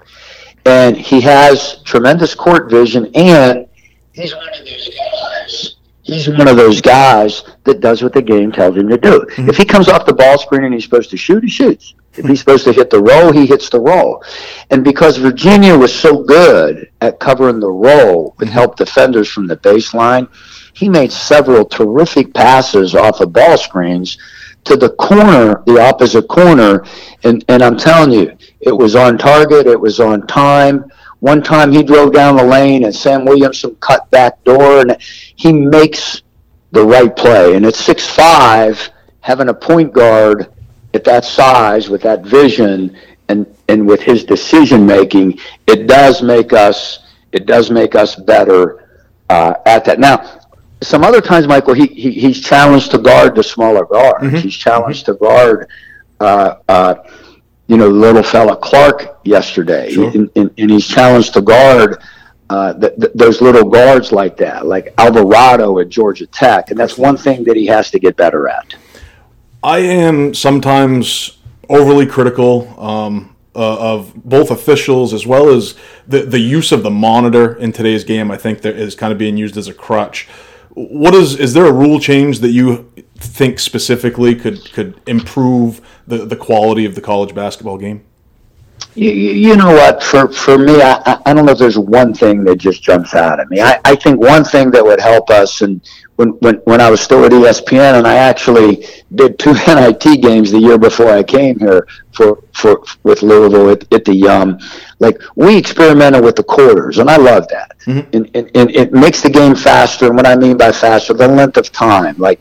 And 0.64 0.96
he 0.96 1.20
has 1.20 1.80
tremendous 1.84 2.34
court 2.34 2.70
vision 2.70 3.10
and 3.14 3.66
he's 4.12 4.34
one 4.34 4.48
of 4.48 4.58
those 4.58 4.90
guys 4.90 5.76
he's 6.06 6.28
one 6.28 6.46
of 6.46 6.56
those 6.56 6.80
guys 6.80 7.42
that 7.64 7.80
does 7.80 8.02
what 8.02 8.12
the 8.12 8.22
game 8.22 8.52
tells 8.52 8.76
him 8.76 8.88
to 8.88 8.96
do. 8.96 9.20
Mm-hmm. 9.20 9.48
If 9.48 9.56
he 9.56 9.64
comes 9.64 9.88
off 9.88 10.06
the 10.06 10.14
ball 10.14 10.38
screen 10.38 10.64
and 10.64 10.72
he's 10.72 10.84
supposed 10.84 11.10
to 11.10 11.16
shoot, 11.16 11.42
he 11.42 11.50
shoots. 11.50 11.94
If 12.14 12.24
he's 12.26 12.38
supposed 12.38 12.64
to 12.64 12.72
hit 12.72 12.90
the 12.90 13.02
roll, 13.02 13.32
he 13.32 13.44
hits 13.44 13.68
the 13.68 13.80
roll. 13.80 14.24
And 14.70 14.82
because 14.84 15.18
Virginia 15.18 15.76
was 15.76 15.94
so 15.94 16.22
good 16.22 16.90
at 17.00 17.20
covering 17.20 17.60
the 17.60 17.70
roll 17.70 18.34
with 18.38 18.48
help 18.48 18.76
defenders 18.76 19.28
from 19.28 19.46
the 19.46 19.56
baseline, 19.56 20.28
he 20.72 20.88
made 20.88 21.12
several 21.12 21.64
terrific 21.64 22.32
passes 22.32 22.94
off 22.94 23.20
of 23.20 23.32
ball 23.32 23.58
screens 23.58 24.16
to 24.64 24.76
the 24.76 24.90
corner, 24.90 25.62
the 25.66 25.80
opposite 25.80 26.28
corner. 26.28 26.84
And, 27.24 27.44
and 27.48 27.62
I'm 27.62 27.76
telling 27.76 28.12
you, 28.12 28.36
it 28.60 28.72
was 28.72 28.96
on 28.96 29.18
target, 29.18 29.66
it 29.66 29.80
was 29.80 30.00
on 30.00 30.26
time. 30.26 30.90
One 31.26 31.42
time 31.42 31.72
he 31.72 31.82
drove 31.82 32.12
down 32.12 32.36
the 32.36 32.44
lane 32.44 32.84
and 32.84 32.94
Sam 32.94 33.24
Williamson 33.24 33.74
cut 33.80 34.08
back 34.12 34.44
door 34.44 34.82
and 34.82 34.96
he 35.00 35.52
makes 35.52 36.22
the 36.70 36.84
right 36.84 37.16
play. 37.16 37.56
And 37.56 37.66
at 37.66 37.74
six 37.74 38.08
five, 38.08 38.90
having 39.22 39.48
a 39.48 39.54
point 39.54 39.92
guard 39.92 40.52
at 40.94 41.02
that 41.02 41.24
size 41.24 41.90
with 41.90 42.00
that 42.02 42.22
vision 42.22 42.96
and, 43.28 43.44
and 43.68 43.88
with 43.88 44.00
his 44.00 44.22
decision 44.22 44.86
making, 44.86 45.40
it 45.66 45.88
does 45.88 46.22
make 46.22 46.52
us 46.52 47.00
it 47.32 47.44
does 47.44 47.72
make 47.72 47.96
us 47.96 48.14
better 48.14 48.88
uh, 49.28 49.54
at 49.66 49.84
that. 49.86 49.98
Now, 49.98 50.42
some 50.80 51.02
other 51.02 51.20
times, 51.20 51.48
Michael, 51.48 51.74
he, 51.74 51.86
he 51.86 52.12
he's 52.12 52.40
challenged 52.40 52.92
to 52.92 52.98
guard 52.98 53.34
the 53.34 53.42
smaller 53.42 53.84
guard. 53.84 54.22
Mm-hmm. 54.22 54.36
He's 54.36 54.54
challenged 54.54 55.06
mm-hmm. 55.06 55.24
to 55.24 55.28
guard 55.28 55.70
uh, 56.20 56.54
uh, 56.68 56.94
you 57.68 57.76
know, 57.76 57.88
little 57.88 58.22
fella 58.22 58.56
Clark 58.56 59.20
yesterday, 59.24 59.90
sure. 59.90 60.10
and, 60.10 60.30
and, 60.36 60.50
and, 60.56 60.70
he's 60.70 60.86
challenged 60.86 61.34
to 61.34 61.42
guard 61.42 62.00
uh, 62.48 62.74
th- 62.74 62.94
th- 63.00 63.12
those 63.14 63.40
little 63.40 63.68
guards 63.68 64.12
like 64.12 64.36
that, 64.36 64.66
like 64.66 64.94
Alvarado 64.98 65.78
at 65.80 65.88
Georgia 65.88 66.26
Tech, 66.26 66.70
and 66.70 66.78
that's 66.78 66.96
one 66.96 67.16
thing 67.16 67.42
that 67.44 67.56
he 67.56 67.66
has 67.66 67.90
to 67.90 67.98
get 67.98 68.16
better 68.16 68.48
at. 68.48 68.74
I 69.62 69.78
am 69.78 70.32
sometimes 70.32 71.38
overly 71.68 72.06
critical 72.06 72.78
um, 72.80 73.34
uh, 73.56 73.94
of 73.94 74.12
both 74.14 74.50
officials 74.50 75.12
as 75.12 75.26
well 75.26 75.48
as 75.48 75.74
the 76.06 76.22
the 76.22 76.38
use 76.38 76.70
of 76.70 76.82
the 76.84 76.90
monitor 76.90 77.56
in 77.56 77.72
today's 77.72 78.04
game. 78.04 78.30
I 78.30 78.36
think 78.36 78.60
that 78.62 78.76
is 78.76 78.94
kind 78.94 79.12
of 79.12 79.18
being 79.18 79.36
used 79.36 79.56
as 79.56 79.66
a 79.66 79.74
crutch. 79.74 80.28
What 80.74 81.14
is 81.14 81.36
is 81.36 81.52
there 81.54 81.66
a 81.66 81.72
rule 81.72 81.98
change 81.98 82.40
that 82.40 82.50
you 82.50 82.92
think 83.18 83.58
specifically 83.58 84.34
could 84.34 84.72
could 84.72 85.00
improve 85.06 85.80
the, 86.06 86.24
the 86.24 86.36
quality 86.36 86.84
of 86.84 86.94
the 86.94 87.00
college 87.00 87.34
basketball 87.34 87.78
game? 87.78 88.04
You, 88.94 89.10
you 89.10 89.56
know 89.56 89.72
what? 89.72 90.02
For 90.02 90.28
for 90.28 90.56
me, 90.56 90.80
I, 90.80 91.20
I 91.26 91.34
don't 91.34 91.44
know 91.44 91.52
if 91.52 91.58
there's 91.58 91.78
one 91.78 92.14
thing 92.14 92.44
that 92.44 92.56
just 92.56 92.82
jumps 92.82 93.14
out 93.14 93.38
at 93.40 93.50
me. 93.50 93.60
I, 93.60 93.78
I 93.84 93.94
think 93.94 94.20
one 94.20 94.42
thing 94.42 94.70
that 94.70 94.82
would 94.82 95.00
help 95.00 95.28
us, 95.28 95.60
and 95.60 95.86
when, 96.16 96.30
when 96.40 96.54
when 96.64 96.80
I 96.80 96.88
was 96.90 97.02
still 97.02 97.22
at 97.24 97.30
ESPN, 97.30 97.98
and 97.98 98.06
I 98.06 98.14
actually 98.14 98.86
did 99.14 99.38
two 99.38 99.52
NIT 99.66 100.22
games 100.22 100.50
the 100.50 100.58
year 100.58 100.78
before 100.78 101.10
I 101.10 101.22
came 101.22 101.58
here 101.58 101.86
for 102.12 102.42
for 102.52 102.82
with 103.02 103.22
Louisville 103.22 103.68
at, 103.70 103.92
at 103.92 104.06
the 104.06 104.28
um, 104.28 104.58
like 104.98 105.20
we 105.34 105.58
experimented 105.58 106.24
with 106.24 106.36
the 106.36 106.44
quarters, 106.44 106.96
and 106.96 107.10
I 107.10 107.16
love 107.16 107.48
that. 107.48 107.78
Mm-hmm. 107.80 108.16
And, 108.16 108.30
and, 108.34 108.50
and 108.56 108.70
it 108.70 108.92
makes 108.92 109.20
the 109.20 109.30
game 109.30 109.54
faster. 109.54 110.06
And 110.06 110.16
what 110.16 110.26
I 110.26 110.36
mean 110.36 110.56
by 110.56 110.72
faster, 110.72 111.12
the 111.12 111.28
length 111.28 111.58
of 111.58 111.70
time, 111.70 112.16
like 112.16 112.40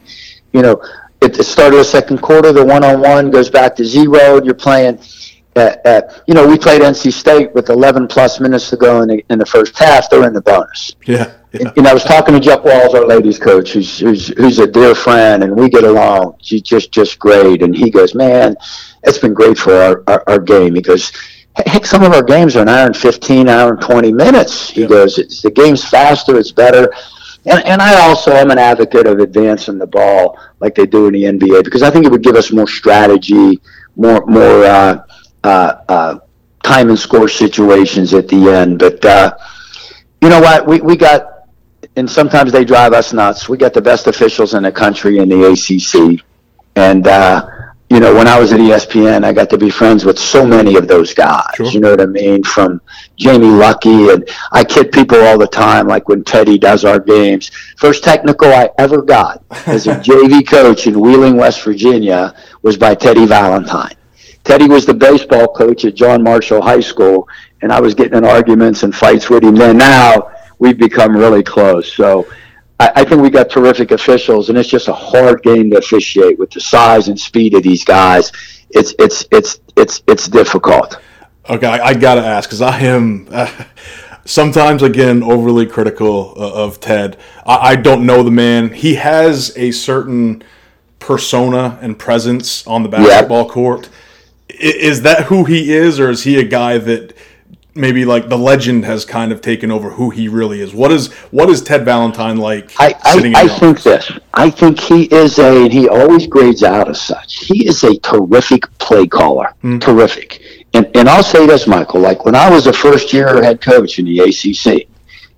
you 0.55 0.61
know, 0.61 0.81
at 1.21 1.33
the 1.33 1.43
start 1.43 1.73
of 1.73 1.79
the 1.79 1.83
second 1.83 2.21
quarter, 2.21 2.53
the 2.53 2.63
one-on-one 2.63 3.29
goes 3.29 3.49
back 3.49 3.75
to 3.75 3.83
zero. 3.83 4.41
You're 4.41 4.53
playing 4.53 4.99
at, 5.57 5.85
at, 5.85 6.23
you 6.27 6.33
know, 6.33 6.47
we 6.47 6.57
played 6.57 6.81
NC 6.81 7.11
State 7.11 7.53
with 7.53 7.69
11 7.69 8.07
plus 8.07 8.39
minutes 8.39 8.69
to 8.69 8.77
go 8.77 9.01
in 9.01 9.09
the, 9.09 9.25
in 9.29 9.37
the 9.37 9.45
first 9.45 9.77
half. 9.77 10.09
They're 10.09 10.25
in 10.25 10.33
the 10.33 10.41
bonus. 10.41 10.95
Yeah. 11.05 11.33
yeah. 11.51 11.71
And, 11.75 11.85
I 11.85 11.93
was 11.93 12.05
talking 12.05 12.33
to 12.35 12.39
Jeff 12.39 12.63
Walz, 12.63 12.93
our 12.93 13.05
ladies 13.05 13.37
coach, 13.37 13.73
who's, 13.73 13.99
who's, 13.99 14.27
who's 14.37 14.59
a 14.59 14.67
dear 14.67 14.95
friend, 14.95 15.43
and 15.43 15.57
we 15.57 15.69
get 15.69 15.83
along. 15.83 16.37
She's 16.41 16.61
just, 16.61 16.93
just 16.93 17.19
great. 17.19 17.61
And 17.61 17.75
he 17.75 17.89
goes, 17.89 18.15
man, 18.15 18.55
it's 19.03 19.17
been 19.17 19.33
great 19.33 19.57
for 19.57 19.73
our, 19.73 20.03
our, 20.07 20.23
our 20.27 20.39
game. 20.39 20.75
He 20.75 20.81
goes, 20.81 21.11
heck, 21.65 21.85
some 21.85 22.03
of 22.03 22.13
our 22.13 22.23
games 22.23 22.55
are 22.55 22.61
an 22.61 22.69
hour 22.69 22.85
and 22.85 22.95
15, 22.95 23.49
hour 23.49 23.73
and 23.73 23.81
20 23.81 24.13
minutes. 24.13 24.69
He 24.69 24.81
yeah. 24.81 24.87
goes, 24.87 25.17
it's, 25.17 25.41
the 25.41 25.51
game's 25.51 25.83
faster, 25.83 26.37
it's 26.37 26.51
better. 26.51 26.93
And, 27.47 27.63
and 27.65 27.81
I 27.81 28.01
also 28.07 28.31
am 28.31 28.49
an 28.49 28.57
advocate 28.57 29.05
of 29.05 29.19
advancing 29.19 29.77
the 29.77 29.85
ball 29.85 30.39
like 30.59 30.73
they 30.73 30.85
do 30.87 31.07
in 31.07 31.13
the 31.13 31.23
NBA 31.23 31.63
because 31.63 31.83
I 31.83 31.91
think 31.91 32.05
it 32.05 32.11
would 32.11 32.23
give 32.23 32.35
us 32.35 32.51
more 32.51 32.67
strategy, 32.67 33.61
more 33.95 34.25
more 34.25 34.65
uh, 34.65 35.03
uh, 35.43 35.75
uh, 35.87 36.19
time 36.63 36.89
and 36.89 36.97
score 36.97 37.27
situations 37.27 38.13
at 38.13 38.27
the 38.27 38.49
end. 38.49 38.79
But 38.79 39.05
uh, 39.05 39.37
you 40.21 40.29
know 40.29 40.39
what? 40.39 40.65
We 40.65 40.81
we 40.81 40.97
got, 40.97 41.47
and 41.95 42.09
sometimes 42.09 42.51
they 42.51 42.65
drive 42.65 42.93
us 42.93 43.13
nuts. 43.13 43.47
We 43.47 43.57
got 43.57 43.73
the 43.73 43.81
best 43.81 44.07
officials 44.07 44.55
in 44.55 44.63
the 44.63 44.71
country 44.71 45.19
in 45.19 45.29
the 45.29 45.43
ACC, 45.51 46.25
and 46.75 47.05
uh, 47.05 47.47
you 47.89 47.99
know, 47.99 48.15
when 48.15 48.27
I 48.27 48.39
was 48.39 48.51
at 48.51 48.59
ESPN, 48.59 49.23
I 49.23 49.31
got 49.31 49.49
to 49.51 49.57
be 49.59 49.69
friends 49.69 50.05
with 50.05 50.17
so 50.17 50.45
many 50.45 50.75
of 50.75 50.87
those 50.87 51.13
guys. 51.13 51.51
Sure. 51.55 51.67
You 51.67 51.79
know 51.79 51.91
what 51.91 52.01
I 52.01 52.07
mean? 52.07 52.43
From 52.43 52.81
Jamie 53.15 53.45
Luckie, 53.45 54.09
and 54.09 54.27
I 54.51 54.63
kid 54.63 54.91
people 54.91 55.19
all 55.21 55.37
the 55.37 55.47
time, 55.47 55.87
like 55.87 56.09
when 56.09 56.23
Teddy 56.23 56.57
does 56.57 56.83
our 56.83 56.99
games. 56.99 57.51
First 57.77 58.03
technical 58.03 58.47
I 58.51 58.71
ever 58.79 59.03
got 59.03 59.43
as 59.67 59.85
a 59.85 59.95
JV 59.95 60.47
coach 60.47 60.87
in 60.87 60.99
Wheeling, 60.99 61.37
West 61.37 61.63
Virginia, 61.63 62.35
was 62.63 62.75
by 62.75 62.95
Teddy 62.95 63.27
Valentine. 63.27 63.95
Teddy 64.43 64.67
was 64.67 64.85
the 64.85 64.93
baseball 64.93 65.47
coach 65.47 65.85
at 65.85 65.93
John 65.95 66.23
Marshall 66.23 66.61
High 66.61 66.79
School, 66.79 67.27
and 67.61 67.71
I 67.71 67.79
was 67.79 67.93
getting 67.93 68.17
in 68.17 68.25
arguments 68.25 68.81
and 68.81 68.95
fights 68.95 69.29
with 69.29 69.43
him 69.43 69.55
then. 69.55 69.77
Now 69.77 70.31
we've 70.57 70.77
become 70.77 71.15
really 71.15 71.43
close. 71.43 71.93
So 71.93 72.27
I, 72.79 72.91
I, 72.95 73.05
think 73.05 73.21
we 73.21 73.29
got 73.29 73.49
terrific 73.49 73.91
officials, 73.91 74.49
and 74.49 74.57
it's 74.57 74.69
just 74.69 74.87
a 74.87 74.93
hard 74.93 75.41
game 75.43 75.69
to 75.71 75.77
officiate 75.77 76.37
with 76.37 76.51
the 76.51 76.59
size 76.59 77.07
and 77.07 77.19
speed 77.19 77.53
of 77.53 77.63
these 77.63 77.85
guys. 77.85 78.31
It's 78.69 78.93
it's 78.99 79.25
it's 79.31 79.59
it's 79.77 80.01
it's 80.07 80.27
difficult. 80.27 80.99
Okay, 81.49 81.67
I, 81.67 81.87
I 81.87 81.93
gotta 81.93 82.25
ask 82.25 82.49
because 82.49 82.61
I 82.61 82.79
am. 82.79 83.27
Uh, 83.31 83.65
sometimes 84.25 84.81
again 84.81 85.23
overly 85.23 85.65
critical 85.65 86.33
uh, 86.35 86.63
of 86.63 86.79
Ted. 86.79 87.17
I, 87.45 87.55
I, 87.55 87.75
don't 87.75 88.05
know 88.05 88.23
the 88.23 88.31
man. 88.31 88.73
He 88.73 88.95
has 88.95 89.55
a 89.55 89.71
certain 89.71 90.43
persona 90.99 91.77
and 91.81 91.97
presence 91.97 92.65
on 92.65 92.83
the 92.83 92.89
basketball 92.89 93.43
yep. 93.43 93.51
court. 93.51 93.89
Is 94.49 95.03
that 95.03 95.25
who 95.25 95.45
he 95.45 95.73
is, 95.73 95.99
or 95.99 96.09
is 96.09 96.23
he 96.23 96.39
a 96.39 96.43
guy 96.43 96.77
that 96.79 97.14
maybe 97.75 98.05
like 98.05 98.29
the 98.29 98.37
legend 98.37 98.85
has 98.85 99.03
kind 99.05 99.31
of 99.31 99.41
taken 99.41 99.69
over 99.69 99.91
who 99.91 100.09
he 100.09 100.27
really 100.27 100.61
is. 100.61 100.73
What 100.73 100.91
is 100.91 101.11
what 101.31 101.49
is 101.49 101.61
Ted 101.61 101.85
Valentine 101.85 102.37
like? 102.37 102.71
I 102.79 102.95
I, 103.03 103.33
I 103.35 103.47
think 103.47 103.83
this. 103.83 104.11
I 104.33 104.49
think 104.49 104.79
he 104.79 105.03
is 105.03 105.37
a, 105.37 105.63
and 105.63 105.71
he 105.73 105.87
always 105.87 106.25
grades 106.25 106.63
out 106.63 106.89
as 106.89 107.01
such. 107.01 107.45
He 107.45 107.67
is 107.67 107.83
a 107.83 107.97
terrific 107.99 108.63
play 108.77 109.05
caller. 109.07 109.53
Mm. 109.63 109.81
Terrific. 109.81 110.41
and, 110.73 110.89
and 110.95 111.07
I'll 111.07 111.23
say 111.23 111.45
this, 111.45 111.67
Michael, 111.67 112.01
like 112.01 112.25
when 112.25 112.35
I 112.35 112.49
was 112.49 112.67
a 112.67 112.73
first 112.73 113.13
year 113.13 113.43
head 113.43 113.61
coach 113.61 113.99
in 113.99 114.05
the 114.05 114.19
ACC, 114.19 114.87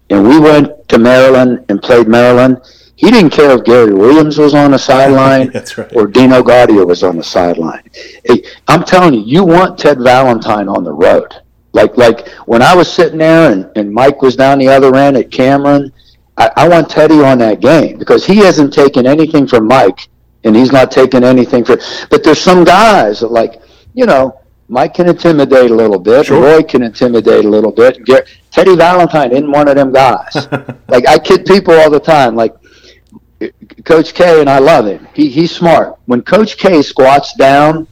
and 0.09 0.27
we 0.27 0.39
went 0.39 0.87
to 0.89 0.97
Maryland 0.97 1.65
and 1.69 1.81
played 1.81 2.07
Maryland, 2.07 2.61
he 2.95 3.11
didn't 3.11 3.29
care 3.29 3.51
if 3.51 3.63
Gary 3.63 3.93
Williams 3.93 4.37
was 4.37 4.55
on 4.55 4.71
the 4.71 4.79
sideline 4.79 5.49
right. 5.77 5.95
or 5.95 6.07
Dino 6.07 6.41
Gaudio 6.41 6.87
was 6.87 7.03
on 7.03 7.17
the 7.17 7.23
sideline. 7.23 7.83
Hey, 8.25 8.43
I'm 8.67 8.83
telling 8.83 9.13
you, 9.13 9.21
you 9.21 9.43
want 9.43 9.77
Ted 9.77 9.99
Valentine 9.99 10.67
on 10.67 10.83
the 10.83 10.93
road. 10.93 11.31
Like 11.73 11.97
like 11.97 12.27
when 12.45 12.61
I 12.61 12.75
was 12.75 12.91
sitting 12.91 13.19
there 13.19 13.51
and, 13.51 13.69
and 13.75 13.91
Mike 13.91 14.21
was 14.21 14.35
down 14.35 14.59
the 14.59 14.67
other 14.67 14.95
end 14.95 15.17
at 15.17 15.31
Cameron, 15.31 15.91
I, 16.37 16.51
I 16.55 16.67
want 16.67 16.89
Teddy 16.89 17.21
on 17.21 17.37
that 17.39 17.59
game 17.59 17.97
because 17.97 18.25
he 18.25 18.37
hasn't 18.37 18.73
taken 18.73 19.05
anything 19.05 19.47
from 19.47 19.67
Mike 19.67 20.07
and 20.43 20.55
he's 20.55 20.71
not 20.71 20.91
taking 20.91 21.23
anything 21.23 21.65
for 21.65 21.77
but 22.09 22.23
there's 22.23 22.39
some 22.39 22.63
guys 22.63 23.19
that 23.19 23.31
like, 23.31 23.61
you 23.93 24.05
know, 24.05 24.39
Mike 24.69 24.95
can 24.95 25.07
intimidate 25.07 25.71
a 25.71 25.75
little 25.75 25.99
bit. 25.99 26.25
Sure. 26.25 26.41
Roy 26.41 26.61
can 26.61 26.83
intimidate 26.83 27.45
a 27.45 27.49
little 27.49 27.71
bit. 27.71 28.05
Gar- 28.05 28.25
Teddy 28.51 28.75
Valentine 28.75 29.31
isn't 29.31 29.51
one 29.51 29.67
of 29.67 29.75
them 29.75 29.93
guys. 29.93 30.35
like 30.87 31.07
I 31.07 31.17
kid 31.19 31.45
people 31.45 31.73
all 31.73 31.89
the 31.89 31.99
time. 31.99 32.35
Like 32.35 32.55
Coach 33.85 34.13
K, 34.13 34.41
and 34.41 34.49
I 34.49 34.59
love 34.59 34.87
him. 34.87 35.07
He 35.13 35.29
he's 35.29 35.55
smart. 35.55 35.97
When 36.05 36.21
Coach 36.21 36.57
K 36.57 36.81
squats 36.81 37.33
down 37.35 37.87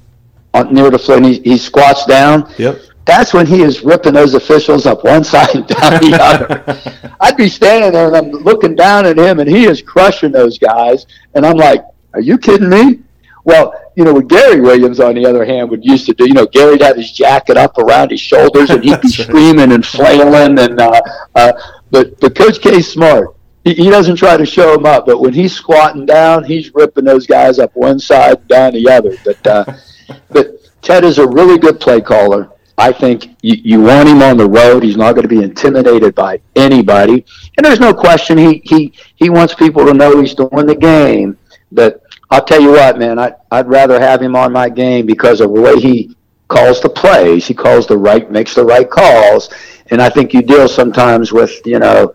on 0.53 0.73
near 0.73 0.89
the 0.89 0.99
floor, 0.99 1.17
and 1.17 1.25
he, 1.25 1.39
he 1.41 1.57
squats 1.57 2.05
down. 2.05 2.51
Yep. 2.57 2.79
That's 3.05 3.33
when 3.33 3.45
he 3.45 3.61
is 3.61 3.83
ripping 3.83 4.13
those 4.13 4.33
officials 4.33 4.85
up 4.85 5.03
one 5.03 5.23
side 5.33 5.55
and 5.55 5.67
down 5.67 6.01
the 6.01 6.17
other. 6.19 7.13
I'd 7.19 7.37
be 7.37 7.49
standing 7.49 7.91
there 7.91 8.07
and 8.07 8.15
I'm 8.17 8.31
looking 8.31 8.75
down 8.75 9.05
at 9.05 9.17
him, 9.17 9.39
and 9.39 9.49
he 9.49 9.65
is 9.65 9.81
crushing 9.81 10.31
those 10.31 10.57
guys, 10.57 11.05
and 11.35 11.45
I'm 11.45 11.57
like, 11.57 11.83
"Are 12.13 12.21
you 12.21 12.37
kidding 12.37 12.69
me?" 12.69 12.99
Well, 13.45 13.79
you 13.95 14.03
know, 14.03 14.13
what 14.13 14.27
Gary 14.27 14.59
Williams, 14.59 14.99
on 14.99 15.13
the 15.13 15.25
other 15.25 15.45
hand, 15.45 15.69
would 15.69 15.85
used 15.85 16.07
to 16.07 16.13
do, 16.13 16.27
you 16.27 16.33
know, 16.33 16.47
Gary'd 16.47 16.81
have 16.81 16.97
his 16.97 17.11
jacket 17.11 17.57
up 17.57 17.77
around 17.77 18.09
his 18.09 18.19
shoulders 18.19 18.71
and 18.71 18.83
he'd 18.83 18.99
be 19.01 19.07
screaming 19.09 19.71
and 19.71 19.85
flailing. 19.85 20.57
And, 20.57 20.81
uh, 20.81 21.01
uh, 21.35 21.53
but, 21.91 22.19
but 22.19 22.35
Coach 22.35 22.59
K's 22.59 22.91
smart. 22.91 23.35
He, 23.63 23.75
he 23.75 23.89
doesn't 23.89 24.15
try 24.15 24.35
to 24.35 24.45
show 24.45 24.73
him 24.73 24.85
up, 24.85 25.05
but 25.05 25.21
when 25.21 25.33
he's 25.33 25.53
squatting 25.53 26.07
down, 26.07 26.43
he's 26.43 26.73
ripping 26.73 27.05
those 27.05 27.27
guys 27.27 27.59
up 27.59 27.75
one 27.75 27.99
side 27.99 28.39
and 28.39 28.47
down 28.47 28.73
the 28.73 28.89
other. 28.89 29.15
But, 29.23 29.47
uh, 29.47 29.65
but 30.29 30.47
Ted 30.81 31.03
is 31.05 31.19
a 31.19 31.27
really 31.27 31.59
good 31.59 31.79
play 31.79 32.01
caller. 32.01 32.51
I 32.77 32.91
think 32.91 33.35
you, 33.41 33.55
you 33.63 33.81
want 33.81 34.09
him 34.09 34.21
on 34.21 34.37
the 34.37 34.49
road. 34.49 34.83
He's 34.83 34.97
not 34.97 35.13
going 35.13 35.23
to 35.23 35.29
be 35.29 35.43
intimidated 35.43 36.13
by 36.13 36.41
anybody. 36.55 37.25
And 37.57 37.65
there's 37.65 37.79
no 37.79 37.93
question 37.93 38.37
he, 38.37 38.61
he, 38.65 38.93
he 39.15 39.29
wants 39.29 39.53
people 39.53 39.85
to 39.85 39.93
know 39.93 40.19
he's 40.19 40.33
doing 40.35 40.65
the 40.65 40.75
game. 40.75 41.37
But 41.71 42.03
I'll 42.31 42.43
tell 42.43 42.61
you 42.61 42.71
what, 42.71 42.97
man, 42.97 43.17
I, 43.17 43.33
I'd 43.51 43.67
rather 43.67 43.99
have 43.99 44.21
him 44.21 44.35
on 44.35 44.51
my 44.51 44.69
game 44.69 45.05
because 45.05 45.39
of 45.39 45.53
the 45.53 45.61
way 45.61 45.79
he 45.79 46.15
calls 46.47 46.81
the 46.81 46.89
plays. 46.89 47.47
He 47.47 47.53
calls 47.53 47.87
the 47.87 47.97
right, 47.97 48.29
makes 48.29 48.53
the 48.53 48.65
right 48.65 48.89
calls. 48.89 49.49
And 49.91 50.01
I 50.01 50.09
think 50.09 50.33
you 50.33 50.41
deal 50.41 50.67
sometimes 50.67 51.31
with, 51.31 51.65
you 51.65 51.79
know, 51.79 52.13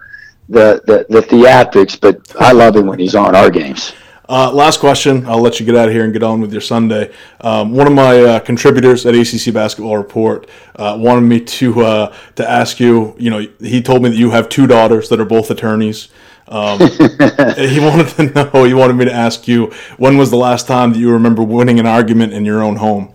the, 0.49 0.83
the, 0.87 1.07
the 1.09 1.21
theatrics, 1.23 1.99
but 1.99 2.21
I 2.41 2.53
love 2.53 2.77
him 2.77 2.87
when 2.87 2.99
he's 2.99 3.15
on 3.15 3.35
our 3.35 3.51
games. 3.51 3.93
Uh, 4.31 4.49
last 4.53 4.79
question. 4.79 5.27
I'll 5.27 5.41
let 5.41 5.59
you 5.59 5.67
get 5.67 5.75
out 5.75 5.89
of 5.89 5.95
here 5.95 6.05
and 6.05 6.13
get 6.13 6.23
on 6.23 6.41
with 6.41 6.53
your 6.53 6.61
Sunday. 6.61 7.13
Um, 7.41 7.73
one 7.73 7.89
of 7.89 7.93
my 7.93 8.17
uh, 8.17 8.39
contributors 8.39 9.05
at 9.05 9.13
ACC 9.13 9.53
Basketball 9.53 9.97
Report 9.97 10.49
uh, 10.77 10.97
wanted 10.97 11.23
me 11.23 11.41
to 11.41 11.81
uh, 11.81 12.17
to 12.37 12.49
ask 12.49 12.79
you. 12.79 13.17
You 13.19 13.31
know, 13.31 13.47
he 13.59 13.83
told 13.83 14.05
me 14.05 14.11
that 14.11 14.17
you 14.17 14.31
have 14.31 14.49
two 14.49 14.69
daughters 14.69 15.09
that 15.09 15.19
are 15.19 15.25
both 15.25 15.51
attorneys. 15.51 16.11
Um, 16.47 16.79
he 17.59 17.81
wanted 17.81 18.09
to 18.11 18.51
know. 18.53 18.63
He 18.63 18.73
wanted 18.73 18.95
me 18.95 19.05
to 19.07 19.13
ask 19.13 19.49
you 19.49 19.73
when 19.97 20.17
was 20.17 20.31
the 20.31 20.37
last 20.37 20.69
time 20.69 20.93
that 20.93 20.99
you 21.01 21.11
remember 21.11 21.43
winning 21.43 21.81
an 21.81 21.87
argument 21.87 22.33
in 22.33 22.45
your 22.45 22.63
own 22.63 22.77
home? 22.77 23.13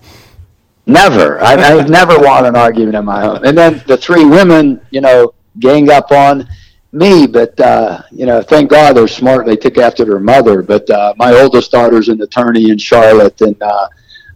Never. 0.85 1.41
I, 1.41 1.53
I've 1.53 1.89
never 1.89 2.19
won 2.19 2.45
an 2.45 2.57
argument 2.57 2.97
in 2.97 3.05
my 3.05 3.21
home. 3.21 3.45
And 3.45 3.57
then 3.57 3.81
the 3.87 3.95
three 3.95 4.25
women, 4.25 4.81
you 4.91 4.99
know, 4.99 5.33
gang 5.59 5.89
up 5.89 6.11
on 6.11 6.45
me, 6.95 7.27
but 7.27 7.59
uh, 7.59 8.01
you 8.11 8.25
know, 8.25 8.41
thank 8.41 8.69
God 8.69 8.95
they're 8.95 9.07
smart. 9.07 9.45
They 9.45 9.57
took 9.57 9.77
after 9.77 10.05
their 10.05 10.19
mother. 10.19 10.63
But 10.63 10.89
uh, 10.89 11.13
my 11.17 11.33
oldest 11.33 11.71
daughter's 11.71 12.09
an 12.09 12.21
attorney 12.21 12.69
in 12.69 12.77
Charlotte, 12.77 13.39
and 13.41 13.61
uh, 13.61 13.87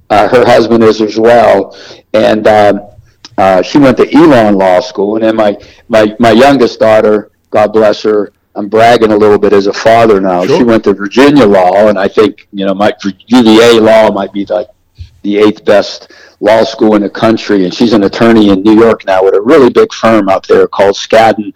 uh, 0.09 0.27
her 0.27 0.45
husband 0.45 0.83
is 0.83 1.01
as 1.01 1.17
well. 1.17 1.77
And 2.13 2.47
um, 2.47 2.81
uh, 3.37 3.61
she 3.61 3.77
went 3.77 3.97
to 3.97 4.13
Elon 4.13 4.55
Law 4.55 4.81
School. 4.81 5.15
And 5.15 5.23
then 5.23 5.35
my 5.35 5.57
my 5.87 6.15
my 6.19 6.31
youngest 6.31 6.79
daughter, 6.79 7.31
God 7.49 7.71
bless 7.71 8.03
her. 8.03 8.33
I'm 8.55 8.67
bragging 8.67 9.11
a 9.11 9.15
little 9.15 9.39
bit 9.39 9.53
as 9.53 9.67
a 9.67 9.73
father 9.73 10.19
now. 10.19 10.45
Sure. 10.45 10.57
She 10.57 10.63
went 10.63 10.83
to 10.83 10.93
Virginia 10.93 11.45
Law, 11.45 11.87
and 11.87 11.97
I 11.97 12.09
think 12.09 12.47
you 12.51 12.65
know 12.65 12.73
my 12.73 12.93
UVA 13.27 13.79
Law 13.79 14.11
might 14.11 14.33
be 14.33 14.45
like 14.45 14.67
the 15.21 15.37
eighth 15.37 15.63
best 15.63 16.11
law 16.41 16.63
school 16.63 16.95
in 16.95 17.01
the 17.01 17.09
country, 17.09 17.63
and 17.63 17.73
she's 17.73 17.93
an 17.93 18.03
attorney 18.03 18.49
in 18.49 18.63
New 18.63 18.77
York 18.77 19.05
now 19.05 19.23
with 19.23 19.35
a 19.35 19.41
really 19.41 19.69
big 19.69 19.93
firm 19.93 20.29
out 20.29 20.47
there 20.47 20.67
called 20.67 20.95
Skadden 20.95 21.53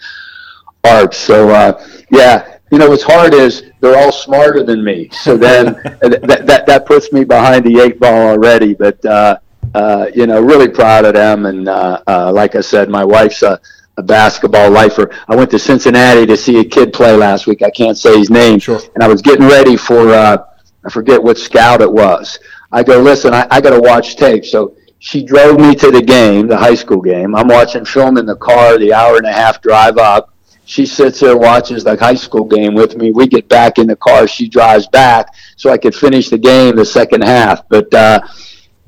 Arps. 0.85 1.13
So 1.15 1.49
uh, 1.49 1.85
yeah, 2.11 2.57
you 2.71 2.77
know 2.77 2.89
what's 2.89 3.03
hard 3.03 3.33
is 3.33 3.63
they're 3.79 3.97
all 3.97 4.11
smarter 4.11 4.63
than 4.63 4.83
me. 4.83 5.09
So 5.11 5.37
then 5.37 5.65
that, 6.01 6.43
that 6.45 6.65
that 6.65 6.85
puts 6.85 7.11
me 7.13 7.23
behind 7.23 7.65
the 7.65 7.79
eight 7.79 7.99
ball 7.99 8.29
already. 8.29 8.73
But 8.73 9.03
uh, 9.05 9.37
uh, 9.73 10.07
you 10.13 10.27
know, 10.27 10.41
really 10.41 10.67
proud 10.67 11.05
of 11.05 11.13
them. 11.13 11.45
And 11.45 11.69
uh, 11.69 12.01
uh, 12.07 12.31
like 12.31 12.55
I 12.55 12.61
said, 12.61 12.89
my 12.89 13.03
wife's 13.05 13.43
a, 13.43 13.59
a 13.97 14.03
basketball 14.03 14.69
lifer. 14.69 15.09
I 15.27 15.35
went 15.35 15.51
to 15.51 15.59
Cincinnati 15.59 16.25
to 16.25 16.35
see 16.35 16.59
a 16.59 16.65
kid 16.65 16.91
play 16.91 17.15
last 17.15 17.47
week. 17.47 17.61
I 17.61 17.69
can't 17.69 17.97
say 17.97 18.17
his 18.17 18.29
name. 18.29 18.59
Sure. 18.59 18.81
And 18.93 19.03
I 19.03 19.07
was 19.07 19.21
getting 19.21 19.47
ready 19.47 19.77
for 19.77 20.09
uh, 20.09 20.37
I 20.85 20.89
forget 20.89 21.21
what 21.21 21.37
scout 21.37 21.81
it 21.81 21.91
was. 21.91 22.39
I 22.71 22.83
go, 22.83 22.99
listen, 22.99 23.33
I, 23.33 23.47
I 23.49 23.61
got 23.61 23.69
to 23.69 23.79
watch 23.79 24.15
tape. 24.15 24.45
So 24.45 24.75
she 24.99 25.23
drove 25.23 25.59
me 25.59 25.75
to 25.75 25.91
the 25.91 26.01
game, 26.01 26.47
the 26.47 26.57
high 26.57 26.75
school 26.75 27.01
game. 27.01 27.35
I'm 27.35 27.47
watching 27.47 27.85
film 27.85 28.17
in 28.17 28.25
the 28.25 28.35
car, 28.35 28.77
the 28.77 28.93
hour 28.93 29.17
and 29.17 29.25
a 29.25 29.31
half 29.31 29.61
drive 29.61 29.97
up. 29.97 30.32
She 30.65 30.85
sits 30.85 31.19
there, 31.19 31.37
watches 31.37 31.83
the 31.83 31.97
high 31.97 32.13
school 32.13 32.45
game 32.45 32.73
with 32.73 32.95
me. 32.95 33.11
We 33.11 33.27
get 33.27 33.49
back 33.49 33.77
in 33.77 33.87
the 33.87 33.95
car. 33.95 34.27
She 34.27 34.47
drives 34.47 34.87
back 34.87 35.27
so 35.55 35.69
I 35.69 35.77
could 35.77 35.93
finish 35.93 36.29
the 36.29 36.37
game 36.37 36.75
the 36.75 36.85
second 36.85 37.23
half. 37.23 37.67
But 37.67 37.93
uh, 37.93 38.21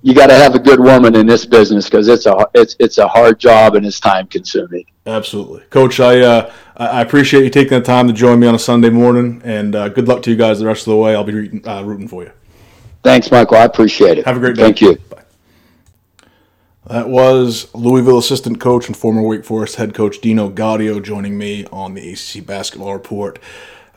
you 0.02 0.14
got 0.14 0.28
to 0.28 0.36
have 0.36 0.56
a 0.56 0.60
good 0.60 0.80
woman 0.80 1.16
in 1.16 1.26
this 1.26 1.46
business 1.46 1.86
because 1.86 2.08
it's 2.08 2.28
a 2.28 2.48
it's 2.54 2.76
it's 2.80 3.00
a 3.00 3.08
hard 3.08 3.40
job 3.40 3.76
and 3.76 3.86
it's 3.86 4.00
time 4.00 4.28
consuming. 4.28 4.86
Absolutely, 5.06 5.62
Coach. 5.70 6.00
I 6.00 6.22
uh, 6.22 6.54
I 6.78 7.02
appreciate 7.02 7.44
you 7.44 7.50
taking 7.50 7.80
the 7.80 7.84
time 7.84 8.08
to 8.08 8.14
join 8.14 8.40
me 8.40 8.48
on 8.48 8.56
a 8.56 8.60
Sunday 8.60 8.90
morning, 8.90 9.42
and 9.44 9.76
uh, 9.76 9.90
good 9.90 10.08
luck 10.08 10.22
to 10.24 10.32
you 10.32 10.38
guys 10.38 10.60
the 10.60 10.66
rest 10.68 10.82
of 10.88 10.92
the 10.92 10.98
way. 10.98 11.16
I'll 11.16 11.24
be 11.24 11.34
rooting, 11.34 11.68
uh, 11.68 11.82
rooting 11.84 12.08
for 12.08 12.24
you. 12.24 12.32
Thanks, 13.04 13.32
Michael. 13.32 13.58
I 13.58 13.66
appreciate 13.66 14.18
it. 14.18 14.26
Have 14.26 14.38
a 14.38 14.40
great 14.40 14.56
day. 14.56 14.64
Thank 14.64 14.82
you. 14.82 14.98
That 16.88 17.10
was 17.10 17.74
Louisville 17.74 18.20
assistant 18.20 18.60
coach 18.60 18.86
and 18.88 18.96
former 18.96 19.24
Wake 19.24 19.44
Forest 19.44 19.78
head 19.78 19.96
coach 19.96 20.22
Dino 20.22 20.52
Gaudio 20.52 21.02
joining 21.02 21.36
me 21.36 21.66
on 21.72 21.96
the 21.96 22.14
ACC 22.14 22.46
basketball 22.46 22.94
report. 22.94 23.40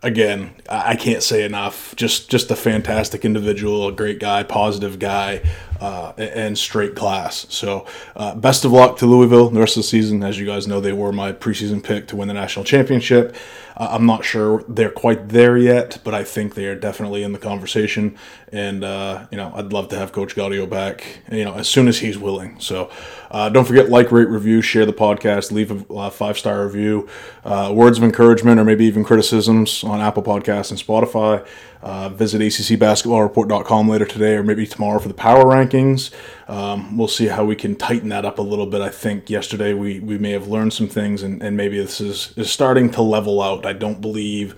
Again, 0.03 0.55
I 0.71 0.97
can't 0.97 1.23
say 1.23 1.45
enough. 1.45 1.95
Just 1.97 2.31
just 2.31 2.51
a 2.51 2.57
fantastic 2.57 3.27
individual, 3.27 3.89
a 3.89 3.93
great 3.93 4.21
guy, 4.21 4.43
positive 4.43 4.99
guy, 4.99 5.43
uh, 5.81 6.13
and 6.17 6.57
straight 6.57 6.95
class. 6.95 7.47
So, 7.51 7.85
uh, 8.17 8.37
best 8.37 8.65
of 8.65 8.73
luck 8.73 8.97
to 8.99 9.07
Louisville 9.07 9.51
the 9.51 9.61
rest 9.61 9.77
of 9.77 9.83
the 9.83 9.89
season. 9.89 10.23
As 10.23 10.39
you 10.39 10.47
guys 10.47 10.67
know, 10.67 10.81
they 10.81 10.93
were 10.93 11.13
my 11.13 11.33
preseason 11.33 11.83
pick 11.83 12.07
to 12.09 12.17
win 12.17 12.29
the 12.29 12.35
national 12.35 12.65
championship. 12.65 13.37
Uh, 13.79 13.89
I'm 13.93 14.07
not 14.07 14.25
sure 14.25 14.65
they're 14.69 14.91
quite 14.91 15.29
there 15.29 15.57
yet, 15.57 15.99
but 16.03 16.13
I 16.13 16.25
think 16.25 16.55
they 16.55 16.67
are 16.67 16.75
definitely 16.75 17.23
in 17.23 17.33
the 17.33 17.39
conversation. 17.39 18.19
And 18.51 18.83
uh, 18.83 19.27
you 19.31 19.37
know, 19.37 19.53
I'd 19.55 19.73
love 19.73 19.89
to 19.89 19.99
have 19.99 20.13
Coach 20.13 20.35
Gaudio 20.35 20.69
back. 20.69 21.21
You 21.31 21.45
know, 21.45 21.55
as 21.55 21.69
soon 21.69 21.87
as 21.87 21.99
he's 21.99 22.19
willing. 22.19 22.59
So, 22.61 22.91
uh, 23.31 23.49
don't 23.51 23.65
forget 23.65 23.89
like, 23.89 24.11
rate, 24.11 24.29
review, 24.29 24.61
share 24.63 24.85
the 24.85 24.93
podcast, 24.93 25.53
leave 25.53 25.89
a 25.91 26.11
five 26.11 26.37
star 26.37 26.65
review, 26.65 27.09
uh, 27.45 27.73
words 27.75 27.99
of 27.99 28.05
encouragement, 28.05 28.59
or 28.59 28.65
maybe 28.65 28.85
even 28.87 29.05
criticisms 29.05 29.85
on 29.85 30.01
Apple 30.01 30.23
Podcasts 30.23 30.71
and 30.71 30.81
Spotify. 30.81 31.47
Uh, 31.81 32.09
visit 32.09 32.41
accbasketballreport.com 32.41 33.89
later 33.89 34.05
today 34.05 34.35
or 34.35 34.43
maybe 34.43 34.67
tomorrow 34.67 34.99
for 34.99 35.07
the 35.07 35.15
power 35.15 35.45
rankings. 35.45 36.11
Um, 36.49 36.97
we'll 36.97 37.07
see 37.07 37.27
how 37.27 37.45
we 37.45 37.55
can 37.55 37.77
tighten 37.77 38.09
that 38.09 38.25
up 38.25 38.39
a 38.39 38.43
little 38.43 38.67
bit. 38.67 38.81
I 38.81 38.89
think 38.89 39.31
yesterday 39.31 39.75
we, 39.75 40.01
we 40.01 40.19
may 40.19 40.33
have 40.33 40.49
learned 40.49 40.73
some 40.73 40.89
things, 40.89 41.23
and, 41.23 41.41
and 41.41 41.57
maybe 41.57 41.79
this 41.79 42.01
is, 42.01 42.33
is 42.37 42.51
starting 42.51 42.91
to 42.91 43.03
level 43.03 43.41
out. 43.41 43.65
I 43.65 43.75
don't 43.75 44.01
believe 44.01 44.57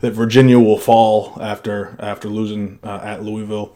that 0.00 0.12
Virginia 0.12 0.58
will 0.58 0.78
fall 0.78 1.38
after 1.40 1.96
after 1.98 2.28
losing 2.28 2.78
uh, 2.82 3.00
at 3.02 3.22
Louisville. 3.22 3.74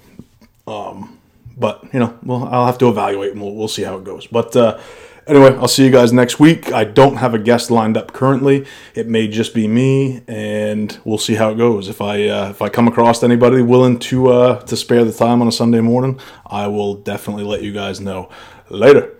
Um, 0.67 1.19
but 1.57 1.83
you 1.93 2.01
know, 2.01 2.19
well, 2.23 2.45
I'll 2.45 2.67
have 2.67 2.79
to 2.79 2.89
evaluate, 2.89 3.33
and 3.33 3.41
we'll, 3.41 3.55
we'll 3.55 3.69
see 3.69 3.83
how 3.83 3.97
it 3.97 4.05
goes. 4.05 4.27
But 4.27 4.55
uh, 4.57 4.79
anyway, 5.27 5.57
I'll 5.57 5.69
see 5.69 5.85
you 5.85 5.91
guys 5.91 6.13
next 6.13 6.39
week. 6.39 6.73
I 6.73 6.85
don't 6.85 7.17
have 7.17 7.35
a 7.35 7.39
guest 7.39 7.71
lined 7.71 7.97
up 7.97 8.13
currently. 8.13 8.67
It 8.95 9.09
may 9.09 9.29
just 9.29 9.55
be 9.55 9.69
me, 9.69 10.23
and 10.27 10.99
we'll 11.05 11.19
see 11.19 11.35
how 11.35 11.51
it 11.51 11.57
goes. 11.57 11.89
If 11.89 12.01
I 12.01 12.27
uh, 12.29 12.51
if 12.51 12.63
I 12.63 12.69
come 12.69 12.89
across 12.89 13.23
anybody 13.23 13.63
willing 13.63 13.99
to 14.01 14.29
uh, 14.29 14.61
to 14.63 14.77
spare 14.77 15.05
the 15.05 15.13
time 15.13 15.41
on 15.41 15.49
a 15.49 15.53
Sunday 15.53 15.81
morning, 15.81 16.21
I 16.47 16.67
will 16.67 16.95
definitely 16.95 17.45
let 17.45 17.63
you 17.63 17.73
guys 17.73 18.01
know. 18.01 18.31
Later. 18.69 19.15